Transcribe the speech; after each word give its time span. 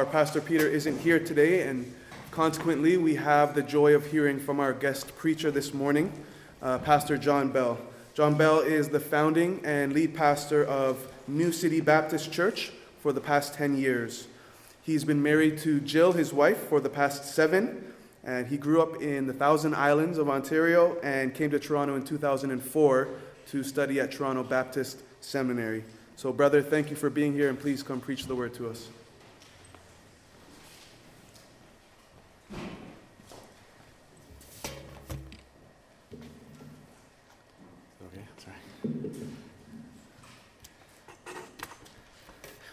Our 0.00 0.06
Pastor 0.06 0.40
Peter 0.40 0.66
isn't 0.66 0.98
here 1.00 1.18
today, 1.18 1.68
and 1.68 1.94
consequently, 2.30 2.96
we 2.96 3.16
have 3.16 3.54
the 3.54 3.62
joy 3.62 3.94
of 3.94 4.06
hearing 4.06 4.40
from 4.40 4.58
our 4.58 4.72
guest 4.72 5.14
preacher 5.18 5.50
this 5.50 5.74
morning, 5.74 6.10
uh, 6.62 6.78
Pastor 6.78 7.18
John 7.18 7.50
Bell. 7.50 7.76
John 8.14 8.34
Bell 8.34 8.60
is 8.60 8.88
the 8.88 8.98
founding 8.98 9.60
and 9.62 9.92
lead 9.92 10.14
pastor 10.14 10.64
of 10.64 11.06
New 11.28 11.52
City 11.52 11.82
Baptist 11.82 12.32
Church 12.32 12.72
for 13.02 13.12
the 13.12 13.20
past 13.20 13.52
10 13.52 13.76
years. 13.76 14.26
He's 14.80 15.04
been 15.04 15.22
married 15.22 15.58
to 15.58 15.80
Jill, 15.80 16.12
his 16.12 16.32
wife, 16.32 16.56
for 16.70 16.80
the 16.80 16.88
past 16.88 17.34
seven, 17.34 17.92
and 18.24 18.46
he 18.46 18.56
grew 18.56 18.80
up 18.80 19.02
in 19.02 19.26
the 19.26 19.34
Thousand 19.34 19.74
Islands 19.74 20.16
of 20.16 20.30
Ontario 20.30 20.98
and 21.02 21.34
came 21.34 21.50
to 21.50 21.58
Toronto 21.58 21.94
in 21.94 22.04
2004 22.04 23.08
to 23.48 23.62
study 23.62 24.00
at 24.00 24.12
Toronto 24.12 24.44
Baptist 24.44 25.02
Seminary. 25.20 25.84
So, 26.16 26.32
brother, 26.32 26.62
thank 26.62 26.88
you 26.88 26.96
for 26.96 27.10
being 27.10 27.34
here, 27.34 27.50
and 27.50 27.60
please 27.60 27.82
come 27.82 28.00
preach 28.00 28.24
the 28.24 28.34
word 28.34 28.54
to 28.54 28.70
us. 28.70 28.88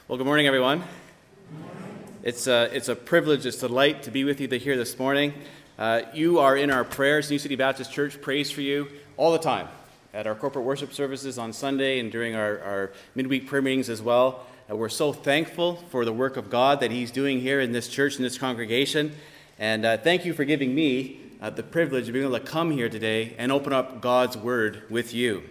Well, 0.09 0.17
good 0.17 0.25
morning, 0.25 0.47
everyone. 0.47 0.83
It's 2.23 2.47
a, 2.47 2.73
it's 2.73 2.87
a 2.87 2.95
privilege, 2.95 3.45
it's 3.45 3.61
a 3.61 3.67
delight 3.67 4.03
to 4.03 4.11
be 4.11 4.23
with 4.23 4.39
you 4.39 4.47
here 4.47 4.77
this 4.77 4.97
morning. 4.97 5.33
Uh, 5.77 6.03
you 6.13 6.39
are 6.39 6.55
in 6.55 6.71
our 6.71 6.85
prayers. 6.85 7.29
New 7.29 7.37
City 7.37 7.57
Baptist 7.57 7.91
Church 7.91 8.21
prays 8.21 8.49
for 8.49 8.61
you 8.61 8.87
all 9.17 9.33
the 9.33 9.37
time 9.37 9.67
at 10.13 10.25
our 10.25 10.33
corporate 10.33 10.63
worship 10.63 10.93
services 10.93 11.37
on 11.37 11.51
Sunday 11.51 11.99
and 11.99 12.09
during 12.09 12.35
our, 12.35 12.57
our 12.61 12.91
midweek 13.15 13.47
prayer 13.47 13.61
meetings 13.61 13.89
as 13.89 14.01
well. 14.01 14.45
Uh, 14.71 14.77
we're 14.77 14.87
so 14.87 15.11
thankful 15.11 15.75
for 15.89 16.05
the 16.05 16.13
work 16.13 16.37
of 16.37 16.49
God 16.49 16.79
that 16.79 16.89
He's 16.89 17.11
doing 17.11 17.41
here 17.41 17.59
in 17.59 17.73
this 17.73 17.89
church, 17.89 18.15
in 18.15 18.23
this 18.23 18.37
congregation. 18.37 19.11
And 19.59 19.83
uh, 19.83 19.97
thank 19.97 20.23
you 20.23 20.33
for 20.33 20.45
giving 20.45 20.73
me 20.73 21.19
uh, 21.41 21.49
the 21.49 21.63
privilege 21.63 22.07
of 22.07 22.13
being 22.13 22.23
able 22.23 22.39
to 22.39 22.45
come 22.45 22.71
here 22.71 22.87
today 22.87 23.35
and 23.37 23.51
open 23.51 23.73
up 23.73 23.99
God's 23.99 24.37
Word 24.37 24.83
with 24.89 25.13
you. 25.13 25.43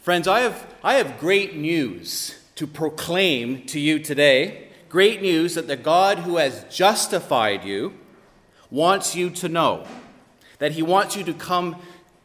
Friends, 0.00 0.28
I 0.28 0.40
have, 0.40 0.74
I 0.84 0.96
have 0.96 1.18
great 1.18 1.56
news 1.56 2.38
to 2.62 2.66
proclaim 2.68 3.60
to 3.66 3.80
you 3.80 3.98
today. 3.98 4.68
Great 4.88 5.20
news 5.20 5.56
that 5.56 5.66
the 5.66 5.74
God 5.74 6.20
who 6.20 6.36
has 6.36 6.64
justified 6.70 7.64
you 7.64 7.92
wants 8.70 9.16
you 9.16 9.30
to 9.30 9.48
know, 9.48 9.84
that 10.60 10.70
He 10.70 10.80
wants 10.80 11.16
you 11.16 11.24
to 11.24 11.34
come 11.34 11.74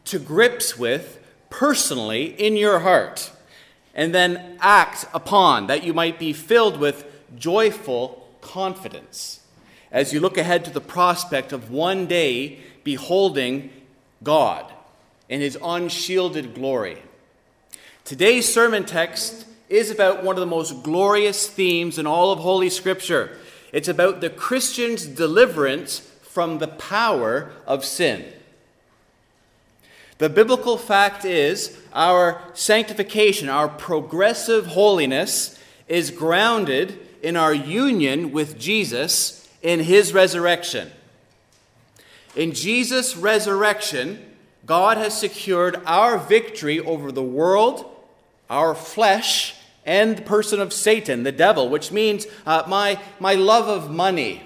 to 0.04 0.20
grips 0.20 0.78
with 0.78 1.18
personally 1.50 2.26
in 2.40 2.56
your 2.56 2.78
heart, 2.78 3.32
and 3.96 4.14
then 4.14 4.56
act 4.60 5.06
upon, 5.12 5.66
that 5.66 5.82
you 5.82 5.92
might 5.92 6.20
be 6.20 6.32
filled 6.32 6.78
with 6.78 7.04
joyful 7.36 8.28
confidence 8.40 9.40
as 9.90 10.12
you 10.12 10.20
look 10.20 10.38
ahead 10.38 10.64
to 10.66 10.70
the 10.70 10.80
prospect 10.80 11.52
of 11.52 11.72
one 11.72 12.06
day 12.06 12.60
beholding 12.84 13.70
God 14.22 14.72
in 15.28 15.40
His 15.40 15.58
unshielded 15.60 16.54
glory. 16.54 17.02
Today's 18.04 18.46
sermon 18.46 18.84
text 18.84 19.46
is 19.68 19.90
about 19.90 20.24
one 20.24 20.36
of 20.36 20.40
the 20.40 20.46
most 20.46 20.82
glorious 20.82 21.46
themes 21.46 21.98
in 21.98 22.06
all 22.06 22.32
of 22.32 22.38
Holy 22.38 22.70
Scripture. 22.70 23.36
It's 23.72 23.88
about 23.88 24.20
the 24.20 24.30
Christian's 24.30 25.06
deliverance 25.06 26.00
from 26.22 26.58
the 26.58 26.68
power 26.68 27.50
of 27.66 27.84
sin. 27.84 28.24
The 30.18 30.28
biblical 30.28 30.78
fact 30.78 31.24
is 31.24 31.78
our 31.92 32.42
sanctification, 32.54 33.48
our 33.48 33.68
progressive 33.68 34.66
holiness, 34.66 35.58
is 35.86 36.10
grounded 36.10 36.98
in 37.22 37.36
our 37.36 37.54
union 37.54 38.32
with 38.32 38.58
Jesus 38.58 39.48
in 39.62 39.80
his 39.80 40.12
resurrection. 40.12 40.90
In 42.34 42.52
Jesus' 42.52 43.16
resurrection, 43.16 44.24
God 44.66 44.96
has 44.96 45.18
secured 45.18 45.80
our 45.86 46.18
victory 46.18 46.78
over 46.80 47.10
the 47.10 47.22
world, 47.22 47.84
our 48.50 48.74
flesh, 48.74 49.54
and 49.88 50.18
the 50.18 50.22
person 50.22 50.60
of 50.60 50.74
Satan, 50.74 51.22
the 51.22 51.32
devil, 51.32 51.70
which 51.70 51.90
means 51.90 52.26
uh, 52.44 52.62
my, 52.68 53.00
my 53.18 53.32
love 53.32 53.68
of 53.68 53.90
money, 53.90 54.42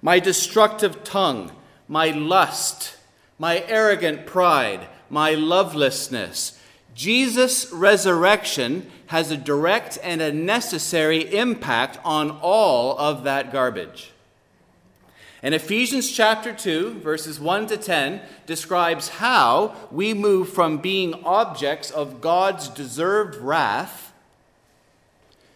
my 0.00 0.20
destructive 0.20 1.02
tongue, 1.02 1.50
my 1.88 2.10
lust, 2.12 2.96
my 3.36 3.64
arrogant 3.66 4.26
pride, 4.26 4.86
my 5.10 5.34
lovelessness. 5.34 6.56
Jesus' 6.94 7.68
resurrection 7.72 8.88
has 9.08 9.32
a 9.32 9.36
direct 9.36 9.98
and 10.04 10.22
a 10.22 10.32
necessary 10.32 11.34
impact 11.36 11.98
on 12.04 12.30
all 12.40 12.96
of 12.96 13.24
that 13.24 13.52
garbage. 13.52 14.12
And 15.42 15.52
Ephesians 15.52 16.12
chapter 16.12 16.52
2, 16.52 17.00
verses 17.00 17.40
1 17.40 17.66
to 17.68 17.76
10, 17.76 18.20
describes 18.46 19.08
how 19.08 19.74
we 19.90 20.14
move 20.14 20.50
from 20.50 20.78
being 20.78 21.24
objects 21.24 21.90
of 21.90 22.20
God's 22.20 22.68
deserved 22.68 23.34
wrath 23.34 24.09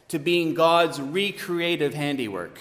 to 0.09 0.19
being 0.19 0.55
God's 0.55 1.01
recreative 1.01 1.95
handiwork. 1.95 2.59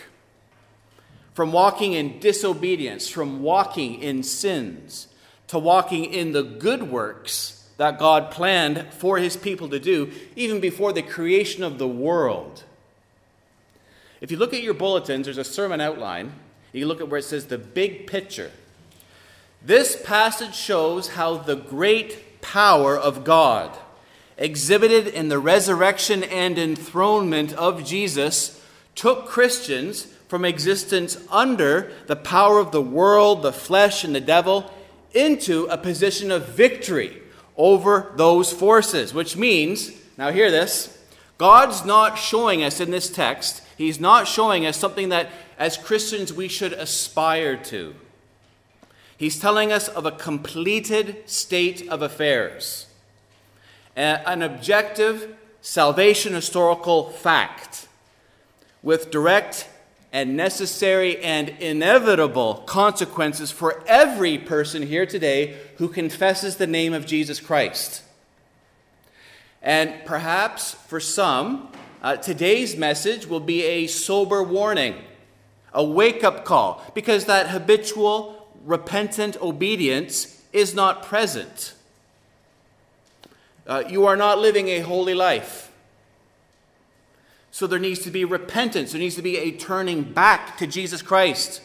From 1.33 1.51
walking 1.51 1.93
in 1.93 2.19
disobedience, 2.19 3.09
from 3.09 3.41
walking 3.41 4.01
in 4.01 4.23
sins, 4.23 5.07
to 5.47 5.59
walking 5.59 6.05
in 6.05 6.31
the 6.31 6.43
good 6.43 6.83
works 6.83 7.67
that 7.77 7.99
God 7.99 8.31
planned 8.31 8.85
for 8.93 9.17
his 9.17 9.35
people 9.35 9.69
to 9.69 9.79
do 9.79 10.11
even 10.35 10.59
before 10.59 10.93
the 10.93 11.01
creation 11.01 11.63
of 11.63 11.77
the 11.79 11.87
world. 11.87 12.63
If 14.21 14.31
you 14.31 14.37
look 14.37 14.53
at 14.53 14.63
your 14.63 14.73
bulletins, 14.73 15.25
there's 15.25 15.37
a 15.37 15.43
sermon 15.43 15.81
outline. 15.81 16.33
You 16.71 16.87
look 16.87 17.01
at 17.01 17.09
where 17.09 17.19
it 17.19 17.23
says 17.23 17.47
the 17.47 17.57
big 17.57 18.07
picture. 18.07 18.51
This 19.61 20.01
passage 20.01 20.55
shows 20.55 21.09
how 21.09 21.37
the 21.37 21.55
great 21.55 22.41
power 22.41 22.97
of 22.97 23.23
God 23.23 23.77
exhibited 24.37 25.07
in 25.07 25.29
the 25.29 25.39
resurrection 25.39 26.23
and 26.23 26.57
enthronement 26.57 27.53
of 27.53 27.85
Jesus, 27.85 28.61
took 28.95 29.27
Christians 29.27 30.05
from 30.27 30.45
existence 30.45 31.17
under 31.29 31.91
the 32.07 32.15
power 32.15 32.59
of 32.59 32.71
the 32.71 32.81
world, 32.81 33.43
the 33.43 33.53
flesh, 33.53 34.03
and 34.03 34.15
the 34.15 34.21
devil 34.21 34.71
into 35.13 35.65
a 35.65 35.77
position 35.77 36.31
of 36.31 36.49
victory 36.49 37.21
over 37.55 38.11
those 38.15 38.51
forces, 38.51 39.13
which 39.13 39.37
means, 39.37 39.91
now 40.17 40.31
hear 40.31 40.49
this, 40.49 40.97
God's 41.37 41.85
not 41.85 42.17
showing 42.17 42.63
us 42.63 42.79
in 42.79 42.91
this 42.91 43.09
text, 43.09 43.61
He's 43.77 43.99
not 43.99 44.27
showing 44.27 44.65
us 44.65 44.77
something 44.77 45.09
that 45.09 45.29
as 45.57 45.77
Christians 45.77 46.31
we 46.31 46.47
should 46.47 46.73
aspire 46.73 47.57
to. 47.57 47.95
He's 49.17 49.39
telling 49.39 49.71
us 49.71 49.87
of 49.87 50.05
a 50.05 50.11
completed 50.11 51.29
state 51.29 51.87
of 51.89 52.01
affairs 52.01 52.87
an 53.95 54.41
objective 54.41 55.35
salvation 55.61 56.33
historical 56.33 57.09
fact 57.09 57.87
with 58.81 59.11
direct 59.11 59.69
and 60.11 60.37
necessary 60.37 61.17
and 61.23 61.49
inevitable 61.49 62.55
consequences 62.67 63.49
for 63.49 63.83
every 63.87 64.37
person 64.37 64.83
here 64.83 65.05
today 65.05 65.57
who 65.77 65.87
confesses 65.87 66.57
the 66.57 66.67
name 66.67 66.93
of 66.93 67.05
Jesus 67.05 67.39
Christ. 67.39 68.03
And 69.61 70.05
perhaps 70.05 70.73
for 70.73 70.99
some, 70.99 71.69
uh, 72.03 72.17
today's 72.17 72.75
message 72.75 73.25
will 73.25 73.39
be 73.39 73.63
a 73.63 73.87
sober 73.87 74.43
warning, 74.43 74.95
a 75.73 75.83
wake 75.83 76.23
up 76.23 76.45
call, 76.45 76.83
because 76.93 77.25
that 77.25 77.49
habitual, 77.49 78.47
repentant 78.65 79.41
obedience 79.41 80.41
is 80.51 80.75
not 80.75 81.01
present. 81.01 81.73
Uh, 83.65 83.83
you 83.87 84.05
are 84.05 84.15
not 84.15 84.39
living 84.39 84.67
a 84.67 84.79
holy 84.79 85.13
life. 85.13 85.71
So 87.51 87.67
there 87.67 87.79
needs 87.79 87.99
to 87.99 88.11
be 88.11 88.25
repentance. 88.25 88.91
There 88.91 88.99
needs 88.99 89.15
to 89.15 89.21
be 89.21 89.37
a 89.37 89.51
turning 89.51 90.03
back 90.03 90.57
to 90.57 90.67
Jesus 90.67 91.01
Christ. 91.01 91.61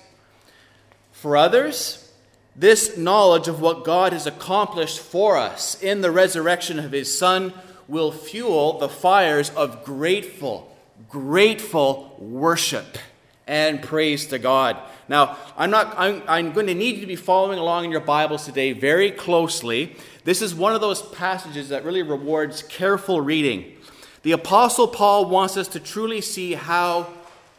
For 1.12 1.36
others, 1.36 2.12
this 2.54 2.96
knowledge 2.96 3.48
of 3.48 3.60
what 3.60 3.84
God 3.84 4.12
has 4.12 4.26
accomplished 4.26 5.00
for 5.00 5.36
us 5.36 5.80
in 5.82 6.00
the 6.00 6.10
resurrection 6.10 6.78
of 6.78 6.92
his 6.92 7.18
Son 7.18 7.52
will 7.88 8.12
fuel 8.12 8.78
the 8.78 8.88
fires 8.88 9.50
of 9.50 9.82
grateful, 9.82 10.76
grateful 11.08 12.14
worship 12.18 12.98
and 13.46 13.82
praise 13.82 14.26
to 14.26 14.38
God. 14.38 14.76
Now, 15.08 15.38
I'm, 15.56 15.70
not, 15.70 15.94
I'm, 15.96 16.22
I'm 16.28 16.52
going 16.52 16.66
to 16.66 16.74
need 16.74 16.96
you 16.96 17.00
to 17.00 17.06
be 17.06 17.16
following 17.16 17.58
along 17.58 17.86
in 17.86 17.90
your 17.90 18.00
Bibles 18.00 18.44
today 18.44 18.72
very 18.72 19.10
closely. 19.10 19.96
This 20.24 20.42
is 20.42 20.54
one 20.54 20.74
of 20.74 20.80
those 20.80 21.02
passages 21.02 21.68
that 21.70 21.84
really 21.84 22.02
rewards 22.02 22.62
careful 22.62 23.20
reading. 23.20 23.76
The 24.22 24.32
Apostle 24.32 24.88
Paul 24.88 25.26
wants 25.26 25.56
us 25.56 25.68
to 25.68 25.80
truly 25.80 26.20
see 26.20 26.54
how 26.54 27.08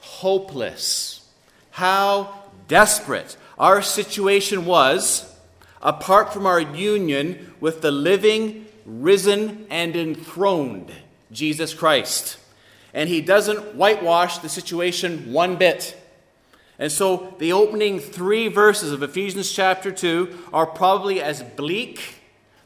hopeless, 0.01 1.27
how 1.71 2.43
desperate 2.67 3.37
our 3.57 3.81
situation 3.81 4.65
was 4.65 5.35
apart 5.81 6.33
from 6.33 6.45
our 6.45 6.59
union 6.59 7.53
with 7.59 7.81
the 7.81 7.91
living, 7.91 8.65
risen, 8.85 9.65
and 9.69 9.95
enthroned 9.95 10.91
Jesus 11.31 11.73
Christ. 11.73 12.37
And 12.93 13.07
he 13.07 13.21
doesn't 13.21 13.75
whitewash 13.75 14.39
the 14.39 14.49
situation 14.49 15.31
one 15.31 15.57
bit. 15.57 15.95
And 16.77 16.91
so 16.91 17.35
the 17.39 17.53
opening 17.53 17.99
three 17.99 18.47
verses 18.47 18.91
of 18.91 19.03
Ephesians 19.03 19.51
chapter 19.51 19.91
2 19.91 20.49
are 20.53 20.65
probably 20.65 21.21
as 21.21 21.43
bleak, 21.43 22.18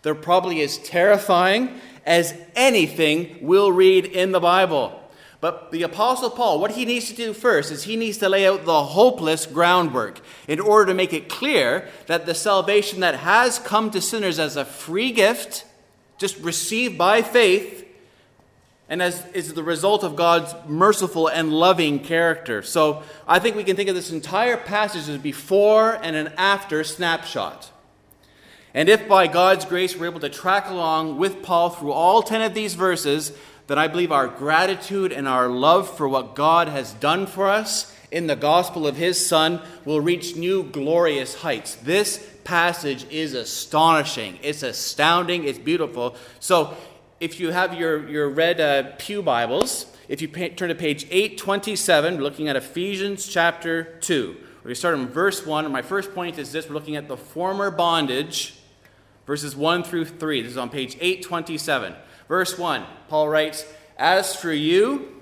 they're 0.03 0.13
probably 0.13 0.61
as 0.61 0.77
terrifying 0.77 1.79
as 2.05 2.35
anything 2.55 3.37
we'll 3.41 3.71
read 3.71 4.05
in 4.05 4.31
the 4.31 4.39
Bible. 4.39 4.99
But 5.43 5.71
the 5.71 5.83
Apostle 5.83 6.29
Paul, 6.29 6.61
what 6.61 6.71
he 6.71 6.85
needs 6.85 7.09
to 7.09 7.15
do 7.15 7.33
first 7.33 7.69
is 7.69 7.83
he 7.83 7.97
needs 7.97 8.17
to 8.19 8.29
lay 8.29 8.47
out 8.47 8.63
the 8.63 8.83
hopeless 8.83 9.45
groundwork 9.45 10.21
in 10.47 10.61
order 10.61 10.85
to 10.85 10.93
make 10.93 11.11
it 11.11 11.27
clear 11.27 11.89
that 12.07 12.25
the 12.25 12.33
salvation 12.33 13.01
that 13.01 13.15
has 13.15 13.59
come 13.59 13.91
to 13.91 13.99
sinners 13.99 14.39
as 14.39 14.55
a 14.55 14.63
free 14.63 15.11
gift, 15.11 15.65
just 16.17 16.37
received 16.39 16.97
by 16.97 17.21
faith, 17.21 17.85
and 18.87 19.01
as 19.01 19.25
is 19.33 19.53
the 19.53 19.63
result 19.63 20.05
of 20.05 20.15
God's 20.15 20.55
merciful 20.65 21.27
and 21.27 21.51
loving 21.51 21.99
character. 21.99 22.61
So 22.61 23.03
I 23.27 23.39
think 23.39 23.57
we 23.57 23.65
can 23.65 23.75
think 23.75 23.89
of 23.89 23.95
this 23.95 24.11
entire 24.11 24.55
passage 24.55 25.09
as 25.09 25.17
before 25.17 25.99
and 26.01 26.15
an 26.15 26.31
after 26.37 26.85
snapshot. 26.85 27.69
And 28.73 28.89
if 28.89 29.07
by 29.07 29.27
God's 29.27 29.65
grace 29.65 29.95
we're 29.95 30.07
able 30.07 30.19
to 30.21 30.29
track 30.29 30.69
along 30.69 31.17
with 31.17 31.43
Paul 31.43 31.69
through 31.69 31.91
all 31.91 32.23
10 32.23 32.41
of 32.41 32.53
these 32.53 32.73
verses, 32.73 33.31
then 33.67 33.77
I 33.77 33.87
believe 33.87 34.11
our 34.11 34.27
gratitude 34.27 35.11
and 35.11 35.27
our 35.27 35.47
love 35.47 35.95
for 35.95 36.07
what 36.07 36.35
God 36.35 36.67
has 36.67 36.93
done 36.93 37.27
for 37.27 37.47
us 37.47 37.95
in 38.11 38.27
the 38.27 38.35
gospel 38.35 38.85
of 38.85 38.95
his 38.95 39.23
Son 39.25 39.61
will 39.85 40.01
reach 40.01 40.35
new 40.35 40.63
glorious 40.63 41.35
heights. 41.35 41.75
This 41.75 42.29
passage 42.43 43.05
is 43.09 43.33
astonishing, 43.33 44.39
it's 44.41 44.63
astounding, 44.63 45.45
it's 45.45 45.59
beautiful. 45.59 46.15
So 46.39 46.75
if 47.19 47.39
you 47.39 47.51
have 47.51 47.73
your, 47.73 48.07
your 48.09 48.29
red 48.29 48.59
uh, 48.59 48.91
Pew 48.97 49.21
Bibles, 49.21 49.85
if 50.07 50.21
you 50.21 50.27
turn 50.27 50.69
to 50.69 50.75
page 50.75 51.05
827, 51.09 52.17
we're 52.17 52.21
looking 52.21 52.49
at 52.49 52.55
Ephesians 52.55 53.27
chapter 53.27 53.97
2. 54.01 54.35
We 54.63 54.75
start 54.75 54.99
in 54.99 55.07
verse 55.07 55.45
1. 55.45 55.71
My 55.71 55.81
first 55.81 56.13
point 56.13 56.37
is 56.37 56.51
this 56.51 56.67
we're 56.67 56.75
looking 56.75 56.95
at 56.95 57.07
the 57.07 57.17
former 57.17 57.71
bondage, 57.71 58.55
verses 59.25 59.55
1 59.55 59.83
through 59.83 60.05
3. 60.05 60.41
This 60.41 60.51
is 60.51 60.57
on 60.57 60.69
page 60.69 60.95
827. 60.99 61.95
Verse 62.27 62.57
1, 62.57 62.85
Paul 63.09 63.29
writes, 63.29 63.65
As 63.97 64.35
for 64.35 64.51
you, 64.51 65.21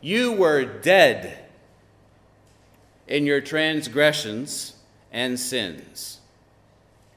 you 0.00 0.32
were 0.32 0.64
dead 0.64 1.38
in 3.06 3.26
your 3.26 3.40
transgressions 3.40 4.74
and 5.12 5.38
sins. 5.38 6.20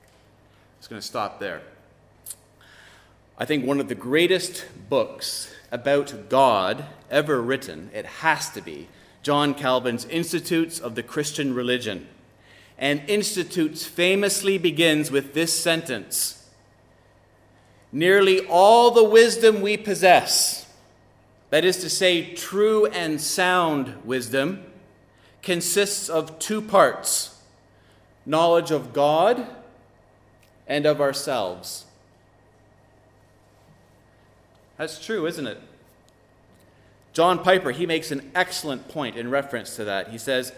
I'm 0.02 0.80
just 0.80 0.90
going 0.90 1.02
to 1.02 1.08
stop 1.08 1.40
there. 1.40 1.62
I 3.38 3.46
think 3.46 3.66
one 3.66 3.80
of 3.80 3.88
the 3.88 3.96
greatest 3.96 4.66
books 4.90 5.54
about 5.72 6.30
God 6.30 6.86
ever 7.10 7.42
written, 7.42 7.90
it 7.94 8.06
has 8.06 8.50
to 8.52 8.62
be 8.62 8.88
John 9.24 9.54
Calvin's 9.54 10.06
Institutes 10.06 10.80
of 10.80 10.96
the 10.96 11.04
Christian 11.04 11.56
Religion. 11.56 12.08
And 12.84 13.02
Institutes 13.08 13.86
famously 13.86 14.58
begins 14.58 15.10
with 15.10 15.34
this 15.34 15.58
sentence 15.58 16.46
Nearly 17.94 18.46
all 18.48 18.92
the 18.92 19.06
wisdom 19.06 19.62
we 19.62 19.78
possess, 19.78 20.70
that 21.50 21.64
is 21.64 21.78
to 21.78 21.90
say, 21.90 22.34
true 22.34 22.88
and 22.88 23.22
sound 23.22 24.04
wisdom, 24.04 24.66
consists 25.42 26.10
of 26.10 26.40
two 26.40 26.62
parts 26.62 27.40
knowledge 28.26 28.72
of 28.72 28.92
God 28.92 29.48
and 30.68 30.86
of 30.86 31.00
ourselves. 31.00 31.86
That's 34.76 35.04
true, 35.04 35.26
isn't 35.26 35.48
it? 35.48 35.62
John 37.14 37.44
Piper, 37.44 37.72
he 37.72 37.86
makes 37.86 38.12
an 38.12 38.30
excellent 38.36 38.90
point 38.90 39.16
in 39.16 39.30
reference 39.30 39.78
to 39.78 39.86
that. 39.86 40.10
He 40.10 40.18
says, 40.18 40.52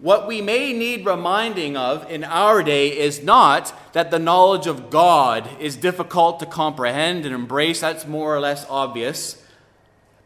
What 0.00 0.26
we 0.26 0.40
may 0.40 0.72
need 0.72 1.04
reminding 1.04 1.76
of 1.76 2.10
in 2.10 2.24
our 2.24 2.62
day 2.62 2.98
is 2.98 3.22
not 3.22 3.74
that 3.92 4.10
the 4.10 4.18
knowledge 4.18 4.66
of 4.66 4.88
God 4.88 5.46
is 5.60 5.76
difficult 5.76 6.40
to 6.40 6.46
comprehend 6.46 7.26
and 7.26 7.34
embrace, 7.34 7.80
that's 7.80 8.06
more 8.06 8.34
or 8.34 8.40
less 8.40 8.64
obvious, 8.70 9.44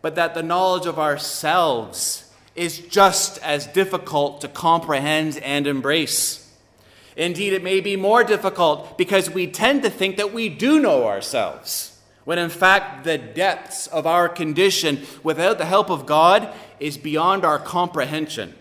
but 0.00 0.14
that 0.14 0.34
the 0.34 0.44
knowledge 0.44 0.86
of 0.86 1.00
ourselves 1.00 2.32
is 2.54 2.78
just 2.78 3.38
as 3.38 3.66
difficult 3.66 4.40
to 4.42 4.48
comprehend 4.48 5.38
and 5.38 5.66
embrace. 5.66 6.52
Indeed, 7.16 7.52
it 7.52 7.64
may 7.64 7.80
be 7.80 7.96
more 7.96 8.22
difficult 8.22 8.96
because 8.96 9.28
we 9.28 9.48
tend 9.48 9.82
to 9.82 9.90
think 9.90 10.16
that 10.18 10.32
we 10.32 10.48
do 10.48 10.78
know 10.78 11.08
ourselves 11.08 11.98
when 12.24 12.38
in 12.38 12.48
fact 12.48 13.04
the 13.04 13.18
depths 13.18 13.88
of 13.88 14.06
our 14.06 14.28
condition 14.28 15.04
without 15.24 15.58
the 15.58 15.64
help 15.64 15.90
of 15.90 16.06
God 16.06 16.52
is 16.78 16.96
beyond 16.96 17.44
our 17.44 17.58
comprehension. 17.58 18.54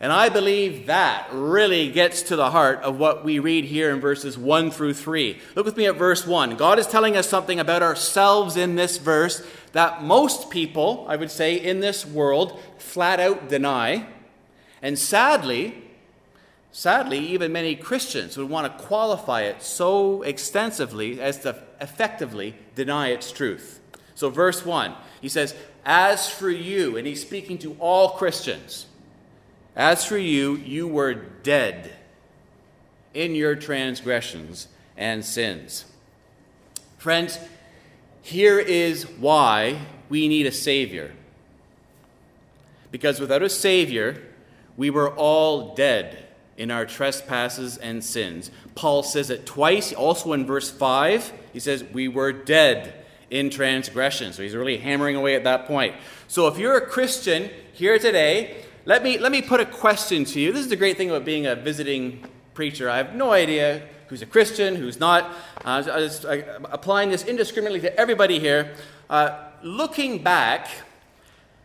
And 0.00 0.12
I 0.12 0.30
believe 0.30 0.86
that 0.86 1.28
really 1.30 1.90
gets 1.90 2.22
to 2.22 2.36
the 2.36 2.50
heart 2.50 2.80
of 2.82 2.98
what 2.98 3.22
we 3.22 3.38
read 3.38 3.66
here 3.66 3.90
in 3.90 4.00
verses 4.00 4.38
1 4.38 4.70
through 4.70 4.94
3. 4.94 5.38
Look 5.54 5.66
with 5.66 5.76
me 5.76 5.86
at 5.86 5.96
verse 5.96 6.26
1. 6.26 6.56
God 6.56 6.78
is 6.78 6.86
telling 6.86 7.18
us 7.18 7.28
something 7.28 7.60
about 7.60 7.82
ourselves 7.82 8.56
in 8.56 8.76
this 8.76 8.96
verse 8.96 9.46
that 9.72 10.02
most 10.02 10.48
people, 10.48 11.04
I 11.06 11.16
would 11.16 11.30
say, 11.30 11.54
in 11.54 11.80
this 11.80 12.06
world 12.06 12.58
flat 12.78 13.20
out 13.20 13.50
deny. 13.50 14.06
And 14.80 14.98
sadly, 14.98 15.90
Sadly, 16.72 17.18
even 17.18 17.52
many 17.52 17.74
Christians 17.74 18.36
would 18.36 18.48
want 18.48 18.66
to 18.78 18.84
qualify 18.84 19.42
it 19.42 19.62
so 19.62 20.22
extensively 20.22 21.20
as 21.20 21.38
to 21.38 21.60
effectively 21.80 22.54
deny 22.76 23.08
its 23.08 23.32
truth. 23.32 23.80
So, 24.14 24.30
verse 24.30 24.64
1, 24.64 24.94
he 25.20 25.28
says, 25.28 25.54
As 25.84 26.28
for 26.28 26.48
you, 26.48 26.96
and 26.96 27.06
he's 27.06 27.22
speaking 27.22 27.58
to 27.58 27.76
all 27.80 28.10
Christians, 28.10 28.86
as 29.76 30.04
for 30.04 30.18
you, 30.18 30.56
you 30.56 30.86
were 30.86 31.14
dead 31.14 31.94
in 33.14 33.34
your 33.34 33.54
transgressions 33.54 34.68
and 34.96 35.24
sins. 35.24 35.84
Friends, 36.98 37.38
here 38.22 38.58
is 38.58 39.04
why 39.04 39.78
we 40.08 40.28
need 40.28 40.46
a 40.46 40.52
Savior. 40.52 41.12
Because 42.90 43.20
without 43.20 43.42
a 43.42 43.48
Savior, 43.48 44.22
we 44.76 44.90
were 44.90 45.10
all 45.14 45.74
dead 45.74 46.26
in 46.56 46.70
our 46.70 46.84
trespasses 46.84 47.78
and 47.78 48.04
sins. 48.04 48.50
Paul 48.74 49.02
says 49.02 49.30
it 49.30 49.46
twice, 49.46 49.92
also 49.92 50.32
in 50.34 50.44
verse 50.44 50.70
5. 50.70 51.32
He 51.52 51.60
says, 51.60 51.84
We 51.84 52.08
were 52.08 52.32
dead 52.32 52.94
in 53.30 53.48
transgression. 53.48 54.32
So 54.32 54.42
he's 54.42 54.54
really 54.54 54.76
hammering 54.76 55.16
away 55.16 55.36
at 55.36 55.44
that 55.44 55.66
point. 55.66 55.94
So 56.28 56.48
if 56.48 56.58
you're 56.58 56.76
a 56.76 56.86
Christian 56.86 57.50
here 57.72 57.98
today, 57.98 58.64
let 58.84 59.02
me, 59.02 59.18
let 59.18 59.30
me 59.30 59.42
put 59.42 59.60
a 59.60 59.66
question 59.66 60.24
to 60.24 60.40
you. 60.40 60.52
This 60.52 60.62
is 60.62 60.68
the 60.68 60.76
great 60.76 60.96
thing 60.96 61.10
about 61.10 61.24
being 61.24 61.46
a 61.46 61.54
visiting 61.54 62.24
preacher. 62.54 62.88
I 62.88 62.96
have 62.96 63.14
no 63.14 63.32
idea 63.32 63.82
who's 64.08 64.22
a 64.22 64.26
Christian, 64.26 64.74
who's 64.74 64.98
not. 64.98 65.32
Uh, 65.64 66.08
I 66.28 66.36
am 66.56 66.66
applying 66.70 67.10
this 67.10 67.24
indiscriminately 67.24 67.80
to 67.80 68.00
everybody 68.00 68.38
here. 68.38 68.74
Uh, 69.08 69.38
looking 69.62 70.22
back, 70.22 70.68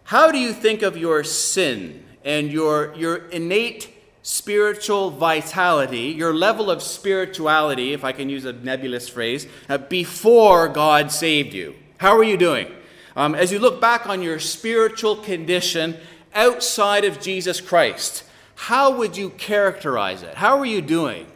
how 0.04 0.32
do 0.32 0.38
you 0.38 0.54
think 0.54 0.82
of 0.82 0.98
your 0.98 1.24
sin 1.24 2.04
and 2.24 2.52
your, 2.52 2.94
your 2.96 3.28
innate 3.30 3.94
spiritual 4.22 5.12
vitality, 5.12 6.08
your 6.08 6.34
level 6.34 6.72
of 6.72 6.82
spirituality, 6.82 7.94
if 7.94 8.04
I 8.04 8.12
can 8.12 8.28
use 8.28 8.44
a 8.46 8.54
nebulous 8.54 9.08
phrase, 9.08 9.48
uh, 9.70 9.78
before 9.78 10.68
God 10.68 11.12
saved 11.12 11.54
you. 11.54 11.76
How 11.98 12.18
are 12.18 12.24
you 12.24 12.36
doing? 12.36 12.68
Um, 13.16 13.36
as 13.36 13.52
you 13.52 13.60
look 13.60 13.80
back 13.80 14.08
on 14.10 14.24
your 14.24 14.40
spiritual 14.40 15.16
condition 15.18 15.98
outside 16.36 17.06
of 17.06 17.22
Jesus 17.22 17.62
Christ, 17.62 18.24
how 18.56 18.92
would 18.92 19.18
you 19.18 19.30
characterize 19.32 20.22
it? 20.22 20.36
How 20.36 20.60
are 20.60 20.66
you 20.66 20.82
doing? 20.82 21.28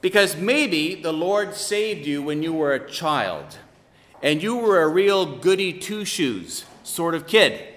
Because 0.00 0.36
maybe 0.36 0.94
the 0.94 1.12
Lord 1.12 1.54
saved 1.54 2.06
you 2.06 2.22
when 2.22 2.42
you 2.42 2.52
were 2.52 2.72
a 2.72 2.90
child 2.90 3.58
and 4.22 4.42
you 4.42 4.56
were 4.56 4.82
a 4.82 4.88
real 4.88 5.38
goody 5.38 5.72
two 5.72 6.04
shoes 6.04 6.64
sort 6.82 7.14
of 7.14 7.26
kid. 7.26 7.68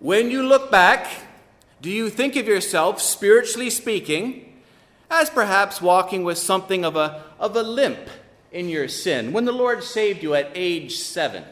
When 0.00 0.30
you 0.30 0.42
look 0.42 0.70
back, 0.70 1.06
do 1.80 1.90
you 1.90 2.10
think 2.10 2.36
of 2.36 2.46
yourself, 2.46 3.00
spiritually 3.00 3.70
speaking, 3.70 4.54
as 5.10 5.30
perhaps 5.30 5.82
walking 5.82 6.24
with 6.24 6.38
something 6.38 6.84
of 6.84 6.96
a, 6.96 7.22
of 7.38 7.54
a 7.56 7.62
limp 7.62 8.08
in 8.52 8.68
your 8.68 8.88
sin 8.88 9.32
when 9.32 9.44
the 9.44 9.52
Lord 9.52 9.82
saved 9.82 10.22
you 10.22 10.34
at 10.34 10.50
age 10.54 10.96
seven? 10.96 11.44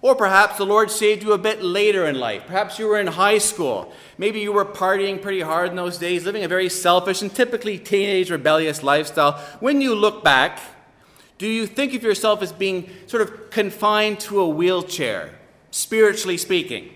Or 0.00 0.14
perhaps 0.14 0.58
the 0.58 0.66
Lord 0.66 0.90
saved 0.90 1.24
you 1.24 1.32
a 1.32 1.38
bit 1.38 1.60
later 1.60 2.06
in 2.06 2.20
life. 2.20 2.44
Perhaps 2.46 2.78
you 2.78 2.86
were 2.86 3.00
in 3.00 3.08
high 3.08 3.38
school. 3.38 3.92
Maybe 4.16 4.38
you 4.38 4.52
were 4.52 4.64
partying 4.64 5.20
pretty 5.20 5.40
hard 5.40 5.70
in 5.70 5.76
those 5.76 5.98
days, 5.98 6.24
living 6.24 6.44
a 6.44 6.48
very 6.48 6.68
selfish 6.68 7.20
and 7.20 7.34
typically 7.34 7.78
teenage 7.78 8.30
rebellious 8.30 8.82
lifestyle. 8.82 9.32
When 9.58 9.80
you 9.80 9.96
look 9.96 10.22
back, 10.22 10.60
do 11.36 11.48
you 11.48 11.66
think 11.66 11.94
of 11.94 12.02
yourself 12.04 12.42
as 12.42 12.52
being 12.52 12.90
sort 13.06 13.22
of 13.22 13.50
confined 13.50 14.20
to 14.20 14.40
a 14.40 14.48
wheelchair, 14.48 15.36
spiritually 15.72 16.36
speaking? 16.36 16.90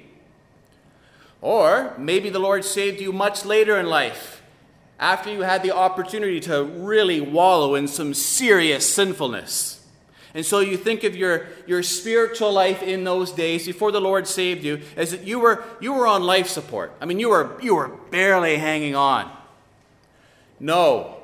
Or 1.41 1.95
maybe 1.99 2.31
the 2.31 2.39
Lord 2.39 2.65
saved 2.65 3.01
you 3.01 3.13
much 3.13 3.45
later 3.45 3.77
in 3.77 3.87
life, 3.87 4.43
after 5.01 5.33
you 5.33 5.43
had 5.43 5.65
the 5.65 5.75
opportunity 5.75 6.39
to 6.39 6.63
really 6.63 7.21
wallow 7.21 7.75
in 7.75 7.89
some 7.89 8.15
serious 8.15 8.89
sinfulness. 8.95 9.82
And 10.35 10.47
so 10.47 10.61
you 10.61 10.77
think 10.77 11.05
of 11.05 11.15
your, 11.15 11.47
your 11.67 11.83
spiritual 11.83 12.53
life 12.53 12.83
in 12.83 13.05
those 13.05 13.33
days 13.33 13.67
before 13.67 13.93
the 13.93 14.01
Lord 14.01 14.27
saved 14.27 14.65
you 14.65 14.81
as 14.97 15.11
that 15.11 15.27
you 15.27 15.39
were, 15.39 15.63
you 15.81 15.93
were 15.93 16.07
on 16.07 16.23
life 16.23 16.49
support. 16.49 16.93
I 17.01 17.05
mean, 17.05 17.19
you 17.19 17.29
were, 17.29 17.61
you 17.61 17.75
were 17.75 17.89
barely 18.11 18.57
hanging 18.57 18.95
on. 18.95 19.31
No. 20.59 21.17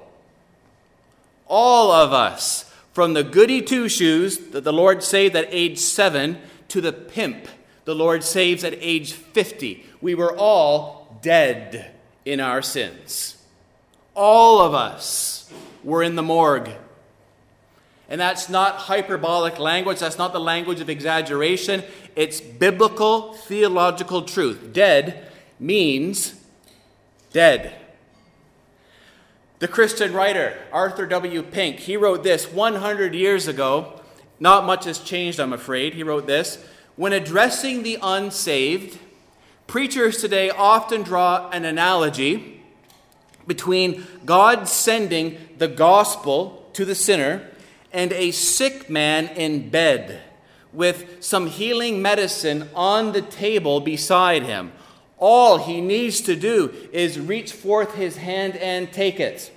All 1.47 1.91
of 1.91 2.13
us, 2.13 2.71
from 2.93 3.15
the 3.15 3.25
goody 3.25 3.63
two 3.63 3.89
shoes 3.89 4.39
that 4.51 4.65
the 4.65 4.73
Lord 4.73 5.03
saved 5.03 5.35
at 5.37 5.49
age 5.51 5.79
seven 5.79 6.39
to 6.69 6.81
the 6.81 6.93
pimp 6.93 7.49
the 7.89 7.95
Lord 7.95 8.23
saves 8.23 8.65
at 8.65 8.75
age 8.83 9.15
50, 9.15 9.83
we 10.03 10.15
were 10.15 10.37
all 10.37 11.19
dead 11.23 11.91
in 12.27 12.39
our 12.39 12.61
sins. 12.61 13.43
All 14.15 14.61
of 14.61 14.75
us 14.75 15.51
were 15.83 16.03
in 16.03 16.15
the 16.15 16.23
morgue. 16.23 16.69
And 18.09 18.21
that's 18.21 18.49
not 18.49 18.77
hyperbolic 18.77 19.59
language, 19.59 20.01
that's 20.01 20.19
not 20.19 20.33
the 20.33 20.41
language 20.41 20.81
of 20.81 20.89
exaggeration. 20.89 21.85
It's 22.17 22.41
biblical 22.41 23.35
theological 23.35 24.23
truth. 24.23 24.73
Dead 24.73 25.29
means 25.61 26.35
dead. 27.33 27.75
The 29.59 29.69
Christian 29.69 30.15
writer 30.15 30.57
Arthur 30.73 31.07
W. 31.07 31.43
Pink, 31.43 31.81
he 31.81 31.97
wrote 31.97 32.23
this 32.23 32.51
100 32.51 33.15
years 33.15 33.47
ago. 33.47 34.01
Not 34.41 34.65
much 34.65 34.85
has 34.85 35.01
changed, 35.01 35.41
I'm 35.41 35.53
afraid. 35.53 35.95
He 35.95 36.03
wrote 36.03 36.27
this 36.27 36.65
When 36.97 37.13
addressing 37.13 37.83
the 37.83 37.99
unsaved, 38.01 38.99
preachers 39.67 40.21
today 40.21 40.49
often 40.49 41.03
draw 41.03 41.51
an 41.51 41.65
analogy 41.65 42.63
between 43.47 44.07
God 44.25 44.69
sending 44.69 45.39
the 45.59 45.69
gospel 45.69 46.71
to 46.75 46.85
the 46.85 46.95
sinner 46.95 47.49
and 47.93 48.13
a 48.13 48.31
sick 48.31 48.91
man 48.91 49.29
in 49.29 49.71
bed 49.71 50.23
with 50.73 51.23
some 51.25 51.47
healing 51.47 52.03
medicine 52.03 52.69
on 52.75 53.13
the 53.13 53.23
table 53.23 53.81
beside 53.81 54.43
him. 54.43 54.73
All 55.19 55.59
he 55.59 55.81
needs 55.81 56.21
to 56.23 56.37
do 56.37 56.73
is 56.93 57.19
reach 57.19 57.53
forth 57.53 57.95
his 57.95 58.19
hand 58.19 58.57
and 58.57 58.93
take 58.93 59.19
it. 59.19 59.51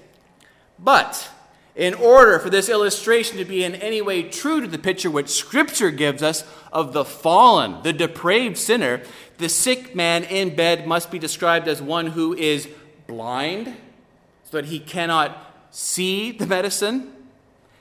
But 0.80 1.30
in 1.76 1.94
order 1.94 2.40
for 2.40 2.50
this 2.50 2.70
illustration 2.70 3.38
to 3.38 3.46
be 3.46 3.64
in 3.64 3.76
any 3.76 4.02
way 4.02 4.24
true 4.24 4.62
to 4.62 4.68
the 4.68 4.80
picture 4.80 5.12
which 5.12 5.30
Scripture 5.30 5.92
gives 5.92 6.24
us 6.24 6.44
of 6.74 6.94
the 6.94 7.06
fallen, 7.06 7.82
the 7.84 7.94
depraved 7.94 8.58
sinner, 8.58 9.02
the 9.38 9.50
sick 9.50 9.96
man 9.96 10.24
in 10.24 10.56
bed 10.56 10.88
must 10.88 11.12
be 11.12 11.20
described 11.20 11.68
as 11.68 11.82
one 11.82 12.08
who 12.08 12.34
is 12.34 12.68
blind, 13.08 13.76
so 14.44 14.58
that 14.58 14.66
he 14.66 14.80
cannot 14.80 15.38
see 15.72 16.32
the 16.32 16.46
medicine 16.46 17.11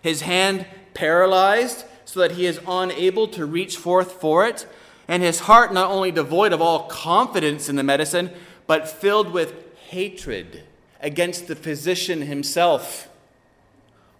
his 0.03 0.23
hand 0.23 0.67
paralyzed 0.95 1.85
so 2.05 2.21
that 2.21 2.33
he 2.33 2.47
is 2.47 2.61
unable 2.67 3.29
to 3.29 3.47
reach 3.47 3.77
forth 3.77 4.13
for 4.13 4.47
it, 4.47 4.67
and 5.07 5.23
his 5.23 5.41
heart 5.41 5.73
not 5.73 5.91
only 5.91 6.11
devoid 6.11 6.53
of 6.53 6.61
all 6.61 6.89
confidence 6.89 7.69
in 7.69 7.77
the 7.77 7.83
medicine, 7.83 8.31
but 8.67 8.89
filled 8.89 9.33
with 9.33 9.55
hatred 9.89 10.65
against 11.01 11.47
the 11.47 11.57
physician 11.57 12.23
himself. 12.23 13.09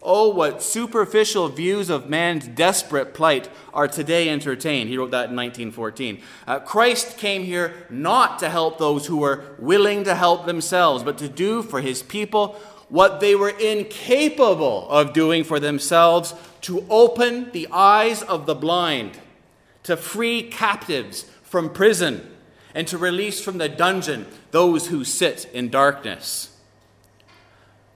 Oh, 0.03 0.31
what 0.31 0.63
superficial 0.63 1.49
views 1.49 1.91
of 1.91 2.09
man's 2.09 2.49
desperate 2.49 3.13
plight 3.13 3.51
are 3.75 3.87
today 3.87 4.31
entertained. 4.31 4.89
He 4.89 4.97
wrote 4.97 5.11
that 5.11 5.29
in 5.29 5.37
1914. 5.37 6.23
Uh, 6.47 6.61
Christ 6.61 7.19
came 7.19 7.45
here 7.45 7.87
not 7.91 8.39
to 8.39 8.49
help 8.49 8.79
those 8.79 9.07
who 9.07 9.19
were 9.19 9.45
willing 9.59 10.05
to 10.05 10.15
help 10.15 10.47
themselves, 10.47 11.05
but 11.05 11.19
to 11.19 11.29
do 11.29 11.63
for 11.63 11.83
his 11.83 12.03
people 12.03 12.59
what 12.91 13.21
they 13.21 13.35
were 13.35 13.49
incapable 13.49 14.89
of 14.91 15.13
doing 15.13 15.45
for 15.45 15.59
themselves 15.61 16.35
to 16.63 16.85
open 16.91 17.51
the 17.53 17.69
eyes 17.71 18.23
of 18.23 18.47
the 18.47 18.55
blind, 18.55 19.19
to 19.85 19.97
free 19.97 20.43
captives 20.43 21.25
from 21.43 21.71
prison, 21.71 22.29
and 22.75 22.87
to 22.89 22.99
release 22.99 23.43
from 23.43 23.59
the 23.59 23.69
dungeon 23.69 24.27
those 24.51 24.89
who 24.89 25.05
sit 25.05 25.49
in 25.55 25.71
darkness. 25.71 26.57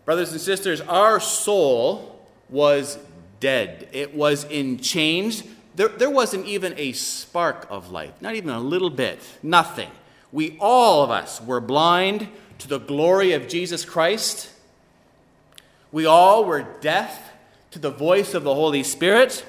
Brothers 0.04 0.32
and 0.32 0.40
sisters, 0.40 0.80
our 0.82 1.18
soul 1.20 2.26
was 2.48 2.98
dead. 3.40 3.88
It 3.92 4.14
was 4.14 4.44
in 4.44 4.78
chains. 4.78 5.42
There, 5.74 5.88
there 5.88 6.10
wasn't 6.10 6.46
even 6.46 6.74
a 6.76 6.92
spark 6.92 7.66
of 7.68 7.90
life, 7.90 8.12
not 8.20 8.36
even 8.36 8.50
a 8.50 8.60
little 8.60 8.90
bit, 8.90 9.18
nothing. 9.42 9.90
We, 10.30 10.56
all 10.60 11.02
of 11.02 11.10
us, 11.10 11.40
were 11.40 11.60
blind 11.60 12.28
to 12.58 12.68
the 12.68 12.78
glory 12.78 13.32
of 13.32 13.48
Jesus 13.48 13.84
Christ 13.84 14.50
we 15.94 16.06
all 16.06 16.44
were 16.44 16.66
deaf 16.80 17.30
to 17.70 17.78
the 17.78 17.92
voice 17.92 18.34
of 18.34 18.42
the 18.42 18.52
Holy 18.52 18.82
Spirit. 18.82 19.46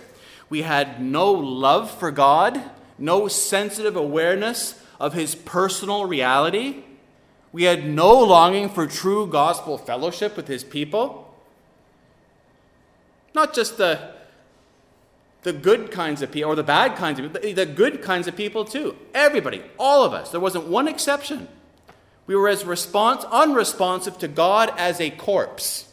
We 0.47 0.61
had 0.61 1.01
no 1.01 1.31
love 1.31 1.89
for 1.89 2.11
God, 2.11 2.61
no 2.99 3.27
sensitive 3.27 3.95
awareness 3.95 4.79
of 4.99 5.15
His 5.15 5.33
personal 5.33 6.05
reality. 6.05 6.83
We 7.51 7.63
had 7.63 7.87
no 7.87 8.19
longing 8.19 8.69
for 8.69 8.85
true 8.85 9.25
gospel 9.25 9.79
fellowship 9.79 10.37
with 10.37 10.47
His 10.47 10.63
people. 10.63 11.35
Not 13.33 13.55
just 13.55 13.79
the, 13.79 14.11
the 15.41 15.51
good 15.51 15.89
kinds 15.89 16.21
of 16.21 16.31
people 16.31 16.51
or 16.51 16.55
the 16.55 16.61
bad 16.61 16.95
kinds 16.95 17.19
of 17.19 17.33
people, 17.33 17.55
the 17.55 17.65
good 17.65 18.03
kinds 18.03 18.27
of 18.27 18.35
people 18.35 18.65
too. 18.65 18.95
Everybody, 19.15 19.63
all 19.79 20.03
of 20.03 20.13
us. 20.13 20.29
There 20.29 20.39
wasn't 20.39 20.67
one 20.67 20.87
exception. 20.87 21.47
We 22.27 22.35
were 22.35 22.49
as 22.49 22.65
response, 22.65 23.23
unresponsive 23.31 24.19
to 24.19 24.27
God 24.27 24.71
as 24.77 25.01
a 25.01 25.09
corpse. 25.09 25.85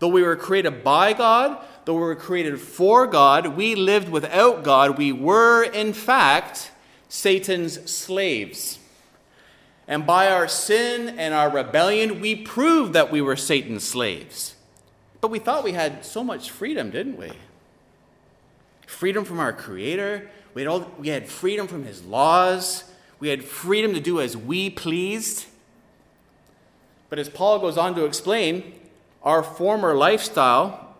Though 0.00 0.08
we 0.08 0.22
were 0.22 0.34
created 0.34 0.82
by 0.82 1.12
God, 1.12 1.64
though 1.84 1.94
we 1.94 2.00
were 2.00 2.16
created 2.16 2.58
for 2.58 3.06
God, 3.06 3.48
we 3.48 3.74
lived 3.74 4.08
without 4.08 4.64
God. 4.64 4.98
We 4.98 5.12
were, 5.12 5.62
in 5.62 5.92
fact, 5.92 6.72
Satan's 7.08 7.90
slaves. 7.90 8.78
And 9.86 10.06
by 10.06 10.28
our 10.28 10.48
sin 10.48 11.18
and 11.18 11.34
our 11.34 11.50
rebellion, 11.50 12.20
we 12.20 12.34
proved 12.34 12.94
that 12.94 13.12
we 13.12 13.20
were 13.20 13.36
Satan's 13.36 13.84
slaves. 13.84 14.54
But 15.20 15.30
we 15.30 15.38
thought 15.38 15.64
we 15.64 15.72
had 15.72 16.04
so 16.04 16.24
much 16.24 16.50
freedom, 16.50 16.90
didn't 16.90 17.18
we? 17.18 17.32
Freedom 18.86 19.24
from 19.24 19.38
our 19.38 19.52
Creator. 19.52 20.30
We 20.54 20.62
had, 20.62 20.68
all, 20.68 20.90
we 20.98 21.08
had 21.08 21.28
freedom 21.28 21.66
from 21.68 21.84
His 21.84 22.02
laws. 22.04 22.84
We 23.18 23.28
had 23.28 23.44
freedom 23.44 23.92
to 23.92 24.00
do 24.00 24.20
as 24.20 24.34
we 24.34 24.70
pleased. 24.70 25.44
But 27.10 27.18
as 27.18 27.28
Paul 27.28 27.58
goes 27.58 27.76
on 27.76 27.94
to 27.96 28.06
explain, 28.06 28.79
our 29.22 29.42
former 29.42 29.94
lifestyle, 29.94 30.96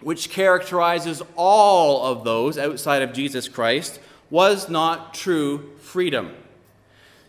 which 0.00 0.30
characterizes 0.30 1.22
all 1.36 2.04
of 2.06 2.24
those 2.24 2.58
outside 2.58 3.02
of 3.02 3.12
Jesus 3.12 3.48
Christ, 3.48 4.00
was 4.30 4.68
not 4.68 5.14
true 5.14 5.70
freedom. 5.78 6.34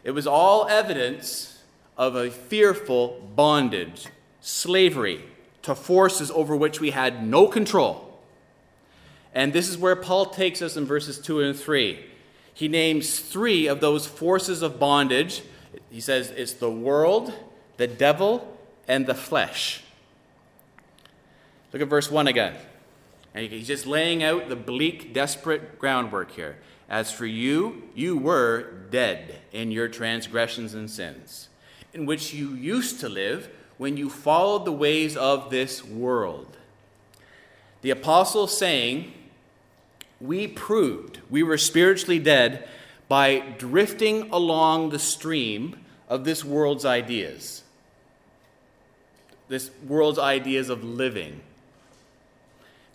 It 0.04 0.12
was 0.12 0.26
all 0.26 0.68
evidence 0.68 1.62
of 1.98 2.16
a 2.16 2.32
fearful 2.32 3.30
bondage, 3.36 4.08
slavery 4.42 5.24
to 5.64 5.76
forces 5.76 6.32
over 6.32 6.56
which 6.56 6.80
we 6.80 6.92
had 6.92 7.26
no 7.26 7.48
control. 7.48 8.20
And 9.34 9.52
this 9.52 9.68
is 9.68 9.78
where 9.78 9.96
Paul 9.96 10.28
takes 10.28 10.62
us 10.62 10.78
in 10.78 10.86
verses 10.86 11.20
2 11.20 11.42
and 11.42 11.56
3. 11.58 12.06
He 12.54 12.68
names 12.68 13.20
three 13.20 13.68
of 13.68 13.80
those 13.80 14.06
forces 14.06 14.62
of 14.62 14.80
bondage. 14.80 15.42
He 15.90 16.02
says 16.02 16.30
it's 16.32 16.54
the 16.54 16.70
world, 16.70 17.34
the 17.78 17.88
devil, 17.88 18.58
and 18.88 19.08
the 19.08 19.16
flesh. 19.16 19.84
Look 21.74 21.82
at 21.82 21.88
verse 21.88 22.12
1 22.12 22.28
again. 22.28 22.54
And 23.34 23.52
he's 23.52 23.68
just 23.68 23.88
laying 23.88 24.24
out 24.24 24.48
the 24.48 24.56
bleak, 24.56 25.12
desperate 25.12 25.80
groundwork 25.80 26.32
here. 26.32 26.58
As 26.88 27.12
for 27.12 27.26
you, 27.26 27.90
you 27.96 28.16
were 28.16 28.72
dead 28.92 29.40
in 29.52 29.72
your 29.72 29.88
transgressions 29.88 30.76
and 30.76 30.90
sins, 30.90 31.50
in 31.94 32.06
which 32.06 32.32
you 32.32 32.50
used 32.54 33.00
to 33.00 33.10
live 33.10 33.50
when 33.80 33.98
you 33.98 34.08
followed 34.08 34.66
the 34.66 34.72
ways 34.72 35.18
of 35.18 35.50
this 35.50 35.84
world. 35.84 36.58
The 37.82 37.90
apostle 37.90 38.46
saying, 38.46 39.12
We 40.22 40.48
proved 40.48 41.22
we 41.32 41.42
were 41.42 41.58
spiritually 41.58 42.20
dead 42.20 42.68
by 43.08 43.40
drifting 43.58 44.30
along 44.30 44.92
the 44.92 45.00
stream 45.00 45.78
of 46.08 46.24
this 46.24 46.46
world's 46.46 46.86
ideas, 46.86 47.64
this 49.48 49.72
world's 49.88 50.20
ideas 50.20 50.70
of 50.70 50.84
living 50.84 51.42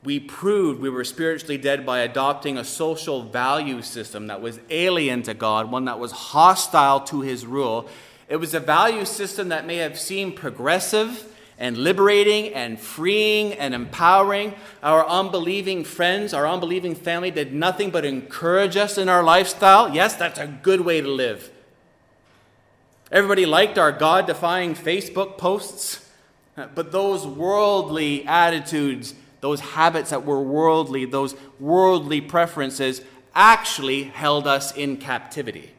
we 0.05 0.21
proved 0.21 0.81
we 0.81 0.91
were 0.91 1.05
spiritually 1.05 1.59
dead 1.59 1.85
by 1.85 2.01
adopting 2.01 2.57
a 2.57 2.65
social 2.65 3.23
value 3.23 3.83
system 3.83 4.29
that 4.29 4.41
was 4.41 4.61
alien 4.71 5.23
to 5.25 5.35
God, 5.35 5.71
one 5.71 5.87
that 5.87 5.99
was 5.99 6.13
hostile 6.13 7.01
to 7.01 7.21
his 7.23 7.45
rule. 7.45 7.89
It 8.29 8.37
was 8.37 8.55
a 8.55 8.61
value 8.61 9.05
system 9.05 9.49
that 9.49 9.67
may 9.67 9.77
have 9.77 9.99
seemed 9.99 10.37
progressive 10.37 11.25
and 11.59 11.77
liberating 11.77 12.55
and 12.55 12.79
freeing 12.79 13.53
and 13.55 13.75
empowering. 13.75 14.55
Our 14.83 15.05
unbelieving 15.07 15.83
friends, 15.83 16.33
our 16.33 16.47
unbelieving 16.47 16.95
family 16.95 17.33
did 17.33 17.53
nothing 17.53 17.91
but 17.91 18.05
encourage 18.05 18.77
us 18.77 18.99
in 18.99 19.09
our 19.09 19.25
lifestyle. 19.25 19.93
Yes, 19.93 20.15
that's 20.15 20.39
a 20.39 20.47
good 20.47 20.83
way 20.83 21.01
to 21.01 21.09
live. 21.09 21.51
Everybody 23.11 23.47
liked 23.47 23.79
our 23.79 23.91
God 23.91 24.27
defying 24.27 24.75
Facebook 24.75 25.39
posts, 25.39 26.07
but 26.55 26.93
those 26.93 27.27
worldly 27.27 28.25
attitudes 28.27 29.15
those 29.41 29.61
habits 29.61 30.11
that 30.11 30.25
were 30.25 30.43
worldly, 30.43 31.05
those 31.05 31.35
worldly 31.61 32.21
preferences, 32.21 33.03
actually 33.35 34.05
held 34.05 34.47
us 34.47 34.77
in 34.77 34.97
captivity. 34.97 35.71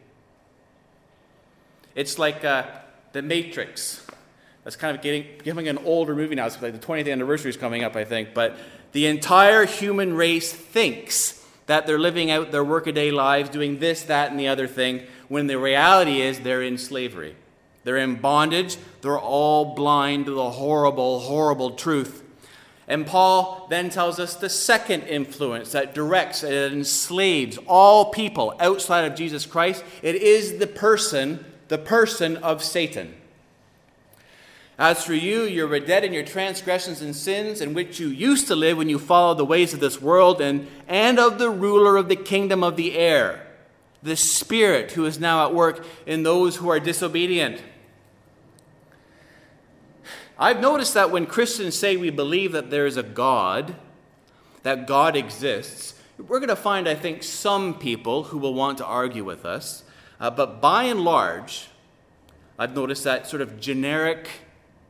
It's 1.95 2.17
like 2.17 2.45
uh, 2.45 2.65
The 3.11 3.21
Matrix. 3.21 4.05
That's 4.63 4.75
kind 4.75 4.95
of 4.95 5.01
getting, 5.01 5.25
becoming 5.37 5.67
an 5.67 5.77
older 5.79 6.15
movie 6.15 6.35
now. 6.35 6.45
It's 6.45 6.61
like 6.61 6.79
the 6.79 6.85
20th 6.85 7.11
anniversary 7.11 7.49
is 7.49 7.57
coming 7.57 7.83
up, 7.83 7.95
I 7.95 8.05
think. 8.05 8.33
But 8.33 8.57
the 8.91 9.07
entire 9.07 9.65
human 9.65 10.13
race 10.13 10.53
thinks 10.53 11.45
that 11.65 11.85
they're 11.85 11.99
living 11.99 12.31
out 12.31 12.51
their 12.51 12.63
workaday 12.63 13.11
lives, 13.11 13.49
doing 13.49 13.79
this, 13.79 14.03
that, 14.03 14.31
and 14.31 14.39
the 14.39 14.47
other 14.47 14.67
thing, 14.67 15.03
when 15.27 15.47
the 15.47 15.57
reality 15.57 16.21
is 16.21 16.39
they're 16.39 16.63
in 16.63 16.77
slavery. 16.77 17.35
They're 17.83 17.97
in 17.97 18.15
bondage. 18.15 18.77
They're 19.01 19.19
all 19.19 19.75
blind 19.75 20.25
to 20.25 20.31
the 20.31 20.51
horrible, 20.51 21.19
horrible 21.19 21.71
truth. 21.71 22.23
And 22.89 23.05
Paul 23.05 23.67
then 23.69 23.91
tells 23.91 24.19
us 24.19 24.33
the 24.35 24.49
second 24.49 25.03
influence 25.03 25.73
that 25.73 25.93
directs 25.93 26.43
and 26.43 26.73
enslaves 26.73 27.59
all 27.67 28.05
people 28.05 28.55
outside 28.59 29.05
of 29.05 29.15
Jesus 29.15 29.45
Christ. 29.45 29.83
It 30.01 30.15
is 30.15 30.57
the 30.57 30.65
person, 30.65 31.45
the 31.67 31.77
person 31.77 32.37
of 32.37 32.63
Satan. 32.63 33.13
As 34.79 35.03
for 35.03 35.13
you, 35.13 35.43
you 35.43 35.67
were 35.67 35.79
dead 35.79 36.03
in 36.03 36.13
your 36.13 36.23
transgressions 36.23 37.01
and 37.01 37.15
sins 37.15 37.61
in 37.61 37.75
which 37.75 37.99
you 37.99 38.07
used 38.07 38.47
to 38.47 38.55
live 38.55 38.77
when 38.77 38.89
you 38.89 38.97
followed 38.97 39.37
the 39.37 39.45
ways 39.45 39.73
of 39.73 39.81
this 39.81 40.01
world 40.01 40.41
and, 40.41 40.67
and 40.87 41.19
of 41.19 41.37
the 41.37 41.49
ruler 41.51 41.95
of 41.95 42.09
the 42.09 42.15
kingdom 42.15 42.63
of 42.63 42.75
the 42.75 42.97
air, 42.97 43.45
the 44.01 44.15
Spirit 44.15 44.93
who 44.93 45.05
is 45.05 45.19
now 45.19 45.45
at 45.45 45.53
work 45.53 45.85
in 46.07 46.23
those 46.23 46.55
who 46.55 46.69
are 46.69 46.79
disobedient. 46.79 47.61
I've 50.41 50.61
noticed 50.61 50.93
that 50.93 51.11
when 51.11 51.25
Christians 51.25 51.75
say 51.75 51.97
we 51.97 52.11
believe 52.11 52.53
that 52.53 52.69
there 52.69 52.87
is 52.87 52.95
a 52.95 53.03
God, 53.03 53.75
that 54.63 54.87
God 54.87 55.17
exists, 55.17 55.95
we're 56.17 56.39
going 56.39 56.47
to 56.47 56.55
find, 56.55 56.87
I 56.87 56.95
think, 56.95 57.23
some 57.23 57.77
people 57.77 58.23
who 58.23 58.37
will 58.37 58.53
want 58.53 58.77
to 58.77 58.85
argue 58.85 59.25
with 59.25 59.45
us. 59.45 59.83
Uh, 60.17 60.29
but 60.29 60.61
by 60.61 60.85
and 60.85 61.01
large, 61.01 61.67
I've 62.57 62.73
noticed 62.73 63.03
that 63.03 63.27
sort 63.27 63.41
of 63.41 63.59
generic 63.59 64.29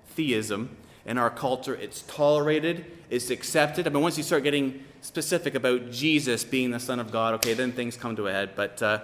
theism 0.09 0.77
in 1.03 1.17
our 1.17 1.31
culture. 1.31 1.75
It's 1.75 2.03
tolerated, 2.03 2.85
it's 3.09 3.31
accepted. 3.31 3.87
I 3.87 3.89
mean, 3.89 4.03
once 4.03 4.17
you 4.17 4.23
start 4.23 4.43
getting 4.43 4.83
specific 5.01 5.55
about 5.55 5.89
Jesus 5.89 6.43
being 6.43 6.69
the 6.69 6.79
Son 6.79 6.99
of 6.99 7.11
God, 7.11 7.33
okay, 7.35 7.55
then 7.55 7.71
things 7.71 7.97
come 7.97 8.15
to 8.15 8.27
a 8.27 8.31
head. 8.31 8.51
But 8.55 8.81
uh, 8.83 8.99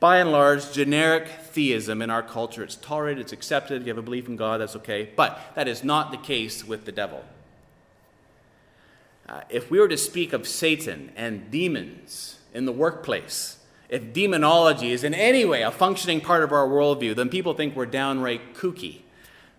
by 0.00 0.18
and 0.18 0.32
large, 0.32 0.72
generic 0.72 1.28
theism 1.28 2.00
in 2.00 2.08
our 2.10 2.22
culture, 2.22 2.64
it's 2.64 2.76
tolerated, 2.76 3.20
it's 3.20 3.32
accepted. 3.32 3.82
You 3.82 3.88
have 3.88 3.98
a 3.98 4.02
belief 4.02 4.28
in 4.28 4.36
God, 4.36 4.60
that's 4.60 4.76
okay. 4.76 5.10
But 5.14 5.38
that 5.54 5.68
is 5.68 5.84
not 5.84 6.10
the 6.10 6.16
case 6.16 6.64
with 6.64 6.86
the 6.86 6.92
devil. 6.92 7.22
Uh, 9.28 9.42
if 9.50 9.70
we 9.70 9.78
were 9.78 9.88
to 9.88 9.98
speak 9.98 10.32
of 10.32 10.48
Satan 10.48 11.12
and 11.14 11.50
demons 11.50 12.38
in 12.52 12.64
the 12.64 12.72
workplace, 12.72 13.58
if 13.90 14.12
demonology 14.12 14.90
is 14.90 15.04
in 15.04 15.14
any 15.14 15.44
way 15.44 15.62
a 15.62 15.70
functioning 15.70 16.20
part 16.20 16.42
of 16.42 16.52
our 16.52 16.66
worldview, 16.66 17.14
then 17.14 17.28
people 17.28 17.54
think 17.54 17.76
we're 17.76 17.86
downright 17.86 18.54
kooky. 18.54 19.00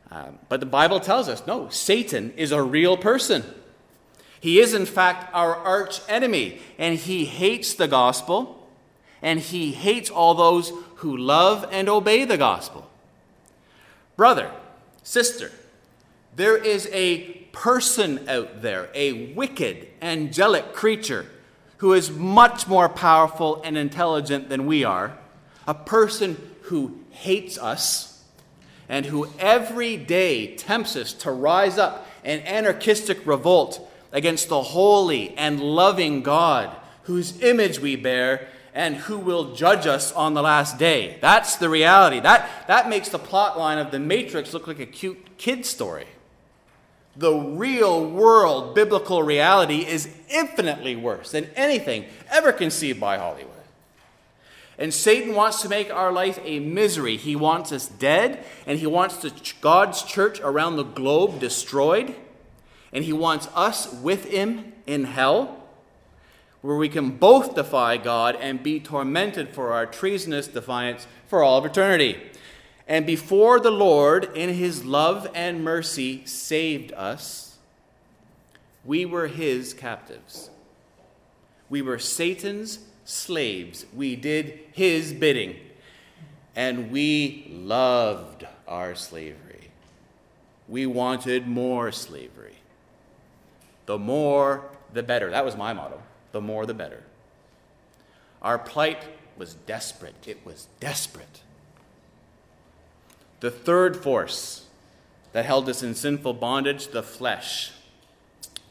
Um, 0.10 0.39
but 0.50 0.60
the 0.60 0.65
Bible 0.65 1.00
tells 1.00 1.29
us 1.29 1.45
no, 1.45 1.69
Satan 1.69 2.33
is 2.36 2.51
a 2.51 2.62
real 2.62 2.98
person. 2.98 3.43
He 4.39 4.60
is, 4.60 4.74
in 4.74 4.88
fact, 4.88 5.33
our 5.33 5.55
arch 5.55 6.01
enemy, 6.10 6.60
and 6.79 6.98
he 6.98 7.25
hates 7.25 7.75
the 7.75 7.88
gospel, 7.88 8.61
and 9.22 9.40
he 9.40 9.72
hates 9.72 10.10
all 10.10 10.34
those 10.34 10.72
who 10.96 11.16
love 11.16 11.68
and 11.72 11.90
obey 11.90 12.25
the 12.25 12.38
gospel. 12.38 12.90
Brother, 14.16 14.51
sister, 15.04 15.51
there 16.36 16.58
is 16.58 16.90
a 16.92 17.20
person 17.51 18.28
out 18.30 18.62
there, 18.62 18.90
a 18.94 19.34
wicked, 19.34 19.88
angelic 20.01 20.74
creature 20.74 21.25
who 21.78 21.94
is 21.94 22.12
much 22.12 22.68
more 22.68 22.88
powerful 22.88 23.62
and 23.63 23.78
intelligent 23.78 24.50
than 24.50 24.66
we 24.66 24.84
are, 24.84 25.18
a 25.68 25.74
person 25.74 26.38
who 26.63 27.00
hates 27.10 27.58
us 27.58 28.24
and 28.88 29.06
who 29.08 29.28
every 29.40 29.98
day 29.98 30.55
tempts 30.55 30.96
us 30.96 31.14
to 31.14 31.31
rise 31.31 31.77
up 31.77 32.05
in 32.24 32.40
anarchistic 32.42 33.25
revolt 33.25 33.90
against 34.12 34.50
the 34.50 34.62
holy 34.62 35.36
and 35.38 35.60
loving 35.60 36.22
God 36.22 36.75
whose 37.03 37.42
image 37.42 37.79
we 37.79 37.96
bear 37.96 38.48
and 38.74 38.96
who 38.96 39.18
will 39.18 39.53
judge 39.53 39.86
us 39.86 40.12
on 40.14 40.34
the 40.34 40.42
last 40.42 40.77
day. 40.77 41.18
That's 41.22 41.57
the 41.57 41.70
reality. 41.70 42.20
That, 42.20 42.50
that 42.68 42.90
makes 42.90 43.10
the 43.10 43.20
plot 43.20 43.57
line 43.57 43.77
of 43.77 43.92
The 43.92 44.00
Matrix 44.00 44.53
look 44.53 44.68
like 44.68 44.79
a 44.79 44.86
cute 44.86 45.38
kid 45.38 45.66
story. 45.66 46.07
The 47.16 47.34
real 47.34 48.05
world 48.10 48.74
biblical 48.74 49.22
reality 49.22 49.86
is 49.86 50.10
infinitely 50.29 50.96
worse 50.96 51.31
than 51.31 51.50
anything 51.55 52.05
ever 52.29 52.53
conceived 52.53 53.00
by 53.00 53.18
Hollywood. 53.18 53.51
And 54.77 54.94
Satan 54.94 55.36
wants 55.36 55.62
to 55.62 55.70
make 55.70 55.94
our 55.94 56.12
life 56.12 56.40
a 56.44 56.60
misery. 56.60 57.18
He 57.18 57.36
wants 57.36 57.72
us 57.72 57.88
dead, 57.88 58.44
and 58.66 58.79
he 58.79 58.88
wants 58.88 59.18
the, 59.18 59.31
God's 59.60 60.01
church 60.01 60.40
around 60.40 60.77
the 60.77 60.84
globe 60.84 61.40
destroyed, 61.40 62.16
and 62.94 63.03
he 63.03 63.14
wants 63.14 63.48
us 63.53 63.94
with 63.94 64.25
him 64.25 64.72
in 64.88 65.03
hell, 65.03 65.60
where 66.61 66.75
we 66.77 66.89
can 66.89 67.11
both 67.11 67.55
defy 67.55 67.97
God 67.97 68.37
and 68.39 68.61
be 68.61 68.79
tormented 68.79 69.50
for 69.50 69.74
our 69.74 69.85
treasonous 69.85 70.47
defiance 70.47 71.07
for 71.27 71.43
all 71.43 71.57
of 71.57 71.65
eternity. 71.65 72.17
And 72.87 73.05
before 73.05 73.59
the 73.59 73.71
Lord, 73.71 74.35
in 74.35 74.50
his 74.53 74.85
love 74.85 75.27
and 75.33 75.63
mercy, 75.63 76.25
saved 76.25 76.91
us, 76.93 77.57
we 78.83 79.05
were 79.05 79.27
his 79.27 79.74
captives. 79.74 80.50
We 81.69 81.81
were 81.81 82.00
Satan's 82.00 82.79
slaves. 83.05 83.85
We 83.93 84.15
did 84.15 84.59
his 84.74 85.13
bidding. 85.13 85.55
And 86.55 86.91
we 86.91 87.47
loved 87.50 88.45
our 88.67 88.93
slavery. 88.95 89.69
We 90.67 90.85
wanted 90.85 91.47
more 91.47 91.91
slavery. 91.91 92.55
The 93.85 93.97
more, 93.97 94.69
the 94.93 95.03
better. 95.03 95.29
That 95.29 95.45
was 95.45 95.55
my 95.55 95.74
motto. 95.74 96.01
The 96.31 96.41
more, 96.41 96.65
the 96.65 96.74
better. 96.74 97.03
Our 98.41 98.57
plight 98.57 99.03
was 99.37 99.53
desperate. 99.53 100.27
It 100.27 100.46
was 100.46 100.67
desperate. 100.79 101.41
The 103.39 103.51
third 103.51 103.98
force 103.98 104.65
that 105.33 105.46
held 105.46 105.67
us 105.70 105.83
in 105.83 105.96
sinful 105.96 106.33
bondage, 106.33 106.89
the 106.89 107.03
flesh. 107.03 107.72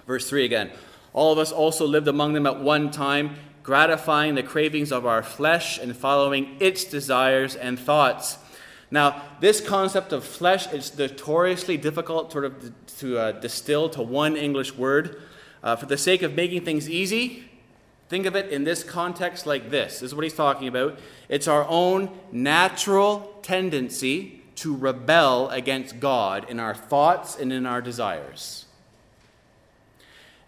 Verse 0.07 0.29
3 0.29 0.45
again. 0.45 0.71
All 1.13 1.33
of 1.33 1.39
us 1.39 1.51
also 1.51 1.87
lived 1.87 2.09
among 2.09 2.35
them 2.35 2.47
at 2.47 2.61
one 2.61 2.91
time 2.91 3.37
gratifying 3.63 4.35
the 4.35 4.43
cravings 4.43 4.91
of 4.91 5.07
our 5.07 5.23
flesh 5.23 5.79
and 5.79 5.97
following 5.97 6.57
its 6.61 6.85
desires 6.85 7.55
and 7.55 7.79
thoughts. 7.79 8.39
Now, 8.91 9.23
this 9.41 9.61
concept 9.61 10.13
of 10.13 10.25
flesh 10.25 10.73
is 10.73 10.97
notoriously 10.97 11.77
difficult 11.77 12.33
sort 12.33 12.47
of 12.47 12.73
to 12.99 13.19
uh, 13.19 13.33
distill 13.33 13.89
to 13.91 14.03
one 14.03 14.37
English 14.37 14.75
word. 14.75 15.23
Uh, 15.63 15.77
for 15.77 15.87
the 15.87 15.99
sake 15.99 16.23
of 16.23 16.35
making 16.35 16.65
things 16.65 16.89
easy, 16.89 17.50
think 18.11 18.27
of 18.27 18.35
it 18.35 18.51
in 18.51 18.65
this 18.65 18.83
context 18.83 19.47
like 19.47 19.71
this. 19.71 20.01
This 20.01 20.11
is 20.11 20.15
what 20.15 20.25
he's 20.25 20.35
talking 20.35 20.67
about. 20.67 20.99
It's 21.29 21.47
our 21.47 21.65
own 21.69 22.11
natural 22.33 23.39
tendency 23.41 24.43
to 24.57 24.77
rebel 24.77 25.49
against 25.51 26.01
God 26.01 26.51
in 26.51 26.59
our 26.59 26.75
thoughts 26.75 27.39
and 27.39 27.53
in 27.53 27.67
our 27.67 27.81
desires. 27.81 28.67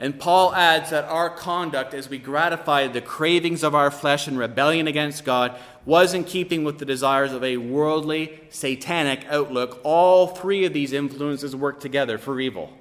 And 0.00 0.18
Paul 0.18 0.52
adds 0.56 0.90
that 0.90 1.04
our 1.04 1.30
conduct 1.30 1.94
as 1.94 2.08
we 2.08 2.18
gratified 2.18 2.92
the 2.92 3.00
cravings 3.00 3.62
of 3.62 3.76
our 3.76 3.92
flesh 3.92 4.26
in 4.26 4.36
rebellion 4.36 4.88
against 4.88 5.24
God 5.24 5.56
was 5.86 6.14
in 6.14 6.24
keeping 6.24 6.64
with 6.64 6.80
the 6.80 6.84
desires 6.84 7.32
of 7.32 7.44
a 7.44 7.58
worldly, 7.58 8.40
satanic 8.50 9.24
outlook. 9.28 9.80
All 9.84 10.26
three 10.26 10.64
of 10.64 10.72
these 10.72 10.92
influences 10.92 11.54
work 11.54 11.78
together 11.78 12.18
for 12.18 12.40
evil. 12.40 12.72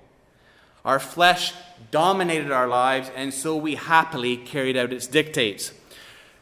Our 0.83 0.99
flesh 0.99 1.53
dominated 1.91 2.51
our 2.51 2.67
lives, 2.67 3.11
and 3.15 3.33
so 3.33 3.55
we 3.55 3.75
happily 3.75 4.37
carried 4.37 4.77
out 4.77 4.93
its 4.93 5.07
dictates. 5.07 5.73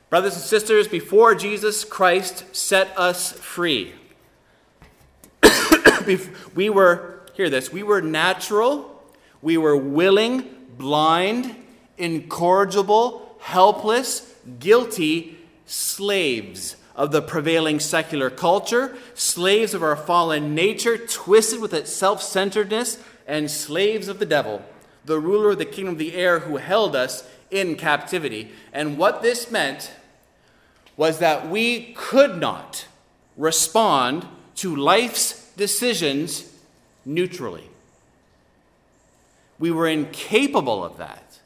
Brothers 0.10 0.36
and 0.36 0.44
sisters, 0.44 0.88
before 0.88 1.36
Jesus 1.36 1.84
Christ 1.84 2.56
set 2.56 2.98
us 2.98 3.34
free, 3.34 3.94
we 6.56 6.70
were, 6.70 7.22
hear 7.34 7.50
this, 7.50 7.72
we 7.72 7.84
were 7.84 8.02
natural, 8.02 9.04
we 9.42 9.58
were 9.58 9.78
willing, 9.78 10.48
blind, 10.78 11.56
incorrigible, 11.98 13.36
helpless, 13.42 14.34
guilty 14.60 15.38
slaves 15.66 16.76
of 16.96 17.12
the 17.12 17.22
prevailing 17.22 17.80
secular 17.80 18.30
culture, 18.30 18.98
slaves 19.14 19.74
of 19.74 19.84
our 19.84 19.96
fallen 19.96 20.54
nature, 20.54 20.98
twisted 20.98 21.62
with 21.62 21.74
its 21.74 21.92
self 21.92 22.22
centeredness, 22.22 22.98
and 23.28 23.50
slaves 23.50 24.08
of 24.08 24.20
the 24.20 24.26
devil, 24.26 24.62
the 25.10 25.20
ruler 25.20 25.50
of 25.50 25.58
the 25.58 25.66
kingdom 25.66 25.96
of 25.96 25.98
the 25.98 26.14
air 26.14 26.40
who 26.40 26.58
held 26.58 26.96
us 26.96 27.28
in 27.50 27.76
captivity. 27.76 28.52
And 28.72 28.98
what 28.98 29.22
this 29.22 29.52
meant 29.52 29.92
was 30.96 31.18
that 31.20 31.50
we 31.50 31.94
could 31.94 32.38
not 32.38 32.86
respond 33.36 34.28
to 34.58 34.76
life's 34.76 35.52
decisions 35.54 36.54
neutrally. 37.06 37.70
We 39.58 39.72
were 39.72 39.88
incapable 39.88 40.84
of 40.84 40.98
that. 40.98 41.40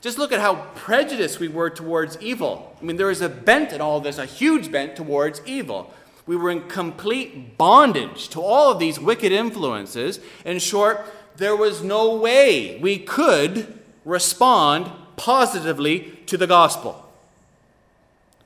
Just 0.00 0.16
look 0.16 0.30
at 0.30 0.40
how 0.40 0.66
prejudiced 0.76 1.40
we 1.40 1.48
were 1.48 1.70
towards 1.70 2.16
evil. 2.20 2.76
I 2.80 2.84
mean, 2.84 2.96
there 2.96 3.10
is 3.10 3.20
a 3.20 3.28
bent 3.28 3.72
in 3.72 3.80
all 3.80 4.00
this, 4.00 4.18
a 4.18 4.24
huge 4.24 4.70
bent 4.70 4.94
towards 4.94 5.42
evil. 5.44 5.92
We 6.26 6.36
were 6.36 6.50
in 6.50 6.68
complete 6.68 7.58
bondage 7.58 8.28
to 8.28 8.40
all 8.40 8.70
of 8.70 8.78
these 8.78 9.00
wicked 9.00 9.32
influences. 9.32 10.20
In 10.44 10.60
short, 10.60 11.04
there 11.38 11.56
was 11.56 11.82
no 11.82 12.16
way 12.16 12.78
we 12.80 12.98
could 12.98 13.78
respond 14.04 14.90
positively 15.16 16.18
to 16.26 16.36
the 16.36 16.46
gospel. 16.46 17.08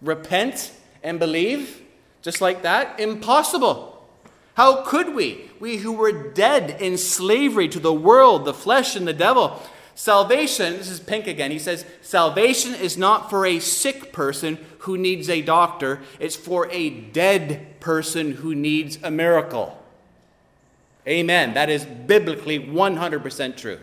Repent 0.02 0.72
and 1.02 1.18
believe, 1.18 1.80
just 2.20 2.40
like 2.40 2.62
that? 2.62 3.00
Impossible. 3.00 4.06
How 4.54 4.82
could 4.82 5.14
we? 5.14 5.50
We 5.58 5.78
who 5.78 5.92
were 5.92 6.32
dead 6.32 6.82
in 6.82 6.98
slavery 6.98 7.68
to 7.68 7.80
the 7.80 7.94
world, 7.94 8.44
the 8.44 8.52
flesh, 8.52 8.94
and 8.94 9.08
the 9.08 9.14
devil. 9.14 9.62
Salvation, 9.94 10.74
this 10.74 10.90
is 10.90 11.00
Pink 11.00 11.26
again, 11.26 11.50
he 11.50 11.58
says, 11.58 11.86
salvation 12.02 12.74
is 12.74 12.98
not 12.98 13.30
for 13.30 13.46
a 13.46 13.58
sick 13.58 14.12
person 14.12 14.58
who 14.80 14.98
needs 14.98 15.30
a 15.30 15.42
doctor, 15.42 16.00
it's 16.18 16.36
for 16.36 16.70
a 16.70 16.90
dead 16.90 17.80
person 17.80 18.32
who 18.32 18.54
needs 18.54 18.98
a 19.02 19.10
miracle. 19.10 19.81
Amen. 21.06 21.54
That 21.54 21.68
is 21.68 21.84
biblically 21.84 22.60
100% 22.60 23.56
true. 23.56 23.78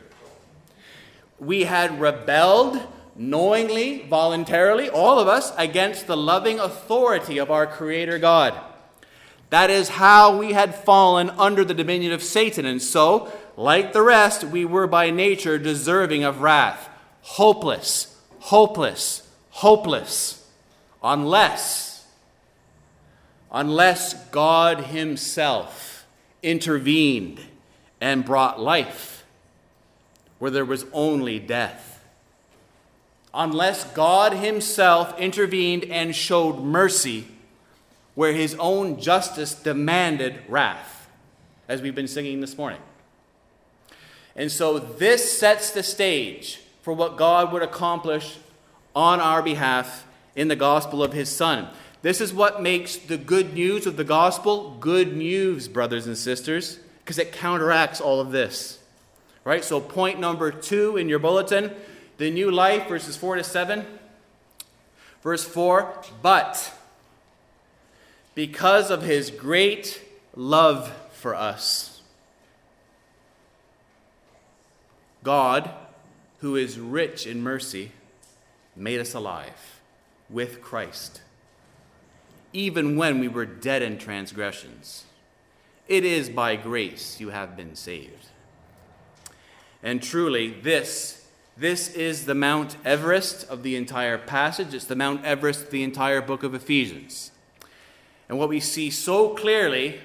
We 1.37 1.63
had 1.63 1.99
rebelled 1.99 2.81
knowingly, 3.15 4.03
voluntarily, 4.03 4.89
all 4.89 5.19
of 5.19 5.27
us, 5.27 5.51
against 5.57 6.07
the 6.07 6.15
loving 6.15 6.59
authority 6.59 7.37
of 7.37 7.51
our 7.51 7.67
Creator 7.67 8.19
God. 8.19 8.53
That 9.49 9.69
is 9.69 9.89
how 9.89 10.37
we 10.37 10.53
had 10.53 10.75
fallen 10.75 11.29
under 11.31 11.65
the 11.65 11.73
dominion 11.73 12.13
of 12.13 12.23
Satan. 12.23 12.65
And 12.65 12.81
so, 12.81 13.31
like 13.57 13.91
the 13.91 14.01
rest, 14.01 14.43
we 14.45 14.63
were 14.63 14.87
by 14.87 15.09
nature 15.09 15.57
deserving 15.57 16.23
of 16.23 16.41
wrath. 16.41 16.89
Hopeless, 17.21 18.17
hopeless, 18.39 19.27
hopeless. 19.49 20.47
Unless, 21.03 22.05
unless 23.51 24.13
God 24.27 24.85
Himself 24.85 25.98
intervened 26.41 27.39
and 28.01 28.25
brought 28.25 28.59
life 28.59 29.25
where 30.39 30.51
there 30.51 30.65
was 30.65 30.85
only 30.93 31.39
death. 31.39 32.03
Unless 33.33 33.93
God 33.93 34.33
Himself 34.33 35.17
intervened 35.19 35.85
and 35.85 36.15
showed 36.15 36.59
mercy 36.59 37.27
where 38.19 38.33
his 38.33 38.53
own 38.59 38.99
justice 38.99 39.53
demanded 39.53 40.35
wrath, 40.49 41.07
as 41.69 41.81
we've 41.81 41.95
been 41.95 42.05
singing 42.05 42.41
this 42.41 42.57
morning. 42.57 42.81
And 44.35 44.51
so 44.51 44.77
this 44.77 45.39
sets 45.39 45.71
the 45.71 45.83
stage 45.83 46.59
for 46.81 46.91
what 46.91 47.15
God 47.15 47.53
would 47.53 47.61
accomplish 47.61 48.37
on 48.93 49.21
our 49.21 49.41
behalf 49.41 50.05
in 50.35 50.49
the 50.49 50.57
gospel 50.57 51.01
of 51.01 51.13
his 51.13 51.29
Son. 51.29 51.69
This 52.01 52.21
is 52.21 52.33
what 52.33 52.61
makes 52.61 52.95
the 52.95 53.17
good 53.17 53.53
news 53.53 53.85
of 53.85 53.97
the 53.97 54.03
gospel 54.03 54.77
good 54.79 55.15
news, 55.15 55.67
brothers 55.67 56.07
and 56.07 56.17
sisters, 56.17 56.79
because 56.99 57.17
it 57.17 57.33
counteracts 57.33 57.99
all 57.99 58.19
of 58.19 58.31
this. 58.31 58.79
Right? 59.43 59.63
So, 59.63 59.79
point 59.79 60.19
number 60.19 60.51
two 60.51 60.97
in 60.97 61.09
your 61.09 61.19
bulletin 61.19 61.73
the 62.17 62.29
new 62.29 62.51
life, 62.51 62.87
verses 62.87 63.15
4 63.15 63.37
to 63.37 63.43
7. 63.43 63.85
Verse 65.23 65.43
4 65.43 66.03
But 66.21 66.73
because 68.35 68.91
of 68.91 69.01
his 69.01 69.31
great 69.31 70.01
love 70.35 70.93
for 71.11 71.33
us. 71.35 72.01
God, 75.23 75.69
who 76.39 76.55
is 76.55 76.79
rich 76.79 77.27
in 77.27 77.41
mercy, 77.41 77.91
made 78.75 78.99
us 78.99 79.13
alive 79.13 79.81
with 80.29 80.61
Christ, 80.61 81.21
even 82.53 82.95
when 82.95 83.19
we 83.19 83.27
were 83.27 83.45
dead 83.45 83.81
in 83.81 83.97
transgressions. 83.97 85.05
It 85.87 86.05
is 86.05 86.29
by 86.29 86.55
grace 86.55 87.19
you 87.19 87.29
have 87.29 87.57
been 87.57 87.75
saved. 87.75 88.27
And 89.81 90.03
truly, 90.03 90.49
this, 90.49 91.27
this 91.57 91.93
is 91.93 92.25
the 92.25 92.35
Mount 92.35 92.75
Everest 92.83 93.47
of 93.49 93.63
the 93.63 93.75
entire 93.75 94.17
passage. 94.17 94.73
It's 94.73 94.85
the 94.85 94.95
Mount 94.95 95.25
Everest 95.25 95.65
of 95.65 95.71
the 95.71 95.83
entire 95.83 96.21
book 96.21 96.43
of 96.43 96.53
Ephesians. 96.53 97.31
And 98.27 98.37
what 98.37 98.49
we 98.49 98.59
see 98.59 98.91
so 98.91 99.29
clearly 99.29 99.99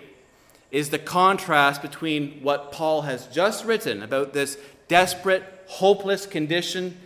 is 0.70 0.90
the 0.90 0.98
contrast 0.98 1.83
between 1.83 2.40
what 2.42 2.72
Paul 2.72 3.02
has 3.02 3.26
just 3.26 3.64
written 3.64 4.02
about 4.02 4.33
this 4.33 4.59
desperate, 4.88 5.44
hopeless 5.66 6.26
condition 6.26 6.96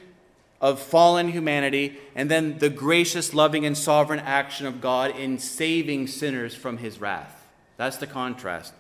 of 0.60 0.80
fallen 0.80 1.28
humanity, 1.28 1.98
and 2.14 2.30
then 2.30 2.58
the 2.58 2.68
gracious, 2.68 3.32
loving, 3.32 3.64
and 3.64 3.78
sovereign 3.78 4.20
action 4.20 4.66
of 4.66 4.80
God 4.80 5.16
in 5.16 5.38
saving 5.38 6.08
sinners 6.08 6.54
from 6.54 6.78
his 6.78 7.00
wrath. 7.00 7.46
That's 7.76 7.96
the 7.96 8.06
contrast. 8.06 8.72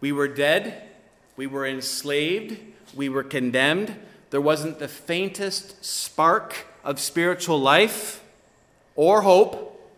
We 0.00 0.12
were 0.12 0.28
dead, 0.28 0.82
we 1.36 1.46
were 1.46 1.66
enslaved, 1.66 2.58
we 2.94 3.08
were 3.08 3.22
condemned. 3.22 3.94
There 4.30 4.40
wasn't 4.40 4.78
the 4.78 4.88
faintest 4.88 5.84
spark 5.84 6.66
of 6.82 6.98
spiritual 6.98 7.60
life 7.60 8.22
or 8.96 9.22
hope, 9.22 9.90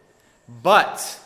but 0.63 1.21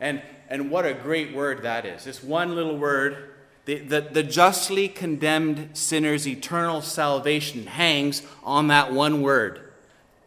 and, 0.00 0.22
and 0.48 0.70
what 0.70 0.86
a 0.86 0.94
great 0.94 1.34
word 1.34 1.62
that 1.62 1.84
is. 1.84 2.04
This 2.04 2.22
one 2.22 2.54
little 2.54 2.76
word, 2.76 3.29
the, 3.70 3.78
the, 3.78 4.00
the 4.00 4.22
justly 4.24 4.88
condemned 4.88 5.70
sinner's 5.74 6.26
eternal 6.26 6.82
salvation 6.82 7.66
hangs 7.66 8.22
on 8.42 8.66
that 8.66 8.92
one 8.92 9.22
word. 9.22 9.60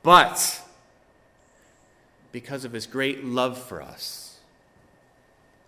But, 0.01 0.61
because 2.31 2.63
of 2.63 2.71
his 2.71 2.85
great 2.85 3.25
love 3.25 3.57
for 3.57 3.81
us, 3.81 4.39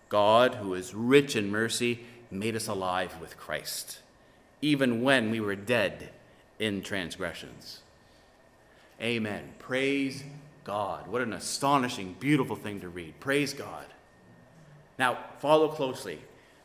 God, 0.08 0.54
who 0.54 0.72
is 0.72 0.94
rich 0.94 1.36
in 1.36 1.50
mercy, 1.50 2.00
made 2.30 2.56
us 2.56 2.66
alive 2.66 3.20
with 3.20 3.36
Christ, 3.36 3.98
even 4.62 5.02
when 5.02 5.30
we 5.30 5.40
were 5.40 5.54
dead 5.54 6.08
in 6.58 6.80
transgressions. 6.80 7.82
Amen. 9.02 9.52
Praise 9.58 10.24
God. 10.64 11.08
What 11.08 11.20
an 11.20 11.34
astonishing, 11.34 12.16
beautiful 12.18 12.56
thing 12.56 12.80
to 12.80 12.88
read. 12.88 13.20
Praise 13.20 13.52
God. 13.52 13.84
Now, 14.98 15.18
follow 15.40 15.68
closely. 15.68 16.20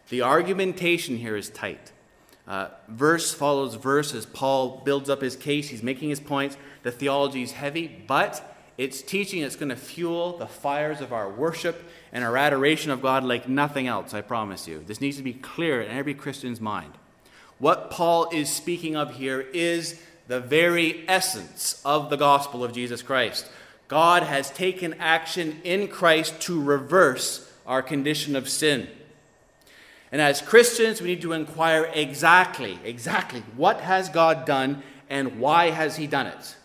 The 0.10 0.22
argumentation 0.22 1.18
here 1.18 1.36
is 1.36 1.50
tight. 1.50 1.92
Uh, 2.48 2.70
verse 2.88 3.34
follows 3.34 3.76
verse 3.76 4.14
as 4.14 4.26
Paul 4.26 4.82
builds 4.84 5.10
up 5.10 5.22
his 5.22 5.36
case. 5.36 5.70
He's 5.70 5.84
making 5.84 6.10
his 6.10 6.20
points. 6.20 6.58
The 6.84 6.92
theology 6.92 7.44
is 7.44 7.54
heavy, 7.54 8.04
but 8.08 8.58
it's 8.78 9.02
teaching 9.02 9.42
that's 9.42 9.56
going 9.56 9.70
to 9.70 9.76
fuel 9.76 10.38
the 10.38 10.48
fires 10.48 11.02
of 11.02 11.14
our 11.14 11.30
worship 11.30 11.84
and 12.12 12.24
our 12.24 12.36
adoration 12.36 12.92
of 12.92 13.02
God 13.02 13.24
like 13.24 13.48
nothing 13.48 13.88
else, 13.88 14.14
I 14.14 14.22
promise 14.22 14.68
you. 14.68 14.84
This 14.86 15.02
needs 15.02 15.18
to 15.18 15.24
be 15.24 15.34
clear 15.34 15.82
in 15.82 15.92
every 15.92 16.14
Christian's 16.14 16.60
mind. 16.60 16.94
What 17.60 17.92
Paul 17.92 18.30
is 18.32 18.50
speaking 18.50 18.96
of 18.96 19.16
here 19.16 19.40
is 19.40 20.02
the 20.28 20.40
very 20.40 21.06
essence 21.08 21.80
of 21.86 22.10
the 22.10 22.18
gospel 22.18 22.64
of 22.64 22.74
Jesus 22.74 23.02
Christ. 23.02 23.48
God 23.88 24.24
has 24.24 24.50
taken 24.50 24.96
action 24.96 25.62
in 25.64 25.88
Christ 25.88 26.42
to 26.42 26.60
reverse 26.60 27.52
our 27.68 27.82
condition 27.82 28.36
of 28.36 28.50
sin. 28.50 28.88
And 30.12 30.22
as 30.22 30.42
Christians, 30.42 31.02
we 31.02 31.08
need 31.08 31.22
to 31.22 31.34
inquire 31.34 31.90
exactly, 31.94 32.80
exactly 32.84 33.44
what 33.56 33.82
has 33.82 34.10
God 34.10 34.46
done 34.46 34.84
and 35.10 35.40
why 35.40 35.70
has 35.70 35.96
he 35.96 36.08
done 36.08 36.28
it? 36.28 36.56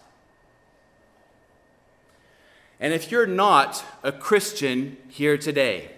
And 2.81 2.93
if 2.93 3.11
you're 3.11 3.27
not 3.27 3.85
a 4.03 4.13
Christian 4.13 4.97
here 5.09 5.39
today, 5.39 5.91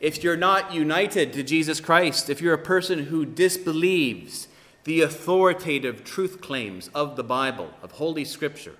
if 0.00 0.24
you're 0.24 0.36
not 0.36 0.72
united 0.72 1.32
to 1.34 1.42
Jesus 1.42 1.80
Christ, 1.80 2.30
if 2.30 2.40
you're 2.40 2.54
a 2.54 2.58
person 2.58 3.04
who 3.04 3.26
disbelieves 3.26 4.48
the 4.84 5.02
authoritative 5.02 6.04
truth 6.04 6.40
claims 6.40 6.88
of 6.94 7.16
the 7.16 7.22
Bible, 7.22 7.70
of 7.82 7.92
Holy 7.92 8.24
Scripture, 8.24 8.76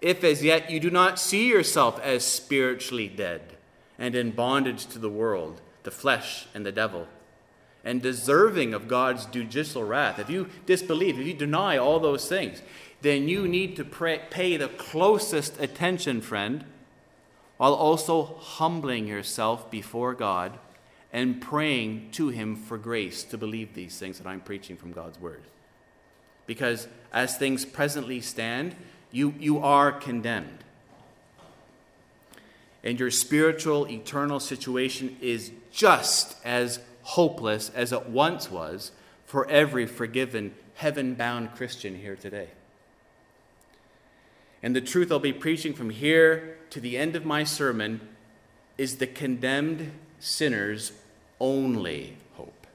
if 0.00 0.24
as 0.24 0.42
yet 0.42 0.70
you 0.70 0.80
do 0.80 0.90
not 0.90 1.18
see 1.18 1.48
yourself 1.48 2.00
as 2.00 2.24
spiritually 2.24 3.08
dead, 3.08 3.56
and 3.98 4.14
in 4.14 4.30
bondage 4.30 4.86
to 4.86 4.98
the 4.98 5.10
world, 5.10 5.60
the 5.86 5.90
flesh, 5.92 6.46
and 6.52 6.66
the 6.66 6.72
devil, 6.72 7.06
and 7.84 8.02
deserving 8.02 8.74
of 8.74 8.88
God's 8.88 9.24
judicial 9.26 9.84
wrath, 9.84 10.18
if 10.18 10.28
you 10.28 10.48
disbelieve, 10.66 11.18
if 11.18 11.26
you 11.26 11.32
deny 11.32 11.78
all 11.78 12.00
those 12.00 12.28
things, 12.28 12.60
then 13.02 13.28
you 13.28 13.46
need 13.46 13.76
to 13.76 13.84
pray, 13.84 14.20
pay 14.28 14.56
the 14.56 14.66
closest 14.66 15.60
attention, 15.60 16.20
friend, 16.20 16.64
while 17.56 17.72
also 17.72 18.36
humbling 18.40 19.06
yourself 19.06 19.70
before 19.70 20.12
God 20.12 20.58
and 21.12 21.40
praying 21.40 22.10
to 22.12 22.30
Him 22.30 22.56
for 22.56 22.76
grace 22.76 23.22
to 23.22 23.38
believe 23.38 23.72
these 23.72 23.96
things 23.96 24.18
that 24.18 24.26
I'm 24.26 24.40
preaching 24.40 24.76
from 24.76 24.92
God's 24.92 25.20
Word. 25.20 25.44
Because 26.46 26.88
as 27.12 27.38
things 27.38 27.64
presently 27.64 28.20
stand, 28.20 28.74
you, 29.12 29.34
you 29.38 29.60
are 29.60 29.92
condemned 29.92 30.64
and 32.86 33.00
your 33.00 33.10
spiritual, 33.10 33.88
eternal 33.88 34.38
situation 34.38 35.16
is 35.20 35.50
just 35.72 36.36
as 36.44 36.78
hopeless 37.02 37.68
as 37.74 37.90
it 37.90 38.06
once 38.06 38.48
was 38.48 38.92
for 39.24 39.44
every 39.48 39.86
forgiven, 39.86 40.54
heaven 40.74 41.14
bound 41.14 41.52
Christian 41.56 41.96
here 41.96 42.14
today. 42.14 42.46
And 44.62 44.74
the 44.74 44.80
truth 44.80 45.10
I'll 45.10 45.18
be 45.18 45.32
preaching 45.32 45.74
from 45.74 45.90
here 45.90 46.58
to 46.70 46.78
the 46.78 46.96
end 46.96 47.16
of 47.16 47.24
my 47.24 47.42
sermon 47.42 48.00
is 48.78 48.98
the 48.98 49.08
condemned 49.08 49.90
sinner's 50.20 50.92
only 51.40 52.16
hope. 52.34 52.68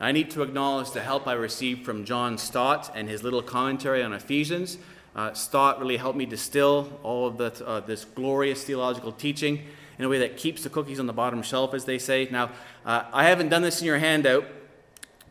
I 0.00 0.12
need 0.12 0.30
to 0.30 0.40
acknowledge 0.40 0.92
the 0.92 1.02
help 1.02 1.28
I 1.28 1.34
received 1.34 1.84
from 1.84 2.06
John 2.06 2.38
Stott 2.38 2.90
and 2.94 3.06
his 3.06 3.22
little 3.22 3.42
commentary 3.42 4.02
on 4.02 4.14
Ephesians. 4.14 4.78
Uh, 5.14 5.32
Stott 5.32 5.80
really 5.80 5.96
helped 5.96 6.16
me 6.16 6.26
distill 6.26 7.00
all 7.02 7.26
of 7.26 7.38
the, 7.38 7.66
uh, 7.66 7.80
this 7.80 8.04
glorious 8.04 8.64
theological 8.64 9.12
teaching 9.12 9.64
in 9.98 10.04
a 10.04 10.08
way 10.08 10.18
that 10.20 10.36
keeps 10.36 10.62
the 10.62 10.70
cookies 10.70 11.00
on 11.00 11.06
the 11.06 11.12
bottom 11.12 11.42
shelf, 11.42 11.74
as 11.74 11.84
they 11.84 11.98
say. 11.98 12.28
Now, 12.30 12.50
uh, 12.86 13.04
I 13.12 13.24
haven't 13.24 13.48
done 13.48 13.62
this 13.62 13.80
in 13.80 13.86
your 13.86 13.98
handout, 13.98 14.44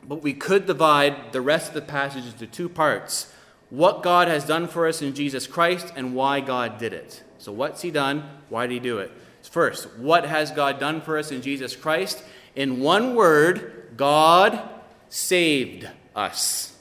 but 0.03 0.21
we 0.21 0.33
could 0.33 0.65
divide 0.65 1.31
the 1.31 1.41
rest 1.41 1.69
of 1.69 1.73
the 1.73 1.81
passage 1.81 2.25
into 2.25 2.47
two 2.47 2.69
parts 2.69 3.33
what 3.69 4.01
God 4.01 4.29
has 4.29 4.45
done 4.45 4.67
for 4.67 4.87
us 4.87 5.01
in 5.01 5.13
Jesus 5.13 5.45
Christ 5.45 5.91
and 5.95 6.15
why 6.15 6.39
God 6.39 6.77
did 6.77 6.93
it. 6.93 7.23
So, 7.37 7.51
what's 7.51 7.81
He 7.81 7.91
done? 7.91 8.23
Why 8.49 8.67
did 8.67 8.73
He 8.75 8.79
do 8.79 8.99
it? 8.99 9.11
First, 9.43 9.97
what 9.97 10.25
has 10.25 10.51
God 10.51 10.79
done 10.79 11.01
for 11.01 11.17
us 11.17 11.31
in 11.31 11.41
Jesus 11.41 11.75
Christ? 11.75 12.23
In 12.55 12.79
one 12.79 13.15
word, 13.15 13.93
God 13.97 14.61
saved 15.09 15.87
us. 16.15 16.76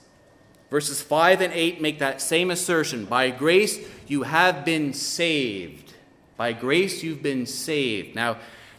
Verses 0.77 1.01
5 1.01 1.41
and 1.41 1.55
8 1.55 1.81
make 1.81 2.01
that 2.01 2.21
same 2.21 2.51
assertion. 2.51 3.07
By 3.07 3.31
grace, 3.31 3.79
you 4.07 4.25
have 4.25 4.62
been 4.62 4.93
saved. 4.93 5.95
By 6.37 6.53
grace, 6.53 7.03
you've 7.03 7.23
been 7.23 7.47
saved. 7.47 8.15
Now, 8.15 8.37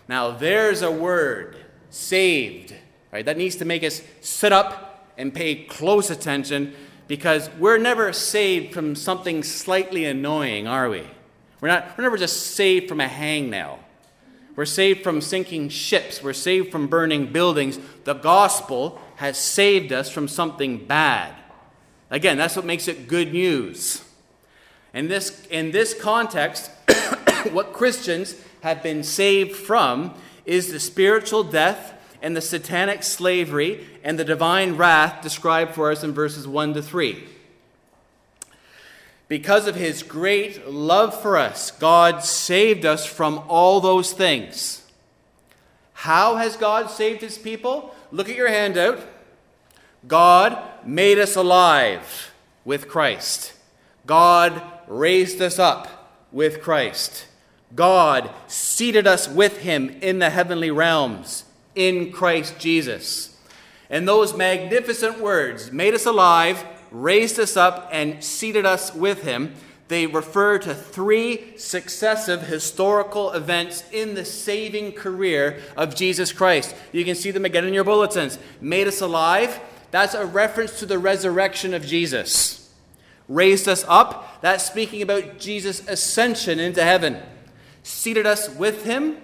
now 0.08 0.30
there's 0.30 0.84
a 0.84 0.92
word, 0.92 1.58
saved. 1.90 2.76
Right? 3.12 3.26
That 3.26 3.36
needs 3.36 3.56
to 3.56 3.66
make 3.66 3.84
us 3.84 4.04
sit 4.22 4.54
up 4.54 5.12
and 5.18 5.34
pay 5.34 5.64
close 5.64 6.12
attention 6.12 6.76
because 7.08 7.50
we're 7.58 7.80
never 7.80 8.14
saved 8.14 8.76
from 8.76 8.94
something 8.94 9.42
slightly 9.42 10.06
annoying, 10.06 10.68
are 10.68 10.92
we? 10.92 11.04
We're, 11.62 11.70
not, 11.70 11.98
we're 11.98 12.04
never 12.04 12.18
just 12.18 12.52
saved 12.52 12.88
from 12.88 13.02
a 13.02 13.08
hangnail. 13.08 13.80
We're 14.56 14.66
saved 14.66 15.02
from 15.02 15.20
sinking 15.20 15.70
ships. 15.70 16.22
We're 16.22 16.34
saved 16.34 16.72
from 16.72 16.90
burning 16.90 17.34
buildings. 17.34 17.80
The 18.04 18.14
gospel 18.14 19.02
has 19.16 19.36
saved 19.36 19.92
us 19.92 20.12
from 20.12 20.28
something 20.28 20.86
bad. 20.86 21.34
Again, 22.10 22.38
that's 22.38 22.56
what 22.56 22.66
makes 22.66 22.88
it 22.88 23.08
good 23.08 23.34
news. 23.34 24.04
In 24.94 25.08
this, 25.08 25.46
in 25.50 25.72
this 25.72 25.94
context, 25.94 26.72
what 27.52 27.74
Christians 27.74 28.36
have 28.62 28.82
been 28.82 29.04
saved 29.04 29.56
from 29.56 30.14
is 30.46 30.72
the 30.72 30.80
spiritual 30.80 31.44
death 31.44 31.94
and 32.22 32.36
the 32.36 32.42
satanic 32.42 33.04
slavery 33.04 33.86
and 34.04 34.18
the 34.18 34.26
divine 34.26 34.76
wrath 34.76 35.22
described 35.22 35.76
for 35.76 35.92
us 35.92 36.04
in 36.04 36.14
verses 36.14 36.48
1 36.48 36.74
to 36.74 36.82
3. 36.82 37.24
Because 39.28 39.68
of 39.68 39.76
his 39.76 40.04
great 40.04 40.68
love 40.68 41.20
for 41.22 41.38
us, 41.38 41.72
God 41.72 42.24
saved 42.24 42.86
us 42.86 43.06
from 43.06 43.44
all 43.50 43.82
those 43.82 44.14
things. 44.14 44.90
How 45.94 46.38
has 46.38 46.56
God 46.56 46.90
saved 46.90 47.22
his 47.22 47.38
people? 47.38 47.94
Look 48.12 48.30
at 48.30 48.38
your 48.38 48.48
handout. 48.48 49.00
God 50.08 50.58
made 50.88 51.20
us 51.20 51.36
alive 51.36 52.32
with 52.66 52.88
Christ. 52.88 53.54
God 54.06 54.62
raised 54.88 55.42
us 55.42 55.60
up 55.60 56.12
with 56.32 56.62
Christ. 56.62 57.28
God 57.76 58.30
seated 58.48 59.06
us 59.06 59.28
with 59.28 59.60
him 59.60 59.90
in 60.02 60.20
the 60.20 60.30
heavenly 60.30 60.72
realms 60.72 61.44
in 61.76 62.12
Christ 62.12 62.58
Jesus. 62.58 63.38
And 63.90 64.08
those 64.08 64.36
magnificent 64.36 65.20
words, 65.20 65.72
made 65.72 65.94
us 65.94 66.06
alive, 66.06 66.64
raised 66.92 67.40
us 67.40 67.56
up, 67.56 67.90
and 67.92 68.24
seated 68.24 68.66
us 68.66 68.94
with 68.94 69.24
him, 69.24 69.54
they 69.88 70.06
refer 70.06 70.60
to 70.60 70.76
three 70.76 71.58
successive 71.58 72.42
historical 72.42 73.32
events 73.32 73.86
in 73.92 74.16
the 74.16 74.26
saving 74.26 74.92
career 74.92 75.62
of 75.78 75.96
Jesus 75.96 76.34
Christ. 76.34 76.76
You 76.92 77.06
can 77.06 77.16
see 77.16 77.32
them 77.32 77.46
again 77.46 77.66
in 77.66 77.74
your 77.74 77.86
bulletins. 77.86 78.38
Made 78.60 78.88
us 78.88 79.00
alive, 79.00 79.60
that's 79.98 80.14
a 80.14 80.28
reference 80.28 80.78
to 80.78 80.86
the 80.86 81.00
resurrection 81.00 81.74
of 81.74 81.84
Jesus. 81.84 82.72
Raised 83.28 83.68
us 83.68 83.84
up, 83.88 84.42
that's 84.42 84.64
speaking 84.64 85.02
about 85.02 85.40
Jesus' 85.40 85.82
ascension 85.88 86.60
into 86.60 86.84
heaven. 86.84 87.18
Seated 87.82 88.28
us 88.28 88.48
with 88.48 88.86
him, 88.86 89.18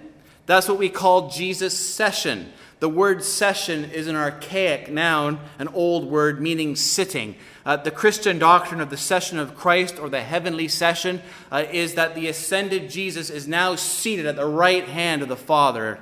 that's 0.46 0.68
what 0.68 0.78
we 0.78 0.88
call 0.88 1.30
Jesus' 1.30 1.78
session. 1.78 2.52
The 2.80 2.88
word 2.88 3.22
session 3.22 3.84
is 3.84 4.08
an 4.08 4.16
archaic 4.16 4.90
noun, 4.90 5.38
an 5.60 5.68
old 5.68 6.10
word 6.10 6.40
meaning 6.40 6.74
sitting. 6.74 7.36
Uh, 7.64 7.76
the 7.76 7.92
Christian 7.92 8.40
doctrine 8.40 8.80
of 8.80 8.90
the 8.90 8.96
session 8.96 9.38
of 9.38 9.56
Christ 9.56 10.00
or 10.00 10.08
the 10.08 10.22
heavenly 10.22 10.66
session 10.66 11.22
uh, 11.52 11.66
is 11.70 11.94
that 11.94 12.16
the 12.16 12.26
ascended 12.26 12.90
Jesus 12.90 13.30
is 13.30 13.46
now 13.46 13.76
seated 13.76 14.26
at 14.26 14.34
the 14.34 14.44
right 14.44 14.88
hand 14.88 15.22
of 15.22 15.28
the 15.28 15.36
Father. 15.36 16.00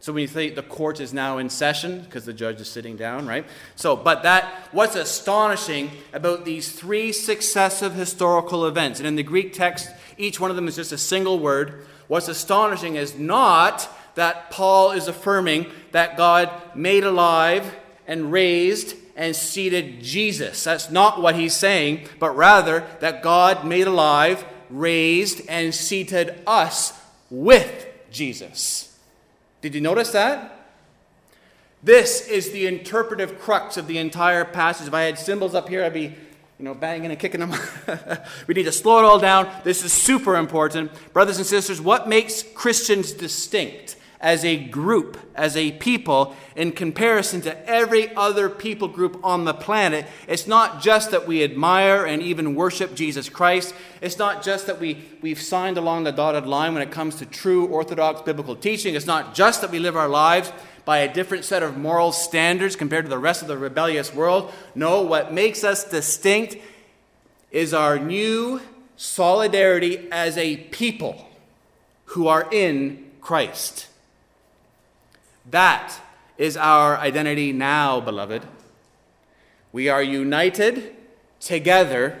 So 0.00 0.14
when 0.14 0.22
you 0.22 0.28
think 0.28 0.54
the 0.54 0.62
court 0.62 0.98
is 0.98 1.12
now 1.12 1.36
in 1.36 1.50
session 1.50 2.00
because 2.00 2.24
the 2.24 2.32
judge 2.32 2.58
is 2.60 2.68
sitting 2.68 2.96
down, 2.96 3.26
right? 3.26 3.44
So, 3.76 3.94
but 3.94 4.22
that 4.22 4.68
what's 4.72 4.96
astonishing 4.96 5.90
about 6.14 6.46
these 6.46 6.72
three 6.72 7.12
successive 7.12 7.92
historical 7.92 8.66
events, 8.66 8.98
and 8.98 9.06
in 9.06 9.16
the 9.16 9.22
Greek 9.22 9.52
text, 9.52 9.90
each 10.16 10.40
one 10.40 10.48
of 10.48 10.56
them 10.56 10.68
is 10.68 10.76
just 10.76 10.92
a 10.92 10.98
single 10.98 11.38
word. 11.38 11.86
What's 12.08 12.28
astonishing 12.28 12.96
is 12.96 13.18
not 13.18 13.88
that 14.14 14.50
Paul 14.50 14.92
is 14.92 15.06
affirming 15.06 15.66
that 15.92 16.16
God 16.16 16.50
made 16.74 17.04
alive 17.04 17.76
and 18.06 18.32
raised 18.32 18.96
and 19.16 19.36
seated 19.36 20.02
Jesus. 20.02 20.64
That's 20.64 20.90
not 20.90 21.20
what 21.20 21.34
he's 21.34 21.54
saying, 21.54 22.08
but 22.18 22.30
rather 22.30 22.86
that 23.00 23.22
God 23.22 23.66
made 23.66 23.86
alive, 23.86 24.46
raised, 24.70 25.42
and 25.46 25.74
seated 25.74 26.40
us 26.46 26.98
with 27.28 27.86
Jesus. 28.10 28.89
Did 29.60 29.74
you 29.74 29.80
notice 29.80 30.10
that? 30.12 30.56
This 31.82 32.26
is 32.28 32.50
the 32.50 32.66
interpretive 32.66 33.38
crux 33.38 33.76
of 33.76 33.86
the 33.86 33.98
entire 33.98 34.44
passage. 34.44 34.86
If 34.86 34.94
I 34.94 35.02
had 35.02 35.18
cymbals 35.18 35.54
up 35.54 35.68
here, 35.68 35.84
I'd 35.84 35.94
be 35.94 36.14
you 36.60 36.64
know, 36.64 36.74
banging 36.74 37.10
and 37.10 37.18
kicking 37.18 37.40
them. 37.40 37.54
we 38.46 38.52
need 38.52 38.64
to 38.64 38.72
slow 38.72 38.98
it 38.98 39.04
all 39.04 39.18
down. 39.18 39.50
This 39.64 39.82
is 39.82 39.92
super 39.94 40.36
important. 40.36 40.92
Brothers 41.14 41.38
and 41.38 41.46
sisters, 41.46 41.80
what 41.80 42.06
makes 42.06 42.42
Christians 42.42 43.12
distinct? 43.12 43.96
As 44.20 44.44
a 44.44 44.56
group, 44.56 45.18
as 45.34 45.56
a 45.56 45.72
people, 45.72 46.36
in 46.54 46.72
comparison 46.72 47.40
to 47.40 47.68
every 47.68 48.14
other 48.14 48.50
people 48.50 48.86
group 48.86 49.18
on 49.24 49.46
the 49.46 49.54
planet. 49.54 50.06
It's 50.28 50.46
not 50.46 50.82
just 50.82 51.10
that 51.10 51.26
we 51.26 51.42
admire 51.42 52.04
and 52.04 52.22
even 52.22 52.54
worship 52.54 52.94
Jesus 52.94 53.30
Christ. 53.30 53.74
It's 54.02 54.18
not 54.18 54.42
just 54.42 54.66
that 54.66 54.78
we, 54.78 55.02
we've 55.22 55.40
signed 55.40 55.78
along 55.78 56.04
the 56.04 56.12
dotted 56.12 56.46
line 56.46 56.74
when 56.74 56.82
it 56.82 56.90
comes 56.90 57.16
to 57.16 57.26
true 57.26 57.66
orthodox 57.66 58.20
biblical 58.20 58.56
teaching. 58.56 58.94
It's 58.94 59.06
not 59.06 59.34
just 59.34 59.62
that 59.62 59.70
we 59.70 59.78
live 59.78 59.96
our 59.96 60.08
lives 60.08 60.52
by 60.84 60.98
a 60.98 61.12
different 61.12 61.44
set 61.44 61.62
of 61.62 61.78
moral 61.78 62.12
standards 62.12 62.76
compared 62.76 63.06
to 63.06 63.10
the 63.10 63.18
rest 63.18 63.40
of 63.40 63.48
the 63.48 63.56
rebellious 63.56 64.14
world. 64.14 64.52
No, 64.74 65.00
what 65.02 65.32
makes 65.32 65.64
us 65.64 65.84
distinct 65.84 66.56
is 67.50 67.72
our 67.72 67.98
new 67.98 68.60
solidarity 68.96 70.08
as 70.12 70.36
a 70.36 70.56
people 70.56 71.26
who 72.04 72.28
are 72.28 72.46
in 72.52 73.10
Christ. 73.20 73.86
That 75.50 76.00
is 76.38 76.56
our 76.56 76.96
identity 76.96 77.52
now, 77.52 78.00
beloved. 78.00 78.46
We 79.72 79.88
are 79.88 80.02
united 80.02 80.96
together 81.40 82.18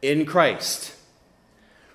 in 0.00 0.26
Christ. 0.26 0.94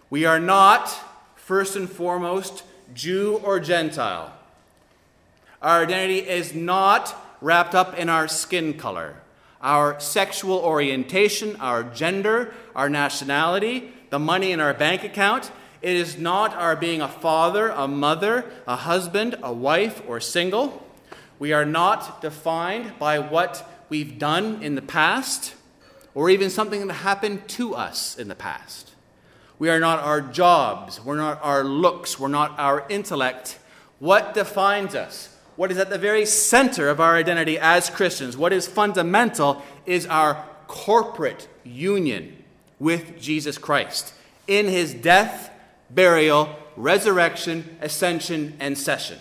We 0.10 0.26
are 0.26 0.40
not, 0.40 0.90
first 1.36 1.76
and 1.76 1.90
foremost, 1.90 2.64
Jew 2.94 3.40
or 3.44 3.60
Gentile. 3.60 4.34
Our 5.62 5.84
identity 5.84 6.20
is 6.20 6.54
not 6.54 7.16
wrapped 7.42 7.76
up 7.76 7.98
in 7.98 8.10
our 8.10 8.28
skin 8.28 8.76
color, 8.76 9.16
our 9.62 10.00
sexual 10.00 10.58
orientation, 10.60 11.56
our 11.58 11.84
gender, 11.84 12.54
our 12.76 12.90
nationality, 12.90 13.94
the 14.10 14.20
money 14.20 14.52
in 14.52 14.60
our 14.60 14.74
bank 14.74 15.04
account. 15.04 15.52
It 15.82 15.96
is 15.96 16.18
not 16.18 16.54
our 16.54 16.76
being 16.76 17.02
a 17.02 17.08
father, 17.08 17.70
a 17.70 17.88
mother, 17.88 18.46
a 18.68 18.76
husband, 18.76 19.36
a 19.44 19.54
wife, 19.54 20.02
or 20.08 20.20
single. 20.20 20.84
We 21.40 21.54
are 21.54 21.66
not 21.66 22.22
defined 22.22 22.98
by 22.98 23.20
what 23.20 23.70
we've 23.90 24.18
done 24.18 24.62
in 24.64 24.76
the 24.76 24.82
past 24.82 25.54
or 26.16 26.30
even 26.32 26.50
something 26.50 26.88
that 26.88 26.94
happened 26.94 27.48
to 27.48 27.76
us 27.76 28.18
in 28.18 28.28
the 28.28 28.36
past. 28.36 28.92
We 29.60 29.70
are 29.70 29.80
not 29.80 30.00
our 30.00 30.22
jobs, 30.22 31.00
we're 31.04 31.18
not 31.18 31.40
our 31.44 31.64
looks, 31.64 32.20
we're 32.20 32.28
not 32.28 32.58
our 32.60 32.86
intellect. 32.90 33.60
What 34.00 34.34
defines 34.34 34.96
us? 34.96 35.36
What 35.56 35.72
is 35.72 35.78
at 35.78 35.90
the 35.90 35.98
very 35.98 36.26
center 36.26 36.90
of 36.90 37.00
our 37.00 37.16
identity 37.16 37.58
as 37.60 37.90
Christians, 37.90 38.38
what 38.38 38.54
is 38.54 38.68
fundamental, 38.68 39.64
is 39.86 40.06
our 40.06 40.44
corporate 40.68 41.48
union 41.64 42.44
with 42.80 43.20
Jesus 43.20 43.58
Christ 43.58 44.14
in 44.48 44.68
his 44.68 44.94
death 44.94 45.52
burial, 45.90 46.56
resurrection, 46.76 47.78
ascension, 47.82 48.56
and 48.60 48.78
session. 48.78 49.20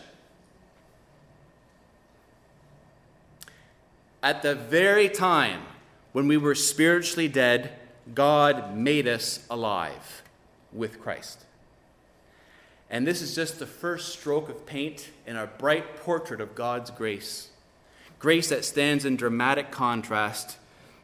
at 4.27 4.43
the 4.43 4.57
very 4.57 5.09
time 5.09 5.63
when 6.13 6.27
we 6.27 6.37
were 6.37 6.57
spiritually 6.57 7.29
dead, 7.29 7.71
God 8.13 8.77
made 8.77 9.07
us 9.07 9.47
alive 9.49 10.23
with 10.73 11.01
Christ. 11.01 11.45
And 12.91 13.07
this 13.07 13.23
is 13.23 13.37
just 13.37 13.61
the 13.61 13.67
first 13.67 14.09
stroke 14.19 14.49
of 14.49 14.67
paint 14.67 15.11
in 15.29 15.37
a 15.37 15.47
bright 15.47 15.99
portrait 15.99 16.41
of 16.41 16.57
God's 16.57 16.91
grace. 16.91 17.51
Grace 18.19 18.49
that 18.49 18.65
stands 18.65 19.05
in 19.05 19.15
dramatic 19.15 19.71
contrast 19.71 20.57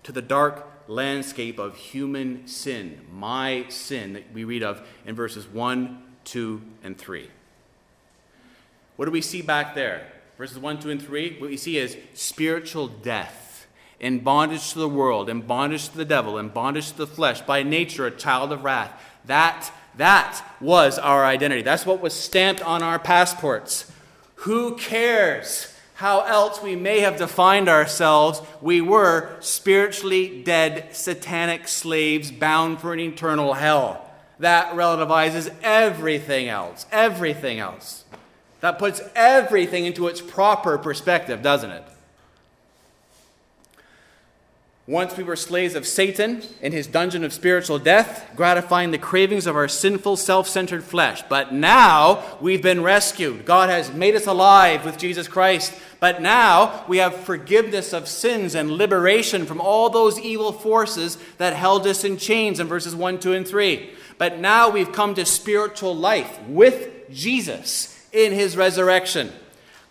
to 0.02 0.10
the 0.10 0.20
dark 0.20 0.71
landscape 0.88 1.58
of 1.58 1.76
human 1.76 2.46
sin, 2.46 3.00
my 3.12 3.66
sin, 3.68 4.14
that 4.14 4.32
we 4.32 4.44
read 4.44 4.62
of 4.62 4.86
in 5.06 5.14
verses 5.14 5.46
1, 5.46 6.02
2, 6.24 6.62
and 6.82 6.98
3. 6.98 7.28
What 8.96 9.06
do 9.06 9.10
we 9.10 9.20
see 9.20 9.42
back 9.42 9.74
there? 9.74 10.06
Verses 10.38 10.58
1, 10.58 10.80
2, 10.80 10.90
and 10.90 11.02
3. 11.02 11.38
What 11.40 11.50
we 11.50 11.56
see 11.56 11.78
is 11.78 11.96
spiritual 12.14 12.88
death, 12.88 13.66
in 14.00 14.20
bondage 14.20 14.72
to 14.72 14.80
the 14.80 14.88
world, 14.88 15.28
in 15.28 15.42
bondage 15.42 15.88
to 15.88 15.96
the 15.96 16.04
devil, 16.04 16.36
in 16.36 16.48
bondage 16.48 16.90
to 16.90 16.98
the 16.98 17.06
flesh, 17.06 17.40
by 17.40 17.62
nature 17.62 18.06
a 18.06 18.10
child 18.10 18.52
of 18.52 18.64
wrath. 18.64 18.92
That, 19.26 19.72
that 19.96 20.44
was 20.60 20.98
our 20.98 21.24
identity. 21.24 21.62
That's 21.62 21.86
what 21.86 22.00
was 22.00 22.12
stamped 22.12 22.62
on 22.62 22.82
our 22.82 22.98
passports. 22.98 23.90
Who 24.36 24.76
cares? 24.76 25.71
How 26.02 26.22
else 26.22 26.60
we 26.60 26.74
may 26.74 26.98
have 26.98 27.16
defined 27.16 27.68
ourselves, 27.68 28.42
we 28.60 28.80
were 28.80 29.36
spiritually 29.38 30.42
dead, 30.42 30.88
satanic 30.90 31.68
slaves 31.68 32.32
bound 32.32 32.80
for 32.80 32.92
an 32.92 32.98
eternal 32.98 33.52
hell. 33.52 34.04
That 34.40 34.74
relativizes 34.74 35.54
everything 35.62 36.48
else. 36.48 36.86
Everything 36.90 37.60
else. 37.60 38.04
That 38.62 38.80
puts 38.80 39.00
everything 39.14 39.86
into 39.86 40.08
its 40.08 40.20
proper 40.20 40.76
perspective, 40.76 41.40
doesn't 41.40 41.70
it? 41.70 41.84
Once 44.88 45.16
we 45.16 45.22
were 45.22 45.36
slaves 45.36 45.76
of 45.76 45.86
Satan 45.86 46.42
in 46.60 46.72
his 46.72 46.88
dungeon 46.88 47.22
of 47.22 47.32
spiritual 47.32 47.78
death, 47.78 48.28
gratifying 48.34 48.90
the 48.90 48.98
cravings 48.98 49.46
of 49.46 49.54
our 49.54 49.68
sinful, 49.68 50.16
self 50.16 50.48
centered 50.48 50.82
flesh. 50.82 51.22
But 51.28 51.52
now 51.52 52.36
we've 52.40 52.62
been 52.62 52.82
rescued. 52.82 53.44
God 53.44 53.70
has 53.70 53.92
made 53.92 54.16
us 54.16 54.26
alive 54.26 54.84
with 54.84 54.98
Jesus 54.98 55.28
Christ. 55.28 55.72
But 56.00 56.20
now 56.20 56.84
we 56.88 56.98
have 56.98 57.14
forgiveness 57.14 57.92
of 57.92 58.08
sins 58.08 58.56
and 58.56 58.72
liberation 58.72 59.46
from 59.46 59.60
all 59.60 59.88
those 59.88 60.18
evil 60.18 60.50
forces 60.50 61.16
that 61.38 61.54
held 61.54 61.86
us 61.86 62.02
in 62.02 62.16
chains 62.16 62.58
in 62.58 62.66
verses 62.66 62.96
1, 62.96 63.20
2, 63.20 63.34
and 63.34 63.46
3. 63.46 63.88
But 64.18 64.40
now 64.40 64.68
we've 64.68 64.90
come 64.90 65.14
to 65.14 65.24
spiritual 65.24 65.94
life 65.94 66.40
with 66.48 67.08
Jesus 67.08 68.04
in 68.12 68.32
his 68.32 68.56
resurrection. 68.56 69.30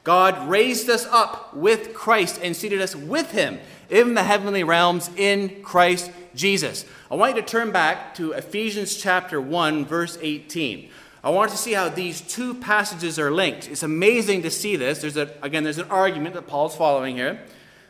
God 0.04 0.50
raised 0.50 0.90
us 0.90 1.06
up 1.06 1.54
with 1.54 1.94
Christ 1.94 2.40
and 2.42 2.56
seated 2.56 2.82
us 2.82 2.96
with 2.96 3.32
him 3.32 3.60
in 3.90 4.14
the 4.16 4.24
heavenly 4.24 4.64
realms 4.64 5.10
in 5.16 5.62
Christ 5.62 6.12
Jesus. 6.34 6.86
I 7.12 7.16
want 7.16 7.36
you 7.36 7.42
to 7.42 7.48
turn 7.48 7.72
back 7.72 8.16
to 8.16 8.32
Ephesians 8.32 8.96
chapter 8.96 9.40
1, 9.40 9.86
verse 9.86 10.18
18. 10.22 10.90
I 11.24 11.30
want 11.30 11.52
to 11.52 11.58
see 11.58 11.74
how 11.74 11.90
these 11.90 12.22
two 12.22 12.56
passages 12.56 13.20
are 13.20 13.30
linked. 13.30 13.70
It's 13.70 13.84
amazing 13.84 14.42
to 14.42 14.50
see 14.50 14.76
this. 14.76 15.02
There's 15.02 15.18
a, 15.18 15.32
again, 15.44 15.64
there's 15.64 15.78
an 15.78 15.92
argument 15.92 16.34
that 16.34 16.48
Paul's 16.48 16.76
following 16.76 17.16
here. 17.16 17.40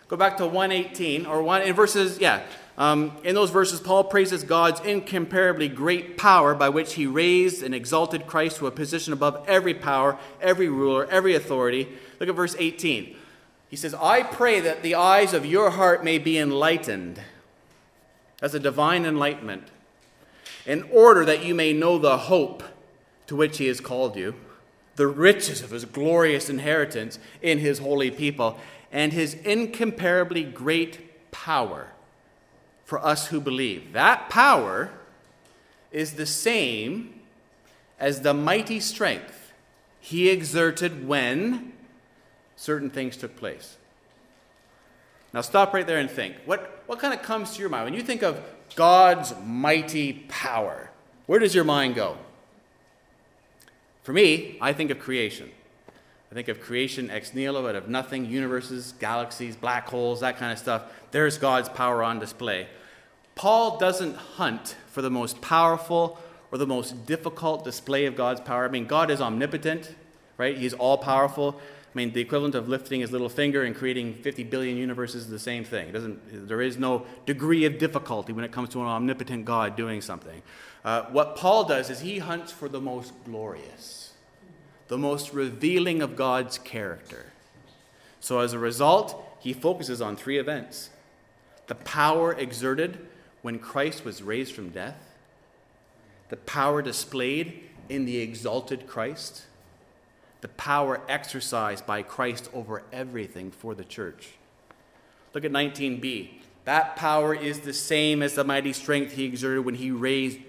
Go 0.09 0.17
back 0.17 0.35
to 0.37 0.45
118, 0.45 1.25
or 1.25 1.41
one 1.41 1.61
in 1.61 1.73
verses, 1.73 2.19
yeah. 2.19 2.41
Um, 2.77 3.17
in 3.23 3.35
those 3.35 3.49
verses, 3.49 3.79
Paul 3.79 4.05
praises 4.05 4.43
God's 4.43 4.79
incomparably 4.81 5.67
great 5.67 6.17
power 6.17 6.55
by 6.55 6.69
which 6.69 6.93
he 6.93 7.05
raised 7.05 7.63
and 7.63 7.75
exalted 7.75 8.27
Christ 8.27 8.57
to 8.57 8.67
a 8.67 8.71
position 8.71 9.13
above 9.13 9.43
every 9.47 9.73
power, 9.73 10.17
every 10.41 10.69
ruler, 10.69 11.05
every 11.09 11.35
authority. 11.35 11.89
Look 12.19 12.29
at 12.29 12.35
verse 12.35 12.55
18. 12.57 13.15
He 13.69 13.75
says, 13.75 13.93
I 13.93 14.23
pray 14.23 14.59
that 14.61 14.83
the 14.83 14.95
eyes 14.95 15.33
of 15.33 15.45
your 15.45 15.71
heart 15.71 16.03
may 16.03 16.17
be 16.17 16.37
enlightened. 16.37 17.21
That's 18.39 18.53
a 18.53 18.59
divine 18.59 19.05
enlightenment. 19.05 19.67
In 20.65 20.83
order 20.91 21.25
that 21.25 21.43
you 21.43 21.55
may 21.55 21.73
know 21.73 21.97
the 21.97 22.17
hope 22.17 22.63
to 23.27 23.35
which 23.35 23.57
he 23.57 23.67
has 23.67 23.79
called 23.79 24.15
you, 24.15 24.35
the 24.95 25.07
riches 25.07 25.61
of 25.61 25.71
his 25.71 25.85
glorious 25.85 26.49
inheritance 26.49 27.17
in 27.41 27.59
his 27.59 27.79
holy 27.79 28.11
people, 28.11 28.57
and 28.91 29.13
his 29.13 29.35
incomparably 29.35 30.43
great 30.43 31.31
power 31.31 31.93
for 32.91 33.01
us 33.05 33.27
who 33.27 33.39
believe. 33.39 33.93
That 33.93 34.29
power 34.29 34.91
is 35.93 36.15
the 36.15 36.25
same 36.25 37.21
as 37.97 38.19
the 38.19 38.33
mighty 38.33 38.81
strength 38.81 39.53
he 40.01 40.27
exerted 40.27 41.07
when 41.07 41.71
certain 42.57 42.89
things 42.89 43.15
took 43.15 43.37
place. 43.37 43.77
Now, 45.33 45.39
stop 45.39 45.73
right 45.73 45.87
there 45.87 45.99
and 45.99 46.11
think. 46.11 46.35
What, 46.43 46.83
what 46.85 46.99
kind 46.99 47.13
of 47.13 47.21
comes 47.21 47.53
to 47.53 47.61
your 47.61 47.69
mind? 47.69 47.85
When 47.85 47.93
you 47.93 48.01
think 48.01 48.23
of 48.23 48.43
God's 48.75 49.33
mighty 49.41 50.25
power, 50.27 50.91
where 51.27 51.39
does 51.39 51.55
your 51.55 51.63
mind 51.63 51.95
go? 51.95 52.17
For 54.03 54.11
me, 54.11 54.57
I 54.59 54.73
think 54.73 54.91
of 54.91 54.99
creation. 54.99 55.49
I 56.29 56.35
think 56.35 56.49
of 56.49 56.59
creation 56.59 57.09
ex 57.09 57.33
nihilo, 57.33 57.69
out 57.69 57.75
of 57.75 57.87
nothing, 57.87 58.25
universes, 58.25 58.93
galaxies, 58.99 59.55
black 59.55 59.87
holes, 59.87 60.19
that 60.19 60.35
kind 60.35 60.51
of 60.51 60.59
stuff. 60.59 60.91
There's 61.11 61.37
God's 61.37 61.69
power 61.69 62.03
on 62.03 62.19
display. 62.19 62.67
Paul 63.35 63.77
doesn't 63.77 64.15
hunt 64.15 64.75
for 64.87 65.01
the 65.01 65.09
most 65.09 65.41
powerful 65.41 66.19
or 66.51 66.57
the 66.57 66.67
most 66.67 67.05
difficult 67.05 67.63
display 67.63 68.05
of 68.05 68.15
God's 68.15 68.41
power. 68.41 68.65
I 68.65 68.69
mean, 68.69 68.85
God 68.85 69.09
is 69.09 69.21
omnipotent, 69.21 69.95
right? 70.37 70.57
He's 70.57 70.73
all 70.73 70.97
powerful. 70.97 71.59
I 71.93 71.97
mean, 71.97 72.13
the 72.13 72.21
equivalent 72.21 72.55
of 72.55 72.69
lifting 72.69 73.01
his 73.01 73.11
little 73.11 73.29
finger 73.29 73.63
and 73.63 73.75
creating 73.75 74.15
50 74.15 74.43
billion 74.45 74.77
universes 74.77 75.23
is 75.23 75.29
the 75.29 75.39
same 75.39 75.63
thing. 75.63 75.89
It 75.89 75.91
doesn't, 75.91 76.47
there 76.47 76.61
is 76.61 76.77
no 76.77 77.05
degree 77.25 77.65
of 77.65 77.77
difficulty 77.77 78.33
when 78.33 78.45
it 78.45 78.51
comes 78.51 78.69
to 78.69 78.81
an 78.81 78.87
omnipotent 78.87 79.45
God 79.45 79.75
doing 79.75 80.01
something. 80.01 80.41
Uh, 80.83 81.03
what 81.03 81.35
Paul 81.35 81.65
does 81.65 81.89
is 81.89 81.99
he 81.99 82.19
hunts 82.19 82.51
for 82.51 82.69
the 82.69 82.81
most 82.81 83.13
glorious, 83.25 84.13
the 84.87 84.97
most 84.97 85.33
revealing 85.33 86.01
of 86.01 86.15
God's 86.15 86.57
character. 86.57 87.27
So 88.19 88.39
as 88.39 88.53
a 88.53 88.59
result, 88.59 89.21
he 89.39 89.51
focuses 89.53 90.01
on 90.01 90.15
three 90.15 90.37
events 90.37 90.89
the 91.67 91.75
power 91.75 92.33
exerted 92.33 93.07
when 93.41 93.59
Christ 93.59 94.05
was 94.05 94.21
raised 94.21 94.53
from 94.53 94.69
death, 94.69 94.97
the 96.29 96.37
power 96.37 96.81
displayed 96.81 97.61
in 97.89 98.05
the 98.05 98.19
exalted 98.19 98.87
Christ, 98.87 99.43
the 100.41 100.47
power 100.47 101.01
exercised 101.09 101.85
by 101.85 102.01
Christ 102.01 102.49
over 102.53 102.83
everything 102.91 103.51
for 103.51 103.75
the 103.75 103.83
church. 103.83 104.29
Look 105.33 105.45
at 105.45 105.51
19b. 105.51 106.29
That 106.65 106.95
power 106.95 107.33
is 107.33 107.61
the 107.61 107.73
same 107.73 108.21
as 108.21 108.35
the 108.35 108.43
mighty 108.43 108.73
strength 108.73 109.13
he 109.13 109.25
exerted 109.25 109.65
when 109.65 109.75
he 109.75 109.91
raised 109.91 110.39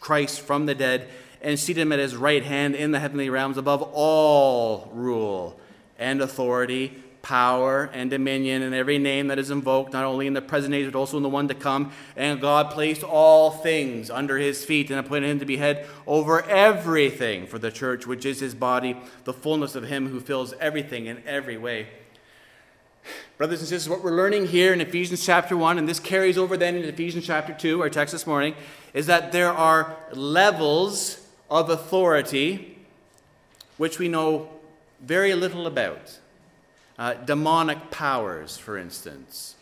Christ 0.00 0.40
from 0.40 0.66
the 0.66 0.74
dead 0.74 1.08
and 1.40 1.58
seated 1.58 1.82
him 1.82 1.92
at 1.92 1.98
his 1.98 2.16
right 2.16 2.42
hand 2.42 2.74
in 2.74 2.90
the 2.90 2.98
heavenly 2.98 3.30
realms 3.30 3.58
above 3.58 3.82
all 3.82 4.90
rule 4.92 5.58
and 5.98 6.20
authority, 6.20 7.02
power 7.28 7.90
and 7.92 8.08
dominion, 8.08 8.62
and 8.62 8.74
every 8.74 8.96
name 8.96 9.26
that 9.26 9.38
is 9.38 9.50
invoked, 9.50 9.92
not 9.92 10.02
only 10.02 10.26
in 10.26 10.32
the 10.32 10.40
present 10.40 10.72
age, 10.72 10.90
but 10.90 10.98
also 10.98 11.18
in 11.18 11.22
the 11.22 11.28
one 11.28 11.46
to 11.46 11.52
come. 11.52 11.92
And 12.16 12.40
God 12.40 12.70
placed 12.70 13.02
all 13.02 13.50
things 13.50 14.08
under 14.08 14.38
his 14.38 14.64
feet 14.64 14.90
and 14.90 14.98
appointed 14.98 15.28
him 15.28 15.38
to 15.40 15.44
be 15.44 15.58
head 15.58 15.86
over 16.06 16.42
everything 16.44 17.46
for 17.46 17.58
the 17.58 17.70
church, 17.70 18.06
which 18.06 18.24
is 18.24 18.40
his 18.40 18.54
body, 18.54 18.96
the 19.24 19.34
fullness 19.34 19.74
of 19.74 19.84
him 19.84 20.08
who 20.08 20.20
fills 20.20 20.54
everything 20.54 21.04
in 21.04 21.22
every 21.26 21.58
way. 21.58 21.88
Brothers 23.36 23.60
and 23.60 23.68
sisters, 23.68 23.90
what 23.90 24.02
we're 24.02 24.16
learning 24.16 24.46
here 24.46 24.72
in 24.72 24.80
Ephesians 24.80 25.22
chapter 25.22 25.54
1, 25.54 25.76
and 25.76 25.86
this 25.86 26.00
carries 26.00 26.38
over 26.38 26.56
then 26.56 26.76
in 26.76 26.84
Ephesians 26.84 27.26
chapter 27.26 27.52
2, 27.52 27.82
our 27.82 27.90
text 27.90 28.12
this 28.12 28.26
morning, 28.26 28.54
is 28.94 29.04
that 29.04 29.32
there 29.32 29.52
are 29.52 29.98
levels 30.14 31.28
of 31.50 31.68
authority 31.68 32.78
which 33.76 33.98
we 33.98 34.08
know 34.08 34.48
very 35.02 35.34
little 35.34 35.66
about. 35.66 36.18
Uh, 36.98 37.14
demonic 37.14 37.90
powers, 37.90 38.58
for 38.58 38.76
instance, 38.76 39.54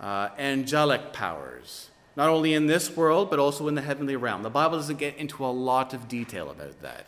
uh, 0.00 0.28
angelic 0.38 1.12
powers, 1.12 1.88
not 2.14 2.28
only 2.28 2.52
in 2.52 2.66
this 2.66 2.94
world, 2.94 3.30
but 3.30 3.38
also 3.38 3.66
in 3.68 3.74
the 3.74 3.82
heavenly 3.82 4.16
realm. 4.16 4.42
The 4.42 4.50
Bible 4.50 4.76
doesn't 4.76 4.98
get 4.98 5.16
into 5.16 5.44
a 5.44 5.48
lot 5.48 5.94
of 5.94 6.08
detail 6.08 6.50
about 6.50 6.82
that. 6.82 7.06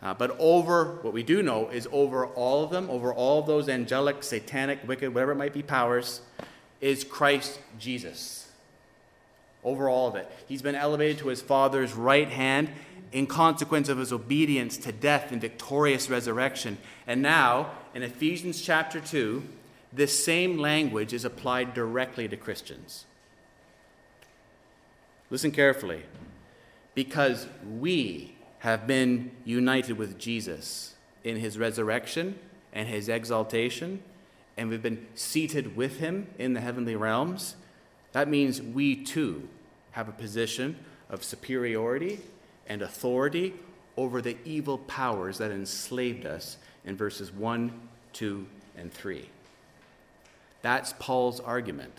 Uh, 0.00 0.14
but 0.14 0.36
over, 0.38 0.98
what 1.02 1.12
we 1.12 1.22
do 1.22 1.42
know 1.42 1.68
is 1.68 1.88
over 1.90 2.26
all 2.26 2.64
of 2.64 2.70
them, 2.70 2.88
over 2.90 3.12
all 3.12 3.42
those 3.42 3.68
angelic, 3.68 4.22
satanic, 4.22 4.78
wicked, 4.86 5.12
whatever 5.12 5.32
it 5.32 5.36
might 5.36 5.54
be 5.54 5.62
powers, 5.62 6.20
is 6.80 7.02
Christ 7.02 7.58
Jesus. 7.78 8.48
Over 9.64 9.88
all 9.88 10.08
of 10.08 10.14
it. 10.14 10.30
He's 10.46 10.62
been 10.62 10.76
elevated 10.76 11.18
to 11.18 11.28
his 11.28 11.42
Father's 11.42 11.94
right 11.94 12.28
hand 12.28 12.70
in 13.10 13.26
consequence 13.26 13.88
of 13.88 13.98
his 13.98 14.12
obedience 14.12 14.76
to 14.78 14.92
death 14.92 15.32
and 15.32 15.40
victorious 15.40 16.08
resurrection. 16.08 16.78
And 17.06 17.20
now, 17.20 17.72
in 17.98 18.04
Ephesians 18.04 18.62
chapter 18.62 19.00
2, 19.00 19.42
this 19.92 20.24
same 20.24 20.56
language 20.56 21.12
is 21.12 21.24
applied 21.24 21.74
directly 21.74 22.28
to 22.28 22.36
Christians. 22.36 23.06
Listen 25.30 25.50
carefully. 25.50 26.04
Because 26.94 27.48
we 27.80 28.36
have 28.60 28.86
been 28.86 29.32
united 29.44 29.98
with 29.98 30.16
Jesus 30.16 30.94
in 31.24 31.38
his 31.38 31.58
resurrection 31.58 32.38
and 32.72 32.88
his 32.88 33.08
exaltation 33.08 34.00
and 34.56 34.68
we've 34.68 34.80
been 34.80 35.04
seated 35.16 35.76
with 35.76 35.98
him 35.98 36.28
in 36.38 36.52
the 36.52 36.60
heavenly 36.60 36.94
realms, 36.94 37.56
that 38.12 38.28
means 38.28 38.62
we 38.62 38.94
too 38.94 39.48
have 39.90 40.08
a 40.08 40.12
position 40.12 40.76
of 41.10 41.24
superiority 41.24 42.20
and 42.68 42.80
authority 42.80 43.54
over 43.96 44.22
the 44.22 44.36
evil 44.44 44.78
powers 44.78 45.38
that 45.38 45.50
enslaved 45.50 46.24
us 46.24 46.58
in 46.84 46.96
verses 46.96 47.32
1, 47.32 47.72
2, 48.12 48.46
and 48.76 48.92
3. 48.92 49.28
That's 50.62 50.94
Paul's 50.98 51.40
argument. 51.40 51.94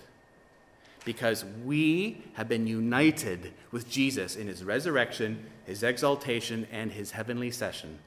Because 1.05 1.45
we 1.65 2.23
have 2.33 2.49
been 2.49 2.67
united 2.67 3.53
with 3.71 3.89
Jesus 3.89 4.35
in 4.35 4.47
his 4.47 4.63
resurrection, 4.63 5.45
his 5.65 5.81
exaltation, 5.81 6.67
and 6.71 6.91
his 6.91 7.11
heavenly 7.11 7.51
session. 7.51 7.99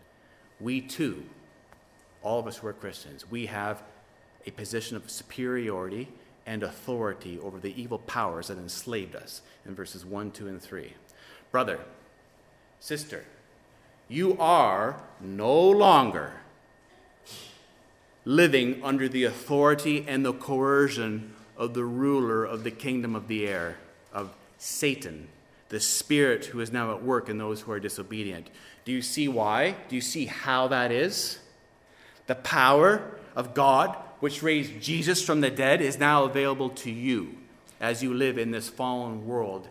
We 0.61 0.81
too, 0.81 1.25
all 2.23 2.39
of 2.39 2.47
us 2.47 2.59
who 2.59 2.67
are 2.67 2.73
Christians, 2.73 3.31
we 3.31 3.47
have 3.47 3.83
a 4.47 4.51
position 4.51 4.97
of 4.97 5.11
superiority 5.11 6.09
and 6.47 6.63
authority 6.63 7.39
over 7.41 7.59
the 7.59 7.81
evil 7.81 7.99
powers 7.99 8.49
that 8.49 8.59
enslaved 8.59 9.17
us 9.17 9.43
in 9.65 9.75
verses 9.75 10.05
1, 10.05 10.33
2, 10.33 10.49
and 10.49 10.61
3. 10.61 10.93
Brother, 11.51 11.81
sister, 12.79 13.25
you 14.09 14.37
are 14.39 15.03
no 15.21 15.71
longer 15.71 16.33
living 18.25 18.83
under 18.83 19.09
the 19.09 19.25
authority 19.25 20.05
and 20.07 20.25
the 20.25 20.33
coercion 20.33 21.33
of 21.57 21.75
the 21.75 21.85
ruler 21.85 22.45
of 22.45 22.65
the 22.65 22.71
kingdom 22.71 23.15
of 23.15 23.29
the 23.29 23.47
air, 23.47 23.77
of 24.13 24.35
Satan, 24.59 25.29
the 25.69 25.81
spirit 25.81 26.47
who 26.47 26.61
is 26.61 26.73
now 26.73 26.95
at 26.95 27.03
work 27.03 27.29
in 27.29 27.39
those 27.39 27.63
who 27.63 27.73
are 27.73 27.81
disobedient. 27.81 28.49
Do 28.85 28.93
you 28.93 29.03
see 29.03 29.29
why? 29.29 29.77
Do 29.89 29.97
you 29.97 30.03
see 30.03 30.27
how 30.27 30.69
that 30.69 30.93
is? 30.93 31.39
The 32.27 32.35
power 32.35 33.17
of 33.35 33.55
God 33.55 33.97
which 34.23 34.41
raised 34.41 34.81
Jesus 34.81 35.21
from 35.21 35.41
the 35.41 35.51
dead, 35.51 35.81
is 35.81 35.99
now 35.99 36.23
available 36.23 36.71
to 36.71 36.93
you 36.93 37.35
as 37.81 38.05
you 38.05 38.15
live 38.15 38.39
in 38.39 38.53
this 38.53 38.69
fallen 38.69 39.27
world. 39.27 39.67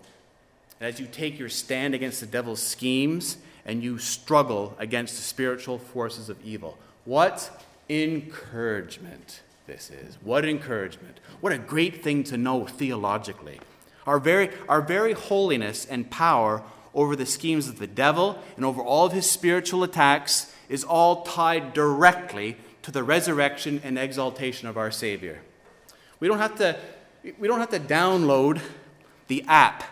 As 0.81 0.99
you 0.99 1.07
take 1.09 1.39
your 1.39 1.47
stand 1.47 1.95
against 1.95 2.19
the 2.19 2.25
devil's 2.25 2.61
schemes 2.61 3.37
and 3.65 3.81
you 3.81 3.97
struggle 3.97 4.75
against 4.77 5.15
the 5.15 5.21
spiritual 5.21 5.77
forces 5.77 6.27
of 6.27 6.37
evil. 6.43 6.77
What 7.05 7.63
encouragement 7.89 9.41
this 9.71 9.89
is. 9.89 10.17
What 10.21 10.43
encouragement. 10.43 11.19
What 11.39 11.53
a 11.53 11.57
great 11.57 12.03
thing 12.03 12.23
to 12.25 12.37
know 12.37 12.65
theologically. 12.65 13.59
Our 14.05 14.19
very, 14.19 14.49
our 14.67 14.81
very 14.81 15.13
holiness 15.13 15.85
and 15.85 16.09
power 16.09 16.61
over 16.93 17.15
the 17.15 17.25
schemes 17.25 17.67
of 17.69 17.79
the 17.79 17.87
devil 17.87 18.37
and 18.57 18.65
over 18.65 18.81
all 18.81 19.05
of 19.05 19.13
his 19.13 19.29
spiritual 19.29 19.83
attacks 19.83 20.53
is 20.67 20.83
all 20.83 21.23
tied 21.23 21.73
directly 21.73 22.57
to 22.81 22.91
the 22.91 23.03
resurrection 23.03 23.79
and 23.83 23.97
exaltation 23.97 24.67
of 24.67 24.77
our 24.77 24.91
Savior. 24.91 25.39
We 26.19 26.27
don't 26.27 26.39
have 26.39 26.55
to, 26.55 26.75
we 27.39 27.47
don't 27.47 27.59
have 27.59 27.69
to 27.69 27.79
download 27.79 28.59
the 29.27 29.45
app, 29.47 29.83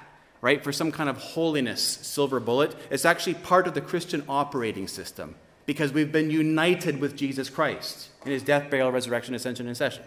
right, 0.42 0.62
for 0.62 0.74
some 0.74 0.92
kind 0.92 1.10
of 1.10 1.18
holiness 1.18 1.82
silver 1.82 2.40
bullet. 2.40 2.76
It's 2.90 3.06
actually 3.06 3.36
part 3.36 3.68
of 3.68 3.76
the 3.76 3.82
Christian 3.82 4.24
operating 4.28 4.88
system 4.88 5.36
because 5.70 5.94
we've 5.94 6.12
been 6.12 6.32
united 6.32 7.00
with 7.00 7.16
Jesus 7.16 7.48
Christ 7.48 8.10
in 8.26 8.32
his 8.32 8.42
death, 8.42 8.72
burial, 8.72 8.92
resurrection, 8.92 9.36
ascension, 9.36 9.68
and 9.68 9.78
session. 9.78 10.02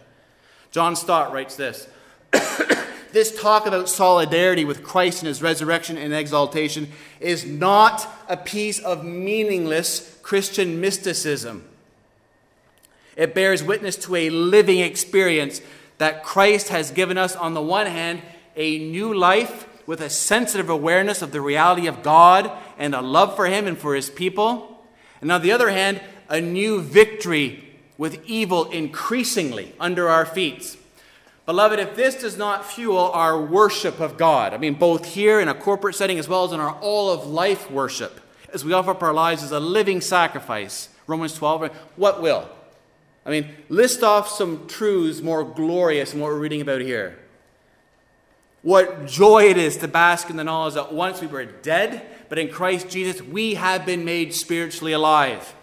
John 0.72 0.96
Stott 0.96 1.32
writes 1.32 1.54
this. 1.54 1.86
this 3.12 3.40
talk 3.40 3.64
about 3.64 3.88
solidarity 3.88 4.64
with 4.64 4.82
Christ 4.82 5.22
in 5.22 5.28
his 5.28 5.40
resurrection 5.40 5.96
and 5.96 6.12
exaltation 6.12 6.88
is 7.20 7.46
not 7.46 8.08
a 8.28 8.36
piece 8.36 8.80
of 8.80 9.04
meaningless 9.04 10.18
Christian 10.24 10.80
mysticism. 10.80 11.62
It 13.16 13.32
bears 13.32 13.62
witness 13.62 13.94
to 13.98 14.16
a 14.16 14.30
living 14.30 14.80
experience 14.80 15.60
that 15.98 16.24
Christ 16.24 16.70
has 16.70 16.90
given 16.90 17.16
us, 17.16 17.36
on 17.36 17.54
the 17.54 17.62
one 17.62 17.86
hand, 17.86 18.20
a 18.56 18.80
new 18.80 19.14
life 19.14 19.68
with 19.86 20.00
a 20.00 20.10
sensitive 20.10 20.68
awareness 20.68 21.22
of 21.22 21.30
the 21.30 21.40
reality 21.40 21.86
of 21.86 22.02
God 22.02 22.50
and 22.78 22.96
a 22.96 23.00
love 23.00 23.36
for 23.36 23.46
Him 23.46 23.68
and 23.68 23.78
for 23.78 23.94
His 23.94 24.10
people. 24.10 24.71
And 25.22 25.32
on 25.32 25.40
the 25.40 25.52
other 25.52 25.70
hand, 25.70 26.02
a 26.28 26.40
new 26.40 26.82
victory 26.82 27.64
with 27.96 28.22
evil 28.26 28.70
increasingly 28.70 29.74
under 29.80 30.08
our 30.08 30.26
feet. 30.26 30.76
Beloved, 31.46 31.78
if 31.78 31.96
this 31.96 32.20
does 32.20 32.36
not 32.36 32.66
fuel 32.66 33.10
our 33.12 33.40
worship 33.40 34.00
of 34.00 34.18
God, 34.18 34.52
I 34.52 34.58
mean, 34.58 34.74
both 34.74 35.06
here 35.06 35.40
in 35.40 35.48
a 35.48 35.54
corporate 35.54 35.94
setting 35.94 36.18
as 36.18 36.28
well 36.28 36.44
as 36.44 36.52
in 36.52 36.60
our 36.60 36.74
all 36.80 37.10
of 37.10 37.26
life 37.26 37.70
worship, 37.70 38.20
as 38.52 38.64
we 38.64 38.72
offer 38.72 38.90
up 38.90 39.02
our 39.02 39.14
lives 39.14 39.42
as 39.42 39.52
a 39.52 39.60
living 39.60 40.00
sacrifice, 40.00 40.88
Romans 41.06 41.34
12, 41.34 41.70
what 41.96 42.20
will? 42.20 42.48
I 43.24 43.30
mean, 43.30 43.48
list 43.68 44.02
off 44.02 44.28
some 44.28 44.66
truths 44.66 45.20
more 45.20 45.44
glorious 45.44 46.10
than 46.10 46.20
what 46.20 46.32
we're 46.32 46.38
reading 46.38 46.60
about 46.60 46.80
here. 46.80 47.18
What 48.62 49.06
joy 49.06 49.50
it 49.50 49.56
is 49.56 49.76
to 49.78 49.88
bask 49.88 50.30
in 50.30 50.36
the 50.36 50.44
knowledge 50.44 50.74
that 50.74 50.92
once 50.92 51.20
we 51.20 51.26
were 51.26 51.44
dead, 51.44 52.06
but 52.32 52.38
in 52.38 52.48
Christ 52.48 52.88
Jesus 52.88 53.20
we 53.20 53.56
have 53.56 53.84
been 53.84 54.06
made 54.06 54.32
spiritually 54.32 54.94
alive. 54.94 55.54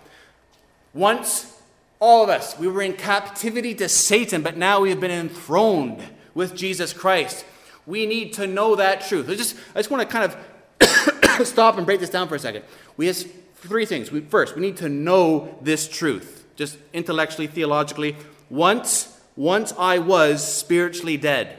Once, 0.93 1.59
all 1.99 2.23
of 2.23 2.29
us, 2.29 2.59
we 2.59 2.67
were 2.67 2.83
in 2.83 2.93
captivity 2.93 3.73
to 3.73 3.89
Satan, 3.89 4.43
but 4.43 4.55
now 4.55 4.81
we 4.81 4.91
have 4.91 4.99
been 4.99 5.09
enthroned 5.09 5.99
with 6.35 6.55
Jesus 6.55 6.93
Christ. 6.93 7.43
We 7.87 8.05
need 8.05 8.33
to 8.33 8.45
know 8.45 8.75
that 8.75 9.01
truth. 9.01 9.31
I 9.31 9.33
just, 9.33 9.55
I 9.73 9.79
just 9.79 9.89
want 9.89 10.07
to 10.07 10.15
kind 10.15 10.31
of 10.31 11.47
stop 11.47 11.77
and 11.77 11.87
break 11.87 12.01
this 12.01 12.11
down 12.11 12.27
for 12.27 12.35
a 12.35 12.39
second. 12.39 12.63
We 12.97 13.07
have 13.07 13.17
three 13.55 13.87
things. 13.87 14.11
We, 14.11 14.21
first, 14.21 14.53
we 14.53 14.61
need 14.61 14.77
to 14.77 14.89
know 14.89 15.57
this 15.63 15.87
truth 15.87 16.45
just 16.55 16.77
intellectually, 16.93 17.47
theologically. 17.47 18.15
Once, 18.51 19.19
once 19.35 19.73
I 19.75 19.97
was 19.97 20.47
spiritually 20.47 21.17
dead, 21.17 21.57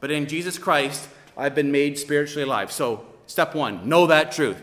but 0.00 0.10
in 0.10 0.26
Jesus 0.26 0.58
Christ, 0.58 1.08
I've 1.36 1.54
been 1.54 1.70
made 1.70 1.96
spiritually 1.96 2.42
alive. 2.42 2.72
So, 2.72 3.06
step 3.26 3.54
one, 3.54 3.88
know 3.88 4.06
that 4.06 4.32
truth. 4.32 4.62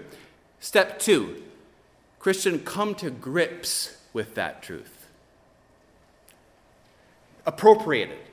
Step 0.60 1.00
two, 1.00 1.42
Christian, 2.20 2.60
come 2.60 2.96
to 2.96 3.10
grips 3.10 3.98
with 4.14 4.36
that 4.36 4.64
truth. 4.64 5.08
Appropriate 7.46 8.10
it. 8.10 8.28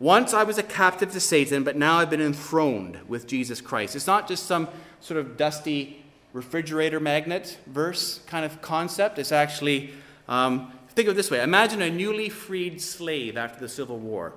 Once 0.00 0.34
I 0.34 0.42
was 0.42 0.58
a 0.58 0.62
captive 0.62 1.12
to 1.12 1.20
Satan, 1.20 1.62
but 1.62 1.76
now 1.76 1.98
I've 1.98 2.10
been 2.10 2.20
enthroned 2.20 2.98
with 3.06 3.28
Jesus 3.28 3.60
Christ. 3.60 3.94
It's 3.94 4.08
not 4.08 4.26
just 4.26 4.46
some 4.46 4.68
sort 5.00 5.20
of 5.20 5.36
dusty 5.36 6.04
refrigerator 6.32 6.98
magnet 6.98 7.58
verse 7.66 8.20
kind 8.26 8.44
of 8.44 8.60
concept. 8.60 9.18
It's 9.18 9.32
actually, 9.32 9.94
um, 10.28 10.72
think 10.90 11.08
of 11.08 11.14
it 11.14 11.16
this 11.16 11.30
way 11.30 11.42
imagine 11.42 11.80
a 11.80 11.90
newly 11.90 12.28
freed 12.28 12.82
slave 12.82 13.36
after 13.36 13.60
the 13.60 13.68
Civil 13.68 13.98
War. 13.98 14.32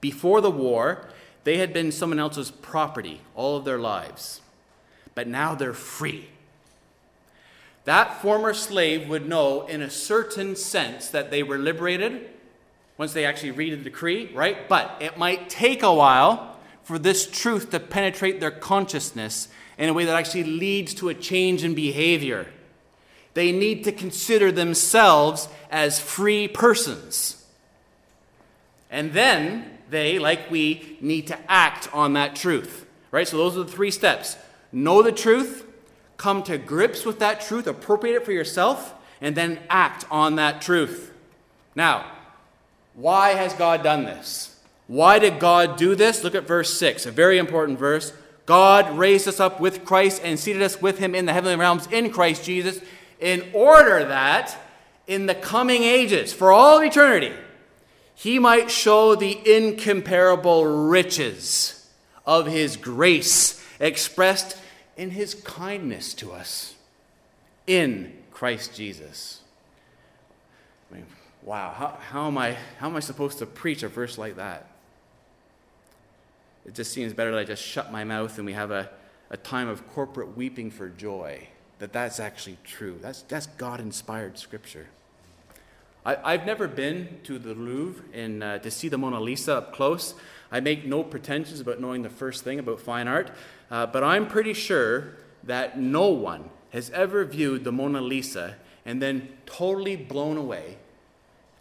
Before 0.00 0.40
the 0.40 0.50
war, 0.50 1.08
they 1.46 1.58
had 1.58 1.72
been 1.72 1.92
someone 1.92 2.18
else's 2.18 2.50
property 2.50 3.20
all 3.36 3.56
of 3.56 3.64
their 3.64 3.78
lives, 3.78 4.40
but 5.14 5.28
now 5.28 5.54
they're 5.54 5.72
free. 5.72 6.26
That 7.84 8.20
former 8.20 8.52
slave 8.52 9.08
would 9.08 9.28
know, 9.28 9.64
in 9.64 9.80
a 9.80 9.88
certain 9.88 10.56
sense, 10.56 11.08
that 11.10 11.30
they 11.30 11.44
were 11.44 11.56
liberated 11.56 12.28
once 12.98 13.12
they 13.12 13.24
actually 13.24 13.52
read 13.52 13.78
the 13.78 13.84
decree, 13.84 14.28
right? 14.34 14.68
But 14.68 14.96
it 14.98 15.18
might 15.18 15.48
take 15.48 15.84
a 15.84 15.94
while 15.94 16.56
for 16.82 16.98
this 16.98 17.30
truth 17.30 17.70
to 17.70 17.78
penetrate 17.78 18.40
their 18.40 18.50
consciousness 18.50 19.46
in 19.78 19.88
a 19.88 19.92
way 19.92 20.04
that 20.04 20.16
actually 20.16 20.42
leads 20.42 20.94
to 20.94 21.10
a 21.10 21.14
change 21.14 21.62
in 21.62 21.76
behavior. 21.76 22.48
They 23.34 23.52
need 23.52 23.84
to 23.84 23.92
consider 23.92 24.50
themselves 24.50 25.48
as 25.70 26.00
free 26.00 26.48
persons. 26.48 27.46
And 28.90 29.12
then 29.12 29.75
they, 29.90 30.18
like 30.18 30.50
we, 30.50 30.98
need 31.00 31.26
to 31.28 31.38
act 31.50 31.88
on 31.92 32.14
that 32.14 32.36
truth. 32.36 32.86
Right? 33.10 33.26
So 33.26 33.36
those 33.36 33.56
are 33.56 33.64
the 33.64 33.72
three 33.72 33.90
steps 33.90 34.36
know 34.72 35.02
the 35.02 35.12
truth, 35.12 35.64
come 36.16 36.42
to 36.42 36.58
grips 36.58 37.04
with 37.04 37.18
that 37.20 37.40
truth, 37.40 37.66
appropriate 37.66 38.16
it 38.16 38.24
for 38.24 38.32
yourself, 38.32 38.94
and 39.20 39.34
then 39.34 39.58
act 39.70 40.04
on 40.10 40.36
that 40.36 40.60
truth. 40.60 41.12
Now, 41.74 42.04
why 42.94 43.30
has 43.30 43.52
God 43.54 43.82
done 43.82 44.04
this? 44.04 44.58
Why 44.86 45.18
did 45.18 45.38
God 45.38 45.76
do 45.76 45.94
this? 45.94 46.22
Look 46.22 46.34
at 46.34 46.46
verse 46.46 46.78
6, 46.78 47.06
a 47.06 47.10
very 47.10 47.38
important 47.38 47.78
verse. 47.78 48.12
God 48.44 48.96
raised 48.96 49.26
us 49.26 49.40
up 49.40 49.60
with 49.60 49.84
Christ 49.84 50.22
and 50.24 50.38
seated 50.38 50.62
us 50.62 50.80
with 50.80 50.98
him 50.98 51.14
in 51.14 51.26
the 51.26 51.32
heavenly 51.32 51.56
realms 51.56 51.88
in 51.88 52.10
Christ 52.10 52.44
Jesus, 52.44 52.80
in 53.18 53.44
order 53.52 54.04
that 54.04 54.56
in 55.06 55.26
the 55.26 55.34
coming 55.34 55.82
ages, 55.82 56.32
for 56.32 56.52
all 56.52 56.82
eternity, 56.82 57.32
he 58.16 58.40
might 58.40 58.70
show 58.70 59.14
the 59.14 59.38
incomparable 59.46 60.66
riches 60.66 61.88
of 62.26 62.46
his 62.46 62.76
grace 62.76 63.64
expressed 63.78 64.58
in 64.96 65.10
his 65.10 65.34
kindness 65.34 66.14
to 66.14 66.32
us 66.32 66.74
in 67.68 68.12
Christ 68.32 68.74
Jesus. 68.74 69.42
I 70.90 70.96
mean, 70.96 71.06
wow, 71.42 71.72
how, 71.76 71.98
how, 72.10 72.26
am 72.26 72.36
I, 72.36 72.56
how 72.78 72.88
am 72.88 72.96
I 72.96 73.00
supposed 73.00 73.38
to 73.38 73.46
preach 73.46 73.84
a 73.84 73.88
verse 73.88 74.18
like 74.18 74.36
that? 74.36 74.66
it 76.66 76.74
just 76.74 76.92
seems 76.92 77.12
better 77.12 77.30
that 77.30 77.38
I 77.38 77.44
just 77.44 77.62
shut 77.62 77.92
my 77.92 78.04
mouth 78.04 78.36
and 78.38 78.44
we 78.44 78.52
have 78.52 78.72
a, 78.72 78.90
a 79.30 79.36
time 79.36 79.68
of 79.68 79.88
corporate 79.92 80.36
weeping 80.36 80.70
for 80.70 80.88
joy. 80.88 81.46
That 81.78 81.92
that's 81.92 82.18
actually 82.18 82.58
true. 82.64 82.98
That's, 83.00 83.22
that's 83.22 83.46
God 83.46 83.80
inspired 83.80 84.38
scripture. 84.38 84.88
I, 86.06 86.36
have 86.36 86.46
never 86.46 86.68
been 86.68 87.18
to 87.24 87.36
the 87.36 87.52
Louvre 87.52 88.04
in, 88.12 88.40
uh, 88.40 88.58
to 88.58 88.70
see 88.70 88.88
the 88.88 88.96
Mona 88.96 89.18
Lisa 89.18 89.56
up 89.56 89.72
close. 89.72 90.14
I 90.52 90.60
make 90.60 90.86
no 90.86 91.02
pretensions 91.02 91.58
about 91.58 91.80
knowing 91.80 92.02
the 92.02 92.08
first 92.08 92.44
thing 92.44 92.60
about 92.60 92.78
fine 92.78 93.08
art, 93.08 93.32
uh, 93.72 93.86
but 93.86 94.04
I'm 94.04 94.28
pretty 94.28 94.52
sure 94.52 95.16
that 95.42 95.80
no 95.80 96.06
one 96.08 96.50
has 96.70 96.90
ever 96.90 97.24
viewed 97.24 97.64
the 97.64 97.72
Mona 97.72 98.00
Lisa 98.00 98.54
and 98.84 99.02
then 99.02 99.28
totally 99.46 99.96
blown 99.96 100.36
away 100.36 100.76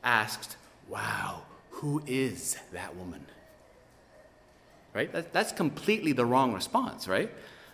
asked, 0.03 0.57
Wow, 0.87 1.41
who 1.71 2.03
is 2.05 2.57
that 2.71 2.95
woman? 2.95 3.25
Right? 4.93 5.11
That, 5.11 5.33
that's 5.33 5.53
completely 5.53 6.11
the 6.11 6.25
wrong 6.25 6.53
response, 6.53 7.07
right? 7.07 7.31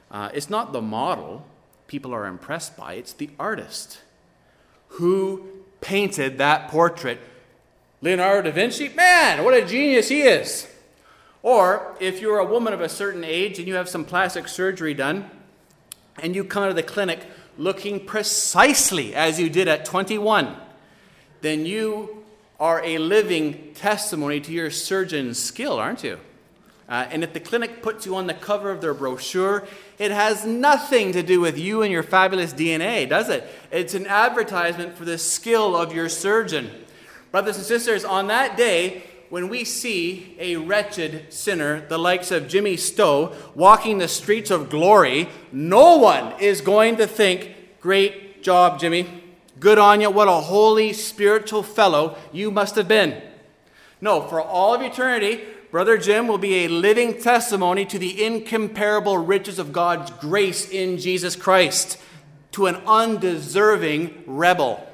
Uh, 0.10 0.30
it's 0.34 0.50
not 0.50 0.72
the 0.72 0.82
model 0.82 1.46
people 1.88 2.14
are 2.14 2.28
impressed 2.28 2.78
by, 2.78 2.94
it's 2.94 3.12
the 3.12 3.30
artist 3.38 4.00
who 4.88 5.61
painted 5.82 6.38
that 6.38 6.70
portrait. 6.70 7.20
Leonardo 8.02 8.50
da 8.50 8.56
Vinci, 8.56 8.90
man, 8.90 9.44
what 9.44 9.54
a 9.54 9.66
genius 9.66 10.10
he 10.10 10.22
is. 10.22 10.68
Or 11.44 11.96
if 12.00 12.22
you're 12.22 12.40
a 12.40 12.46
woman 12.46 12.74
of 12.74 12.82
a 12.82 12.90
certain 12.90 13.24
age 13.24 13.60
and 13.60 13.68
you 13.68 13.76
have 13.76 13.90
some 13.90 14.06
plastic 14.06 14.48
surgery 14.48 14.94
done, 14.94 15.30
and 16.22 16.36
you 16.36 16.44
come 16.44 16.64
out 16.64 16.70
of 16.70 16.76
the 16.76 16.84
clinic 16.84 17.20
looking 17.58 18.06
precisely 18.06 19.16
as 19.16 19.40
you 19.40 19.50
did 19.50 19.68
at 19.68 19.86
21, 19.86 20.56
then 21.42 21.66
you 21.66 22.24
are 22.60 22.84
a 22.84 22.98
living 23.00 23.74
testimony 23.74 24.40
to 24.40 24.52
your 24.52 24.70
surgeon's 24.70 25.40
skill, 25.40 25.80
aren't 25.80 26.04
you? 26.04 26.20
Uh, 26.90 27.08
and 27.10 27.24
if 27.24 27.32
the 27.34 27.40
clinic 27.40 27.82
puts 27.82 28.06
you 28.06 28.16
on 28.16 28.28
the 28.28 28.34
cover 28.34 28.70
of 28.70 28.82
their 28.82 28.94
brochure, 28.94 29.66
it 29.98 30.12
has 30.12 30.46
nothing 30.46 31.14
to 31.14 31.24
do 31.24 31.40
with 31.40 31.58
you 31.58 31.82
and 31.84 31.92
your 31.92 32.04
fabulous 32.04 32.54
DNA, 32.54 33.08
does 33.08 33.30
it? 33.30 33.48
It's 33.72 33.94
an 33.94 34.08
advertisement 34.08 34.98
for 34.98 35.06
the 35.06 35.18
skill 35.18 35.76
of 35.76 35.94
your 35.94 36.10
surgeon. 36.10 36.70
Brothers 37.32 37.58
and 37.58 37.66
sisters, 37.66 38.04
on 38.04 38.28
that 38.28 38.58
day, 38.58 39.04
when 39.30 39.48
we 39.48 39.64
see 39.64 40.36
a 40.38 40.58
wretched 40.58 41.32
sinner, 41.32 41.88
the 41.88 41.98
likes 41.98 42.32
of 42.32 42.50
Jimmy 42.50 42.76
Stowe, 42.76 43.34
walking 43.56 43.98
the 43.98 44.10
streets 44.10 44.52
of 44.52 44.70
glory, 44.70 45.30
no 45.54 45.96
one 45.96 46.34
is 46.42 46.60
going 46.60 46.98
to 46.98 47.08
think, 47.08 47.56
Great 47.82 48.44
job, 48.44 48.80
Jimmy. 48.80 49.24
Good 49.60 49.80
on 49.80 50.02
you. 50.02 50.12
What 50.12 50.28
a 50.28 50.34
holy, 50.34 50.94
spiritual 50.94 51.64
fellow 51.64 52.16
you 52.32 52.52
must 52.52 52.76
have 52.76 52.88
been. 52.88 53.20
No, 54.00 54.22
for 54.22 54.40
all 54.40 54.76
of 54.76 54.82
eternity, 54.82 55.42
Brother 55.72 55.98
Jim 55.98 56.28
will 56.28 56.38
be 56.38 56.66
a 56.66 56.68
living 56.68 57.22
testimony 57.22 57.86
to 57.86 57.98
the 57.98 58.22
incomparable 58.22 59.18
riches 59.18 59.58
of 59.58 59.72
God's 59.72 60.12
grace 60.12 60.70
in 60.70 60.98
Jesus 60.98 61.38
Christ 61.38 61.98
to 62.52 62.66
an 62.66 62.76
undeserving 62.86 64.22
rebel. 64.28 64.86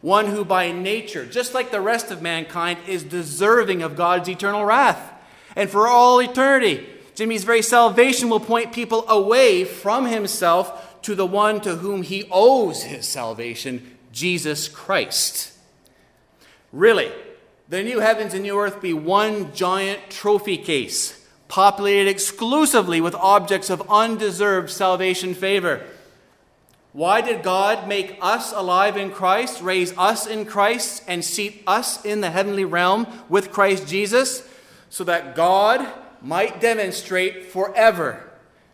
One 0.00 0.26
who, 0.26 0.44
by 0.44 0.72
nature, 0.72 1.24
just 1.24 1.54
like 1.54 1.70
the 1.70 1.80
rest 1.80 2.10
of 2.10 2.20
mankind, 2.20 2.80
is 2.88 3.04
deserving 3.04 3.80
of 3.82 3.94
God's 3.94 4.28
eternal 4.28 4.64
wrath. 4.64 5.12
And 5.54 5.70
for 5.70 5.86
all 5.86 6.20
eternity, 6.20 6.84
Jimmy's 7.14 7.44
very 7.44 7.62
salvation 7.62 8.28
will 8.28 8.40
point 8.40 8.72
people 8.72 9.08
away 9.08 9.64
from 9.64 10.06
himself 10.06 11.00
to 11.02 11.14
the 11.14 11.26
one 11.26 11.60
to 11.60 11.76
whom 11.76 12.02
he 12.02 12.26
owes 12.28 12.82
his 12.82 13.06
salvation, 13.06 13.96
Jesus 14.12 14.66
Christ. 14.66 15.52
Really, 16.72 17.12
the 17.68 17.82
new 17.82 18.00
heavens 18.00 18.32
and 18.32 18.42
new 18.42 18.58
earth 18.58 18.80
be 18.80 18.94
one 18.94 19.52
giant 19.52 20.08
trophy 20.08 20.56
case, 20.56 21.26
populated 21.48 22.08
exclusively 22.08 23.00
with 23.00 23.14
objects 23.14 23.68
of 23.68 23.82
undeserved 23.90 24.70
salvation 24.70 25.34
favor. 25.34 25.84
Why 26.92 27.20
did 27.20 27.42
God 27.42 27.86
make 27.86 28.16
us 28.22 28.52
alive 28.52 28.96
in 28.96 29.10
Christ, 29.10 29.60
raise 29.60 29.96
us 29.98 30.26
in 30.26 30.46
Christ, 30.46 31.04
and 31.06 31.22
seat 31.22 31.62
us 31.66 32.02
in 32.04 32.22
the 32.22 32.30
heavenly 32.30 32.64
realm 32.64 33.06
with 33.28 33.52
Christ 33.52 33.86
Jesus? 33.86 34.48
So 34.88 35.04
that 35.04 35.36
God 35.36 35.86
might 36.22 36.62
demonstrate 36.62 37.46
forever 37.46 38.24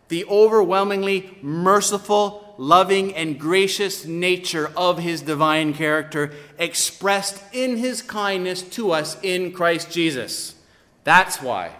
the 0.07 0.23
overwhelmingly 0.25 1.37
merciful 1.41 2.44
loving, 2.57 3.13
and 3.15 3.39
gracious 3.39 4.05
nature 4.05 4.71
of 4.77 4.99
his 4.99 5.21
divine 5.21 5.73
character 5.73 6.31
expressed 6.57 7.41
in 7.53 7.77
his 7.77 8.01
kindness 8.01 8.61
to 8.61 8.91
us 8.91 9.17
in 9.21 9.51
Christ 9.51 9.91
Jesus. 9.91 10.55
That's 11.03 11.41
why. 11.41 11.71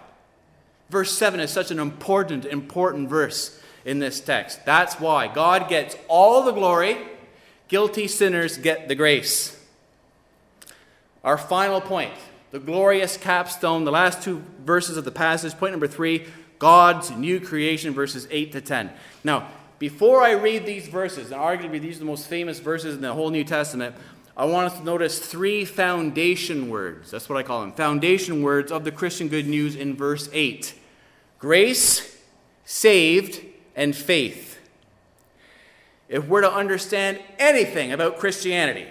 Verse 0.88 1.16
7 1.16 1.40
is 1.40 1.50
such 1.50 1.70
an 1.70 1.78
important, 1.78 2.44
important 2.44 3.08
verse 3.08 3.60
in 3.84 3.98
this 3.98 4.20
text. 4.20 4.64
That's 4.64 5.00
why 5.00 5.28
God 5.28 5.68
gets 5.68 5.96
all 6.08 6.42
the 6.42 6.52
glory, 6.52 6.98
guilty 7.68 8.08
sinners 8.08 8.58
get 8.58 8.88
the 8.88 8.94
grace. 8.94 9.58
Our 11.24 11.38
final 11.38 11.80
point, 11.80 12.14
the 12.52 12.60
glorious 12.60 13.16
capstone, 13.16 13.84
the 13.84 13.90
last 13.90 14.22
two 14.22 14.44
verses 14.64 14.96
of 14.96 15.04
the 15.04 15.10
passage, 15.10 15.56
point 15.58 15.72
number 15.72 15.88
three 15.88 16.26
God's 16.58 17.10
new 17.10 17.38
creation, 17.38 17.92
verses 17.92 18.26
8 18.30 18.52
to 18.52 18.60
10. 18.60 18.90
Now, 19.24 19.48
before 19.78 20.22
I 20.22 20.32
read 20.32 20.64
these 20.64 20.88
verses, 20.88 21.30
and 21.30 21.40
arguably 21.40 21.80
these 21.80 21.96
are 21.96 22.00
the 22.00 22.06
most 22.06 22.28
famous 22.28 22.60
verses 22.60 22.94
in 22.94 23.02
the 23.02 23.12
whole 23.12 23.30
New 23.30 23.44
Testament, 23.44 23.94
I 24.36 24.44
want 24.44 24.72
us 24.72 24.78
to 24.78 24.84
notice 24.84 25.18
three 25.18 25.64
foundation 25.64 26.68
words. 26.68 27.10
That's 27.10 27.28
what 27.28 27.38
I 27.38 27.42
call 27.42 27.62
them 27.62 27.72
foundation 27.72 28.42
words 28.42 28.70
of 28.70 28.84
the 28.84 28.92
Christian 28.92 29.28
good 29.28 29.46
news 29.46 29.76
in 29.76 29.96
verse 29.96 30.28
8 30.32 30.74
grace, 31.38 32.18
saved, 32.64 33.40
and 33.74 33.94
faith. 33.94 34.58
If 36.08 36.26
we're 36.26 36.42
to 36.42 36.52
understand 36.52 37.18
anything 37.38 37.92
about 37.92 38.18
Christianity 38.18 38.86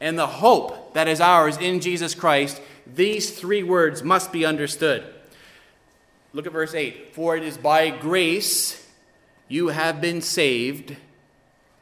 and 0.00 0.18
the 0.18 0.26
hope 0.26 0.94
that 0.94 1.08
is 1.08 1.20
ours 1.20 1.56
in 1.56 1.80
Jesus 1.80 2.14
Christ, 2.14 2.60
these 2.86 3.38
three 3.38 3.62
words 3.62 4.02
must 4.02 4.32
be 4.32 4.44
understood. 4.44 5.04
Look 6.32 6.46
at 6.46 6.52
verse 6.52 6.74
8 6.74 7.14
For 7.14 7.36
it 7.36 7.42
is 7.42 7.56
by 7.56 7.90
grace 7.90 8.81
you 9.52 9.68
have 9.68 10.00
been 10.00 10.22
saved 10.22 10.96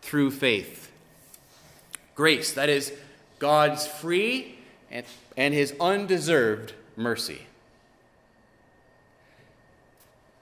through 0.03 0.33
faith. 0.33 0.91
Grace, 2.17 2.53
that 2.55 2.69
is 2.69 2.93
God's 3.39 3.87
free 3.87 4.59
and, 4.91 5.07
and 5.37 5.55
his 5.55 5.73
undeserved 5.79 6.73
mercy. 6.97 7.43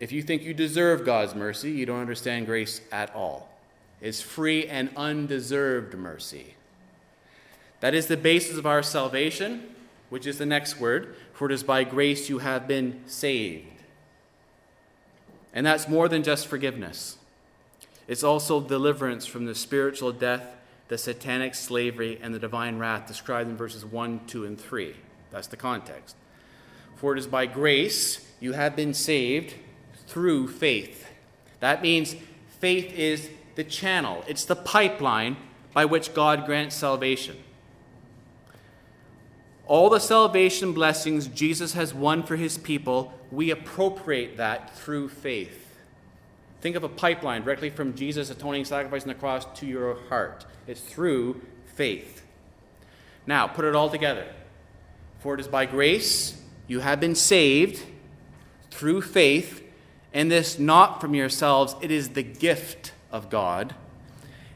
If 0.00 0.10
you 0.10 0.22
think 0.22 0.42
you 0.42 0.54
deserve 0.54 1.04
God's 1.04 1.34
mercy, 1.34 1.70
you 1.70 1.84
don't 1.84 2.00
understand 2.00 2.46
grace 2.46 2.80
at 2.90 3.14
all. 3.14 3.50
It's 4.00 4.22
free 4.22 4.66
and 4.66 4.88
undeserved 4.96 5.92
mercy. 5.92 6.54
That 7.80 7.92
is 7.92 8.06
the 8.06 8.16
basis 8.16 8.56
of 8.56 8.64
our 8.64 8.82
salvation, 8.82 9.74
which 10.08 10.26
is 10.26 10.38
the 10.38 10.46
next 10.46 10.80
word, 10.80 11.14
for 11.34 11.50
it 11.50 11.52
is 11.52 11.62
by 11.62 11.84
grace 11.84 12.30
you 12.30 12.38
have 12.38 12.66
been 12.66 13.02
saved. 13.04 13.66
And 15.52 15.66
that's 15.66 15.88
more 15.88 16.08
than 16.08 16.22
just 16.22 16.46
forgiveness. 16.46 17.17
It's 18.08 18.24
also 18.24 18.60
deliverance 18.60 19.26
from 19.26 19.44
the 19.44 19.54
spiritual 19.54 20.12
death, 20.12 20.56
the 20.88 20.96
satanic 20.96 21.54
slavery, 21.54 22.18
and 22.20 22.34
the 22.34 22.38
divine 22.38 22.78
wrath 22.78 23.06
described 23.06 23.50
in 23.50 23.56
verses 23.56 23.84
1, 23.84 24.22
2, 24.26 24.46
and 24.46 24.58
3. 24.58 24.96
That's 25.30 25.46
the 25.46 25.58
context. 25.58 26.16
For 26.96 27.14
it 27.14 27.18
is 27.18 27.26
by 27.26 27.46
grace 27.46 28.26
you 28.40 28.54
have 28.54 28.74
been 28.74 28.94
saved 28.94 29.54
through 30.06 30.48
faith. 30.48 31.06
That 31.60 31.82
means 31.82 32.16
faith 32.60 32.92
is 32.94 33.28
the 33.56 33.64
channel, 33.64 34.24
it's 34.26 34.44
the 34.44 34.56
pipeline 34.56 35.36
by 35.74 35.84
which 35.84 36.14
God 36.14 36.46
grants 36.46 36.76
salvation. 36.76 37.36
All 39.66 39.90
the 39.90 39.98
salvation 39.98 40.72
blessings 40.72 41.26
Jesus 41.26 41.74
has 41.74 41.92
won 41.92 42.22
for 42.22 42.36
his 42.36 42.56
people, 42.56 43.12
we 43.30 43.50
appropriate 43.50 44.38
that 44.38 44.74
through 44.74 45.10
faith. 45.10 45.67
Think 46.60 46.76
of 46.76 46.84
a 46.84 46.88
pipeline 46.88 47.42
directly 47.42 47.70
from 47.70 47.94
Jesus' 47.94 48.30
atoning 48.30 48.64
sacrifice 48.64 49.02
on 49.02 49.08
the 49.08 49.14
cross 49.14 49.46
to 49.60 49.66
your 49.66 49.96
heart. 50.08 50.44
It's 50.66 50.80
through 50.80 51.40
faith. 51.74 52.24
Now, 53.26 53.46
put 53.46 53.64
it 53.64 53.74
all 53.74 53.90
together. 53.90 54.26
For 55.20 55.34
it 55.34 55.40
is 55.40 55.48
by 55.48 55.66
grace 55.66 56.40
you 56.66 56.80
have 56.80 57.00
been 57.00 57.14
saved 57.14 57.82
through 58.70 59.02
faith, 59.02 59.62
and 60.12 60.30
this 60.30 60.58
not 60.58 61.00
from 61.00 61.14
yourselves, 61.14 61.74
it 61.80 61.90
is 61.90 62.10
the 62.10 62.22
gift 62.22 62.92
of 63.10 63.30
God. 63.30 63.74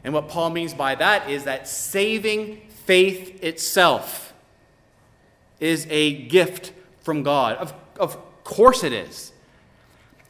And 0.03 0.13
what 0.13 0.27
Paul 0.27 0.49
means 0.49 0.73
by 0.73 0.95
that 0.95 1.29
is 1.29 1.45
that 1.45 1.67
saving 1.67 2.61
faith 2.69 3.43
itself 3.43 4.33
is 5.59 5.87
a 5.89 6.23
gift 6.23 6.73
from 7.01 7.23
God. 7.23 7.57
Of, 7.57 7.73
of 7.97 8.43
course 8.43 8.83
it 8.83 8.93
is. 8.93 9.31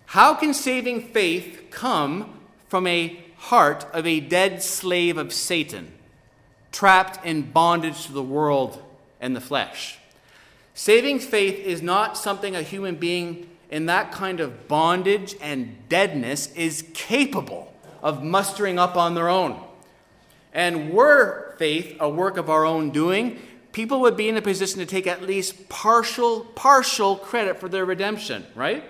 How 0.05 0.35
can 0.35 0.53
saving 0.53 1.09
faith 1.09 1.62
come 1.73 2.39
from 2.69 2.87
a 2.87 3.19
heart 3.37 3.85
of 3.91 4.07
a 4.07 4.19
dead 4.19 4.63
slave 4.63 5.17
of 5.17 5.33
Satan, 5.33 5.91
trapped 6.71 7.25
in 7.25 7.51
bondage 7.51 8.05
to 8.05 8.13
the 8.13 8.23
world 8.23 8.81
and 9.19 9.35
the 9.35 9.41
flesh? 9.41 9.97
Saving 10.73 11.19
faith 11.19 11.59
is 11.59 11.81
not 11.81 12.17
something 12.17 12.55
a 12.55 12.61
human 12.61 12.95
being 12.95 13.49
in 13.69 13.87
that 13.87 14.11
kind 14.11 14.39
of 14.39 14.67
bondage 14.67 15.35
and 15.41 15.77
deadness 15.89 16.53
is 16.53 16.85
capable 16.93 17.73
of 18.01 18.23
mustering 18.23 18.79
up 18.79 18.95
on 18.95 19.15
their 19.15 19.29
own. 19.29 19.59
And 20.53 20.93
were 20.93 21.55
faith 21.57 21.97
a 21.99 22.07
work 22.07 22.37
of 22.37 22.49
our 22.49 22.65
own 22.65 22.91
doing, 22.91 23.39
people 23.71 24.01
would 24.01 24.15
be 24.15 24.29
in 24.29 24.37
a 24.37 24.41
position 24.41 24.79
to 24.79 24.85
take 24.85 25.07
at 25.07 25.23
least 25.23 25.69
partial, 25.69 26.41
partial 26.41 27.15
credit 27.15 27.59
for 27.59 27.67
their 27.67 27.85
redemption, 27.85 28.45
right? 28.55 28.83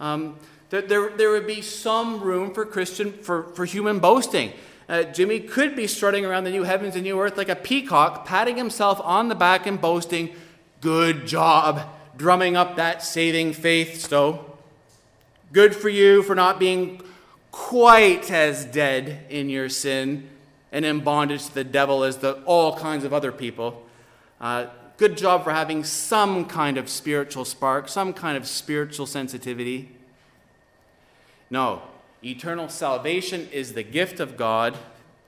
Um, 0.00 0.36
there, 0.74 0.82
there, 0.82 1.10
there 1.10 1.30
would 1.30 1.46
be 1.46 1.62
some 1.62 2.20
room 2.20 2.52
for 2.52 2.66
Christian, 2.66 3.12
for, 3.12 3.44
for 3.54 3.64
human 3.64 4.00
boasting. 4.00 4.52
Uh, 4.88 5.04
Jimmy 5.04 5.38
could 5.38 5.76
be 5.76 5.86
strutting 5.86 6.24
around 6.24 6.42
the 6.42 6.50
new 6.50 6.64
heavens 6.64 6.96
and 6.96 7.04
new 7.04 7.20
earth 7.20 7.36
like 7.36 7.48
a 7.48 7.54
peacock, 7.54 8.26
patting 8.26 8.56
himself 8.56 9.00
on 9.04 9.28
the 9.28 9.36
back 9.36 9.66
and 9.66 9.80
boasting, 9.80 10.30
Good 10.80 11.26
job, 11.26 11.88
drumming 12.16 12.56
up 12.56 12.76
that 12.76 13.02
saving 13.02 13.52
faith, 13.52 14.00
Stowe. 14.00 14.58
Good 15.52 15.76
for 15.76 15.88
you 15.88 16.22
for 16.24 16.34
not 16.34 16.58
being 16.58 17.00
quite 17.52 18.30
as 18.32 18.64
dead 18.64 19.26
in 19.30 19.48
your 19.48 19.68
sin 19.68 20.28
and 20.72 20.84
in 20.84 21.00
bondage 21.00 21.46
to 21.46 21.54
the 21.54 21.64
devil 21.64 22.02
as 22.02 22.16
the, 22.16 22.32
all 22.42 22.76
kinds 22.76 23.04
of 23.04 23.14
other 23.14 23.30
people. 23.30 23.86
Uh, 24.40 24.66
good 24.96 25.16
job 25.16 25.44
for 25.44 25.52
having 25.52 25.84
some 25.84 26.44
kind 26.44 26.76
of 26.76 26.88
spiritual 26.88 27.44
spark, 27.44 27.88
some 27.88 28.12
kind 28.12 28.36
of 28.36 28.46
spiritual 28.46 29.06
sensitivity. 29.06 29.93
No, 31.50 31.82
eternal 32.24 32.68
salvation 32.68 33.48
is 33.52 33.74
the 33.74 33.82
gift 33.82 34.20
of 34.20 34.36
God. 34.36 34.76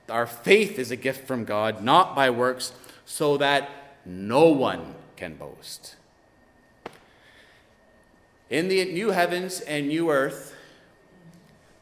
Our 0.09 0.25
faith 0.25 0.79
is 0.79 0.91
a 0.91 0.95
gift 0.95 1.27
from 1.27 1.45
God, 1.45 1.83
not 1.83 2.15
by 2.15 2.29
works, 2.29 2.73
so 3.05 3.37
that 3.37 3.69
no 4.05 4.49
one 4.49 4.95
can 5.15 5.35
boast. 5.35 5.95
In 8.49 8.69
the 8.69 8.85
new 8.85 9.11
heavens 9.11 9.59
and 9.61 9.87
new 9.87 10.09
earth, 10.09 10.55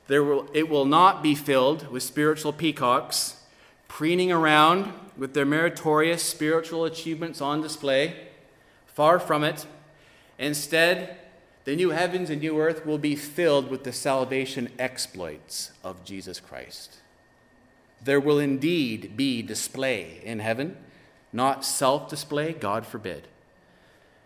there 0.08 0.24
will, 0.24 0.48
it 0.54 0.70
will 0.70 0.86
not 0.86 1.22
be 1.22 1.36
filled 1.36 1.88
with 1.92 2.04
spiritual 2.04 2.54
peacocks 2.54 3.42
preening 3.88 4.32
around 4.32 4.92
with 5.18 5.34
their 5.34 5.46
meritorious 5.46 6.22
spiritual 6.22 6.86
achievements 6.86 7.42
on 7.42 7.62
display. 7.62 8.28
Far 8.88 9.20
from 9.20 9.44
it. 9.44 9.66
Instead, 10.38 11.18
the 11.66 11.76
new 11.76 11.89
heavens 11.89 12.30
and 12.30 12.41
new 12.41 12.59
earth 12.59 12.86
will 12.86 12.99
be 12.99 13.16
filled 13.16 13.70
with 13.70 13.84
the 13.84 13.91
salvation 13.91 14.70
exploits 14.78 15.72
of 15.84 16.03
Jesus 16.05 16.39
Christ. 16.39 16.97
There 18.03 18.20
will 18.20 18.38
indeed 18.38 19.18
be 19.18 19.41
display 19.41 20.22
in 20.24 20.39
heaven, 20.39 20.78
not 21.34 21.66
self 21.66 22.07
display, 22.07 22.53
God 22.53 22.86
forbid, 22.86 23.28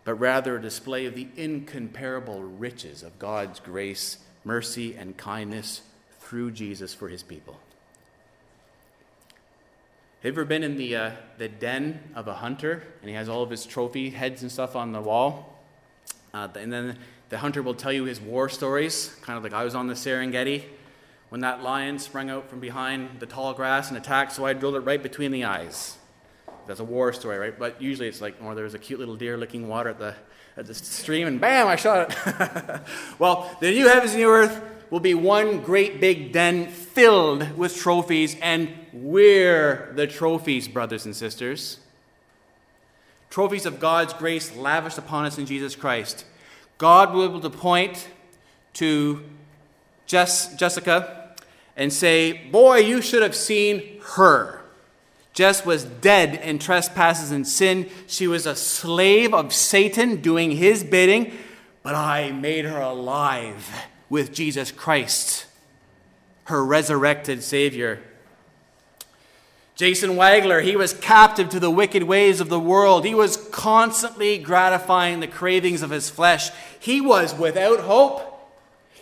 but 0.04 0.16
rather 0.16 0.58
a 0.58 0.62
display 0.62 1.06
of 1.06 1.16
the 1.16 1.30
incomparable 1.38 2.44
riches 2.44 3.04
of 3.04 3.18
God's 3.20 3.62
grace, 3.62 4.18
mercy, 4.44 4.96
and 4.96 5.16
kindness 5.16 5.82
through 6.20 6.52
Jesus 6.52 6.94
for 6.94 7.08
his 7.08 7.24
people. 7.24 7.58
Have 10.22 10.26
you 10.26 10.32
ever 10.34 10.44
been 10.44 10.64
in 10.64 10.76
the, 10.76 10.94
uh, 10.98 11.12
the 11.38 11.48
den 11.48 12.02
of 12.14 12.28
a 12.28 12.34
hunter 12.34 12.84
and 13.00 13.10
he 13.10 13.16
has 13.16 13.30
all 13.30 13.42
of 13.42 13.50
his 13.50 13.66
trophy 13.66 14.10
heads 14.10 14.42
and 14.42 14.52
stuff 14.52 14.76
on 14.76 14.92
the 14.92 15.00
wall? 15.00 15.58
Uh, 16.34 16.50
and 16.56 16.74
then 16.74 16.98
the 17.30 17.38
hunter 17.38 17.62
will 17.62 17.76
tell 17.76 17.92
you 17.94 18.06
his 18.06 18.20
war 18.20 18.50
stories, 18.50 19.16
kind 19.22 19.38
of 19.38 19.44
like 19.44 19.54
I 19.54 19.64
was 19.64 19.76
on 19.76 19.88
the 19.88 19.94
Serengeti 19.94 20.64
when 21.30 21.42
that 21.42 21.62
lion 21.62 22.00
sprang 22.00 22.30
out 22.30 22.50
from 22.50 22.60
behind 22.60 23.20
the 23.20 23.26
tall 23.26 23.54
grass 23.54 23.90
and 23.90 23.98
attacked, 23.98 24.34
so 24.34 24.46
I 24.46 24.54
drilled 24.54 24.76
it 24.76 24.80
right 24.80 25.02
between 25.02 25.32
the 25.32 25.46
eyes. 25.46 25.98
That's 26.68 26.80
a 26.80 26.84
war 26.84 27.14
story, 27.14 27.38
right? 27.38 27.58
But 27.58 27.82
usually 27.82 28.08
it's 28.08 28.22
like, 28.22 28.36
oh, 28.42 28.54
there 28.56 28.64
was 28.64 28.74
a 28.74 28.80
cute 28.80 29.00
little 29.00 29.16
deer 29.16 29.38
licking 29.38 29.68
water 29.68 29.90
at 29.90 30.00
the, 30.00 30.16
at 30.58 30.66
the 30.66 30.74
stream, 30.74 31.28
and 31.28 31.40
bam, 31.40 31.68
I 31.68 31.76
shot 31.76 32.12
it. 32.12 32.82
well, 33.20 33.56
the 33.60 33.72
new 33.72 33.88
heavens 33.88 34.12
and 34.12 34.22
new 34.22 34.30
earth 34.30 34.62
will 34.90 35.00
be 35.00 35.14
one 35.14 35.62
great 35.62 36.02
big 36.02 36.32
den 36.32 36.68
filled 36.68 37.58
with 37.58 37.78
trophies, 37.78 38.36
and 38.42 38.70
we're 38.92 39.92
the 39.96 40.08
trophies, 40.08 40.68
brothers 40.68 41.06
and 41.06 41.16
sisters. 41.16 41.80
Trophies 43.30 43.68
of 43.68 43.80
God's 43.80 44.14
grace 44.14 44.56
lavished 44.56 44.98
upon 44.98 45.26
us 45.26 45.38
in 45.38 45.46
Jesus 45.46 45.76
Christ. 45.76 46.26
God 46.80 47.14
will 47.14 47.28
be 47.28 47.30
able 47.30 47.42
to 47.42 47.56
point 47.56 48.08
to 48.76 49.22
Jess, 50.08 50.56
Jessica 50.56 51.36
and 51.76 51.94
say, 51.94 52.34
Boy, 52.34 52.78
you 52.78 53.02
should 53.02 53.22
have 53.22 53.36
seen 53.36 54.02
her. 54.16 54.62
Jess 55.34 55.66
was 55.66 55.84
dead 55.84 56.36
in 56.36 56.58
trespasses 56.58 57.32
and 57.32 57.48
sin. 57.48 57.90
She 58.08 58.28
was 58.28 58.46
a 58.46 58.56
slave 58.56 59.34
of 59.34 59.54
Satan 59.54 60.22
doing 60.22 60.52
his 60.52 60.84
bidding, 60.84 61.34
but 61.84 61.96
I 61.96 62.32
made 62.32 62.66
her 62.66 62.80
alive 62.80 63.72
with 64.10 64.34
Jesus 64.34 64.72
Christ, 64.72 65.46
her 66.46 66.66
resurrected 66.66 67.44
Savior. 67.44 68.02
Jason 69.80 70.18
Wagler, 70.18 70.62
he 70.62 70.76
was 70.76 70.94
captive 70.94 71.48
to 71.48 71.60
the 71.62 71.72
wicked 71.72 72.04
ways 72.04 72.42
of 72.42 72.50
the 72.50 72.60
world. 72.60 73.06
He 73.06 73.16
was 73.16 73.38
constantly 73.38 74.38
gratifying 74.38 75.22
the 75.22 75.28
cravings 75.28 75.82
of 75.82 75.90
his 75.90 76.10
flesh. 76.10 76.50
He 76.82 77.00
was 77.00 77.34
without 77.34 77.80
hope. 77.80 78.22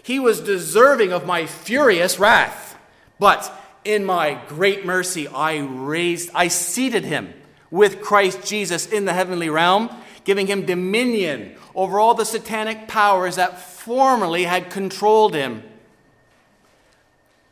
He 0.03 0.19
was 0.19 0.39
deserving 0.39 1.11
of 1.11 1.25
my 1.25 1.47
furious 1.47 2.19
wrath. 2.19 2.77
But 3.17 3.51
in 3.83 4.05
my 4.05 4.39
great 4.49 4.85
mercy, 4.85 5.27
I 5.27 5.57
raised, 5.57 6.29
I 6.35 6.47
seated 6.47 7.05
him 7.05 7.33
with 7.71 7.99
Christ 7.99 8.45
Jesus 8.45 8.85
in 8.85 9.05
the 9.05 9.13
heavenly 9.13 9.49
realm, 9.49 9.89
giving 10.25 10.45
him 10.45 10.67
dominion 10.67 11.55
over 11.73 11.99
all 11.99 12.13
the 12.13 12.23
satanic 12.23 12.87
powers 12.87 13.37
that 13.37 13.59
formerly 13.59 14.43
had 14.43 14.69
controlled 14.69 15.33
him. 15.33 15.63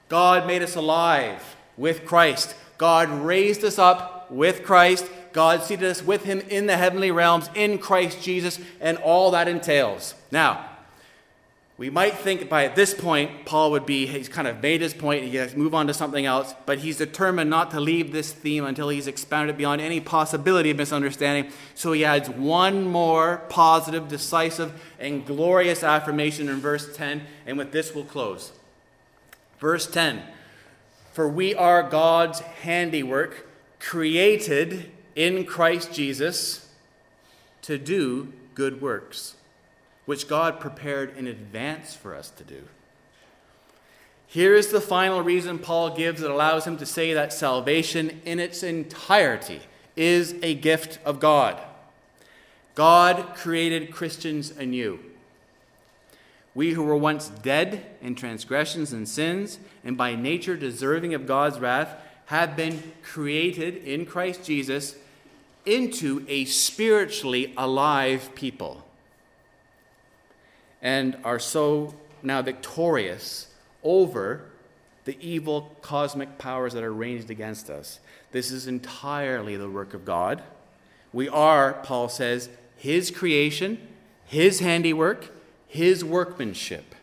God 0.09 0.45
made 0.45 0.61
us 0.61 0.76
alive 0.76 1.55
with 1.76 2.05
Christ. 2.05 2.53
God 2.78 3.09
raised 3.09 3.63
us 3.63 3.80
up 3.80 4.30
with 4.32 4.63
Christ. 4.63 5.09
God 5.34 5.63
seated 5.63 5.89
us 5.89 6.03
with 6.03 6.23
him 6.23 6.39
in 6.49 6.65
the 6.65 6.78
heavenly 6.78 7.11
realms 7.11 7.49
in 7.55 7.78
Christ 7.78 8.21
Jesus 8.21 8.59
and 8.80 8.97
all 8.97 9.32
that 9.32 9.47
entails. 9.47 10.15
Now, 10.32 10.69
we 11.78 11.89
might 11.89 12.13
think 12.13 12.47
by 12.47 12.69
this 12.69 12.93
point, 12.93 13.45
Paul 13.45 13.71
would 13.71 13.86
be, 13.86 14.05
he's 14.07 14.30
kind 14.30 14.47
of 14.47 14.61
made 14.61 14.80
his 14.80 14.93
point, 14.93 15.26
he 15.26 15.36
has 15.36 15.51
to 15.51 15.57
move 15.57 15.76
on 15.76 15.88
to 15.88 15.93
something 15.93 16.26
else, 16.26 16.55
but 16.65 16.80
he's 16.80 16.97
determined 16.97 17.49
not 17.49 17.69
to 17.71 17.82
leave 17.82 18.13
this 18.13 18.32
theme 18.32 18.63
until 18.63 18.88
he's 18.88 19.07
expounded 19.07 19.55
it 19.55 19.57
beyond 19.57 19.82
any 19.82 19.99
possibility 19.99 20.71
of 20.71 20.78
misunderstanding. 20.78 21.51
So 21.73 21.91
he 21.91 22.05
adds 22.05 22.30
one 22.30 22.86
more 22.86 23.41
positive, 23.49 24.07
decisive, 24.07 24.71
and 24.99 25.26
glorious 25.26 25.84
affirmation 25.84 26.47
in 26.47 26.61
verse 26.61 26.95
10, 26.95 27.23
and 27.45 27.57
with 27.57 27.73
this 27.73 27.93
we'll 27.93 28.05
close. 28.05 28.53
Verse 29.59 29.86
10 29.86 30.23
For 31.16 31.30
we 31.30 31.55
are 31.55 31.82
God's 31.82 32.41
handiwork, 32.41 33.47
created 33.80 34.91
in 35.16 35.45
Christ 35.45 35.93
Jesus 35.93 36.70
to 37.61 37.78
do 37.78 38.34
good 38.53 38.82
works 38.82 39.36
which 40.03 40.28
God 40.28 40.59
prepared 40.59 41.16
in 41.16 41.26
advance 41.26 41.95
for 41.95 42.13
us 42.13 42.30
to 42.32 42.43
do. 42.43 42.63
Here 44.28 44.55
is 44.55 44.74
the 44.74 44.82
final 44.82 45.22
reason 45.22 45.57
Paul 45.57 45.95
gives 45.95 46.20
that 46.20 46.30
allows 46.30 46.68
him 46.68 46.76
to 46.80 46.86
say 46.86 47.13
that 47.13 47.32
salvation 47.32 48.22
in 48.26 48.41
its 48.41 48.61
entirety 48.61 49.61
is 49.95 50.36
a 50.43 50.53
gift 50.53 50.99
of 51.05 51.22
God. 51.22 51.57
God 52.76 53.36
created 53.36 53.93
Christians 53.93 54.51
anew. 54.51 54.99
We 56.56 56.72
who 56.72 56.84
were 56.84 56.97
once 56.97 57.30
dead 57.30 57.86
in 58.01 58.16
transgressions 58.16 58.93
and 58.93 59.08
sins, 59.08 59.60
and 59.84 59.97
by 59.97 60.16
nature 60.16 60.56
deserving 60.56 61.14
of 61.14 61.28
God's 61.28 61.60
wrath, 61.60 61.93
have 62.28 62.56
been 62.56 62.93
created 63.03 63.76
in 63.84 64.06
Christ 64.06 64.43
Jesus 64.43 64.95
into 65.66 66.26
a 66.28 66.45
spiritually 66.45 67.53
alive 67.58 68.30
people 68.36 68.86
and 70.82 71.18
are 71.24 71.39
so 71.39 71.93
now 72.22 72.41
victorious 72.41 73.47
over 73.84 74.43
the 75.06 75.18
evil 75.20 75.76
cosmic 75.82 76.38
powers 76.38 76.74
that 76.74 76.84
are 76.84 76.93
ranged 76.93 77.30
against 77.30 77.70
us. 77.70 77.99
This 78.32 78.51
is 78.51 78.68
entirely 78.68 79.56
the 79.56 79.70
work 79.70 79.93
of 79.93 80.06
God. 80.06 80.41
We 81.12 81.28
are, 81.30 81.74
Paul 81.74 82.10
says, 82.10 82.49
His 82.76 83.12
creation, 83.12 83.80
His 84.26 84.60
handiwork, 84.60 85.32
His 85.76 86.03
workmanship. 86.05 86.95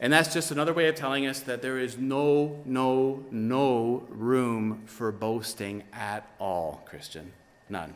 And 0.00 0.12
that's 0.12 0.32
just 0.32 0.50
another 0.50 0.72
way 0.72 0.88
of 0.88 0.94
telling 0.94 1.26
us 1.26 1.40
that 1.40 1.62
there 1.62 1.78
is 1.78 1.96
no, 1.96 2.60
no, 2.64 3.24
no 3.30 4.04
room 4.08 4.82
for 4.86 5.10
boasting 5.12 5.84
at 5.92 6.28
all, 6.38 6.82
Christian. 6.86 7.32
None. 7.68 7.94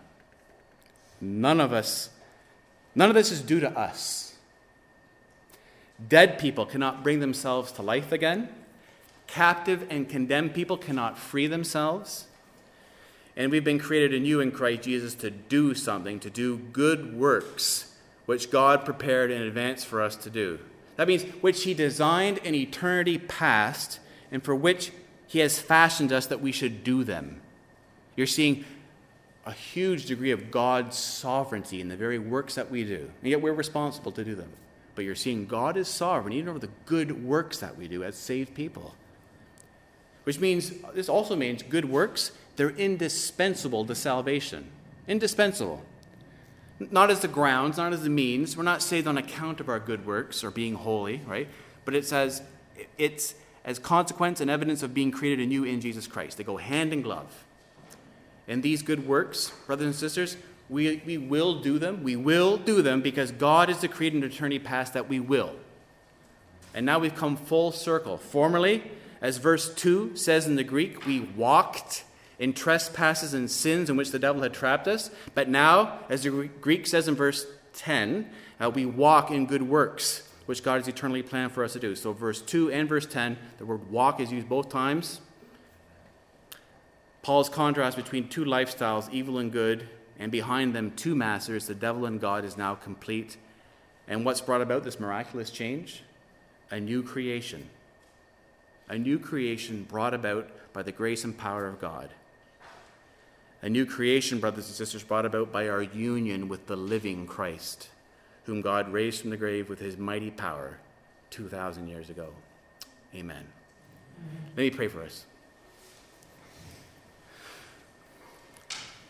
None 1.21 1.61
of 1.61 1.73
us, 1.73 2.11
none 2.95 3.09
of 3.09 3.15
this 3.15 3.31
is 3.31 3.41
due 3.41 3.61
to 3.61 3.71
us. 3.79 4.35
Dead 6.09 6.39
people 6.39 6.67
cannot 6.67 7.03
bring 7.03 7.21
themselves 7.21 7.71
to 7.73 7.83
life 7.83 8.11
again. 8.11 8.49
Captive 9.27 9.87
and 9.89 10.09
condemned 10.09 10.55
people 10.55 10.77
cannot 10.77 11.17
free 11.19 11.47
themselves. 11.47 12.27
And 13.37 13.51
we've 13.51 13.65
been 13.65 13.79
created 13.79 14.13
anew 14.13 14.41
in 14.41 14.51
Christ 14.51 14.83
Jesus 14.83 15.15
to 15.17 15.31
do 15.31 15.75
something, 15.75 16.21
to 16.21 16.31
do 16.31 16.59
good 16.59 17.17
works, 17.17 17.92
which 18.27 18.51
God 18.51 18.85
prepared 18.85 19.31
in 19.31 19.43
advance 19.43 19.85
for 19.85 20.01
us 20.01 20.17
to 20.17 20.31
do. 20.31 20.59
That 20.97 21.09
means 21.09 21.23
which 21.41 21.65
He 21.65 21.75
designed 21.75 22.39
in 22.39 22.55
eternity 22.55 23.19
past, 23.19 24.01
and 24.31 24.43
for 24.43 24.55
which 24.55 24.93
He 25.27 25.41
has 25.41 25.61
fashioned 25.61 26.13
us 26.13 26.27
that 26.27 26.41
we 26.41 26.53
should 26.53 26.85
do 26.85 27.05
them. 27.05 27.41
You're 28.17 28.27
seeing 28.27 28.65
a 29.45 29.53
huge 29.53 30.07
degree 30.07 30.31
of 30.31 30.51
God's 30.51 30.97
sovereignty 30.97 31.81
in 31.81 31.89
the 31.89 31.97
very 31.97 32.19
works 32.19 32.55
that 32.55 32.71
we 32.71 32.85
do. 32.85 33.11
And 33.21 33.31
yet 33.31 33.43
we're 33.43 33.53
responsible 33.53 34.13
to 34.13 34.25
do 34.25 34.35
them. 34.35 34.51
But 34.95 35.05
you're 35.05 35.15
seeing 35.15 35.47
God 35.47 35.77
is 35.77 35.89
sovereign 35.89 36.35
even 36.35 36.51
over 36.51 36.59
the 36.59 36.69
good 36.87 37.25
works 37.25 37.59
that 37.59 37.77
we 37.77 37.89
do 37.89 38.05
as 38.05 38.15
saved 38.15 38.55
people. 38.55 38.95
Which 40.25 40.39
means, 40.39 40.73
this 40.95 41.09
also 41.09 41.35
means 41.35 41.63
good 41.63 41.87
works, 41.87 42.33
they're 42.57 42.71
indispensable 42.71 43.85
to 43.87 43.95
salvation. 43.95 44.71
Indispensable. 45.09 45.83
Not 46.91 47.11
as 47.11 47.21
the 47.21 47.29
grounds, 47.29 47.77
not 47.77 47.93
as 47.93 48.03
the 48.03 48.11
means. 48.11 48.57
We're 48.57 48.63
not 48.63 48.83
saved 48.83 49.07
on 49.07 49.19
account 49.19 49.61
of 49.61 49.69
our 49.69 49.79
good 49.79 50.07
works 50.07 50.43
or 50.43 50.51
being 50.51 50.75
holy, 50.75 51.21
right? 51.27 51.49
But 51.85 51.95
it's 51.95 52.13
as, 52.13 52.43
it's 52.99 53.35
as 53.65 53.79
consequence 53.79 54.41
and 54.41 54.51
evidence 54.51 54.83
of 54.83 54.95
being 54.95 55.11
created 55.11 55.41
anew 55.41 55.65
in 55.65 55.81
Jesus 55.81 56.07
Christ. 56.07 56.39
They 56.39 56.45
go 56.45 56.57
hand 56.57 56.93
in 56.93 57.03
glove. 57.03 57.45
And 58.49 58.63
these 58.63 58.83
good 58.83 59.07
works, 59.07 59.53
brothers 59.67 59.87
and 59.87 59.95
sisters, 59.95 60.37
we, 60.69 61.03
we 61.05 61.19
will 61.19 61.61
do 61.61 61.79
them. 61.79 62.03
We 62.03 62.17
will 62.17 62.57
do 62.57 62.83
them 62.83 63.03
because 63.03 63.31
God 63.31 63.69
is 63.71 63.85
creator 63.91 64.17
in 64.17 64.25
eternity 64.25 64.59
past 64.59 64.95
that 64.95 65.09
we 65.09 65.21
will. 65.21 65.55
And 66.75 66.87
now 66.87 66.99
we've 66.99 67.15
come 67.15 67.37
full 67.37 67.73
circle. 67.73 68.17
Formerly, 68.17 68.83
as 69.21 69.37
verse 69.37 69.73
2 69.75 70.17
says 70.17 70.47
in 70.47 70.57
the 70.57 70.65
Greek, 70.65 71.07
we 71.07 71.21
walked 71.21 72.05
in 72.43 72.53
trespasses 72.53 73.35
and 73.35 73.49
sins 73.49 73.89
in 73.89 73.97
which 73.97 74.11
the 74.11 74.19
devil 74.19 74.43
had 74.43 74.53
trapped 74.53 74.89
us. 74.89 75.13
But 75.33 75.49
now, 75.49 76.01
as 76.09 76.25
the 76.25 76.51
Greek 76.61 76.89
says 76.89 77.07
in 77.07 77.15
verse 77.15 77.47
10, 77.75 78.29
uh, 78.61 78.69
we 78.69 78.85
walk 78.85 79.31
in 79.31 79.47
good 79.47 79.63
works, 79.63 80.29
which 80.47 80.65
God 80.65 80.79
has 80.79 80.89
eternally 80.89 81.23
planned 81.23 81.53
for 81.53 81.63
us 81.63 81.75
to 81.75 81.79
do. 81.79 81.95
So, 81.95 82.13
verse 82.13 82.43
2 82.43 82.73
and 82.73 82.89
verse 82.89 83.07
10, 83.07 83.39
the 83.59 83.65
word 83.65 83.89
walk 83.93 84.19
is 84.19 84.33
used 84.33 84.49
both 84.49 84.71
times. 84.71 85.21
Paul's 87.23 87.49
contrast 87.49 87.97
between 87.97 88.27
two 88.27 88.45
lifestyles, 88.45 89.09
evil 89.13 89.39
and 89.39 89.53
good, 89.53 89.89
and 90.19 90.33
behind 90.33 90.75
them 90.75 90.91
two 90.97 91.15
masters, 91.15 91.69
the 91.69 91.77
devil 91.77 92.07
and 92.07 92.21
God, 92.21 92.45
is 92.45 92.57
now 92.57 92.75
complete. 92.75 93.37
And 94.09 94.25
what's 94.25 94.41
brought 94.41 94.63
about 94.63 94.83
this 94.83 94.99
miraculous 94.99 95.51
change? 95.51 96.03
A 96.73 96.81
new 96.81 97.05
creation. 97.05 97.69
A 98.89 98.99
new 98.99 99.21
creation 99.21 99.85
brought 99.85 100.13
about 100.13 100.51
by 100.73 100.83
the 100.83 100.91
grace 100.91 101.23
and 101.23 101.39
power 101.39 101.69
of 101.69 101.81
God. 101.81 102.11
A 103.63 103.69
new 103.69 103.87
creation, 103.87 104.41
brothers 104.41 104.67
and 104.67 104.75
sisters, 104.75 105.05
brought 105.05 105.25
about 105.25 105.53
by 105.53 105.69
our 105.69 105.83
union 105.83 106.49
with 106.49 106.67
the 106.67 106.77
living 106.77 107.27
Christ, 107.27 107.89
whom 108.45 108.61
God 108.61 108.93
raised 108.93 109.21
from 109.21 109.31
the 109.31 109.37
grave 109.37 109.69
with 109.69 109.79
his 109.79 109.97
mighty 109.97 110.33
power 110.33 110.79
2,000 111.31 111.87
years 111.87 112.11
ago. 112.11 112.29
Amen. 113.15 113.45
Let 114.57 114.63
me 114.65 114.71
pray 114.71 114.89
for 114.89 115.03
us. 115.03 115.27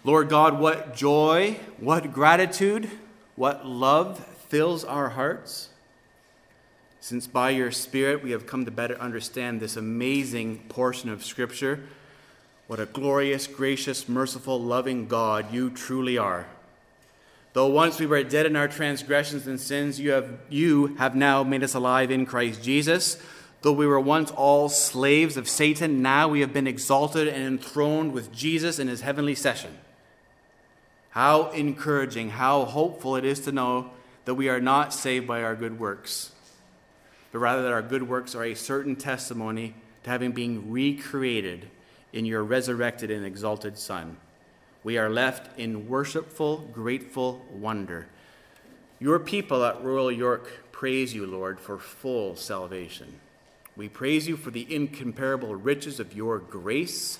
Lord 0.05 0.29
God, 0.29 0.59
what 0.59 0.95
joy, 0.95 1.59
what 1.79 2.13
gratitude, 2.13 2.91
what 3.37 3.65
love 3.65 4.19
fills 4.49 4.85
our 4.85 5.11
hearts. 5.11 5.71
Since 7.01 7.27
by 7.27 7.51
your 7.51 7.71
Spirit 7.71 8.23
we 8.23 8.33
have 8.33 8.47
come 8.47 8.65
to 8.65 8.71
better 8.71 8.99
understand 8.99 9.61
this 9.61 9.77
amazing 9.77 10.65
portion 10.69 11.09
of 11.09 11.25
Scripture, 11.25 11.85
what 12.67 12.81
a 12.81 12.87
glorious, 12.87 13.47
gracious, 13.47 14.09
merciful, 14.09 14.61
loving 14.61 15.07
God 15.07 15.53
you 15.53 15.71
truly 15.71 16.17
are. 16.17 16.47
Though 17.53 17.67
once 17.67 18.01
we 18.01 18.07
were 18.07 18.23
dead 18.23 18.47
in 18.47 18.57
our 18.57 18.69
transgressions 18.69 19.47
and 19.47 19.61
sins, 19.61 20.01
you 20.01 20.13
have, 20.13 20.39
you 20.49 20.97
have 20.97 21.15
now 21.15 21.43
made 21.43 21.63
us 21.63 21.75
alive 21.75 22.11
in 22.11 22.25
Christ 22.25 22.63
Jesus. 22.63 23.23
Though 23.61 23.73
we 23.73 23.87
were 23.87 24.01
once 24.01 24.31
all 24.31 24.69
slaves 24.69 25.37
of 25.37 25.49
Satan, 25.49 26.01
now 26.01 26.29
we 26.29 26.41
have 26.41 26.53
been 26.53 26.67
exalted 26.67 27.29
and 27.29 27.45
enthroned 27.45 28.13
with 28.13 28.33
Jesus 28.33 28.79
in 28.79 28.89
his 28.89 29.03
heavenly 29.03 29.35
session. 29.35 29.79
How 31.11 31.51
encouraging, 31.51 32.31
how 32.31 32.65
hopeful 32.65 33.17
it 33.17 33.25
is 33.25 33.41
to 33.41 33.53
know 33.53 33.91
that 34.25 34.35
we 34.35 34.49
are 34.49 34.61
not 34.61 34.95
saved 34.95 35.27
by 35.27 35.43
our 35.43 35.55
good 35.55 35.79
works, 35.79 36.33
but 37.33 37.41
rather 37.41 37.63
that 37.63 37.73
our 37.73 37.83
good 37.83 38.09
works 38.09 38.35
are 38.35 38.45
a 38.45 38.55
certain 38.55 38.97
testimony 38.97 39.75
to 40.05 40.11
having 40.11 40.33
been 40.33 40.71
recreated 40.71 41.69
in 42.13 42.25
your 42.25 42.43
resurrected 42.45 43.11
and 43.11 43.25
exalted 43.25 43.79
Son. 43.79 44.17
We 44.85 44.99
are 44.99 45.11
left 45.11 45.59
in 45.59 45.89
worshipful, 45.89 46.69
grateful 46.73 47.45
wonder. 47.53 48.09
Your 48.99 49.19
people 49.19 49.65
at 49.65 49.83
Royal 49.83 50.13
York 50.13 50.73
praise 50.73 51.15
you, 51.15 51.27
Lord, 51.27 51.61
for 51.61 51.79
full 51.79 52.37
salvation. 52.37 53.21
We 53.77 53.89
praise 53.89 54.29
you 54.29 54.37
for 54.37 54.51
the 54.51 54.73
incomparable 54.73 55.55
riches 55.55 55.99
of 55.99 56.15
your 56.15 56.39
grace 56.39 57.19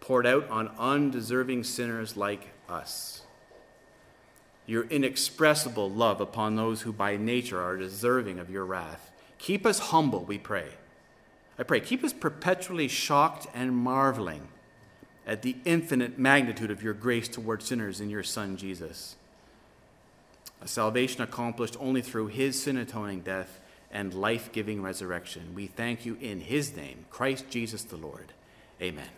poured 0.00 0.26
out 0.26 0.48
on 0.50 0.68
undeserving 0.78 1.64
sinners 1.64 2.16
like 2.16 2.48
us 2.68 3.24
your 4.66 4.84
inexpressible 4.84 5.90
love 5.90 6.20
upon 6.20 6.56
those 6.56 6.82
who 6.82 6.92
by 6.92 7.16
nature 7.16 7.60
are 7.62 7.76
deserving 7.76 8.38
of 8.38 8.50
your 8.50 8.64
wrath. 8.64 9.10
Keep 9.38 9.66
us 9.66 9.78
humble, 9.78 10.24
we 10.24 10.38
pray. 10.38 10.68
I 11.58 11.62
pray, 11.62 11.80
keep 11.80 12.02
us 12.02 12.12
perpetually 12.12 12.88
shocked 12.88 13.46
and 13.54 13.76
marveling 13.76 14.48
at 15.26 15.42
the 15.42 15.56
infinite 15.64 16.18
magnitude 16.18 16.70
of 16.70 16.82
your 16.82 16.94
grace 16.94 17.28
toward 17.28 17.62
sinners 17.62 18.00
in 18.00 18.10
your 18.10 18.22
Son, 18.22 18.56
Jesus. 18.56 19.16
A 20.60 20.68
salvation 20.68 21.22
accomplished 21.22 21.76
only 21.78 22.02
through 22.02 22.28
his 22.28 22.60
sin 22.60 22.76
atoning 22.76 23.20
death 23.20 23.60
and 23.90 24.12
life 24.12 24.50
giving 24.50 24.82
resurrection. 24.82 25.54
We 25.54 25.66
thank 25.66 26.04
you 26.04 26.16
in 26.20 26.40
his 26.40 26.76
name, 26.76 27.06
Christ 27.10 27.48
Jesus 27.48 27.84
the 27.84 27.96
Lord. 27.96 28.32
Amen. 28.82 29.08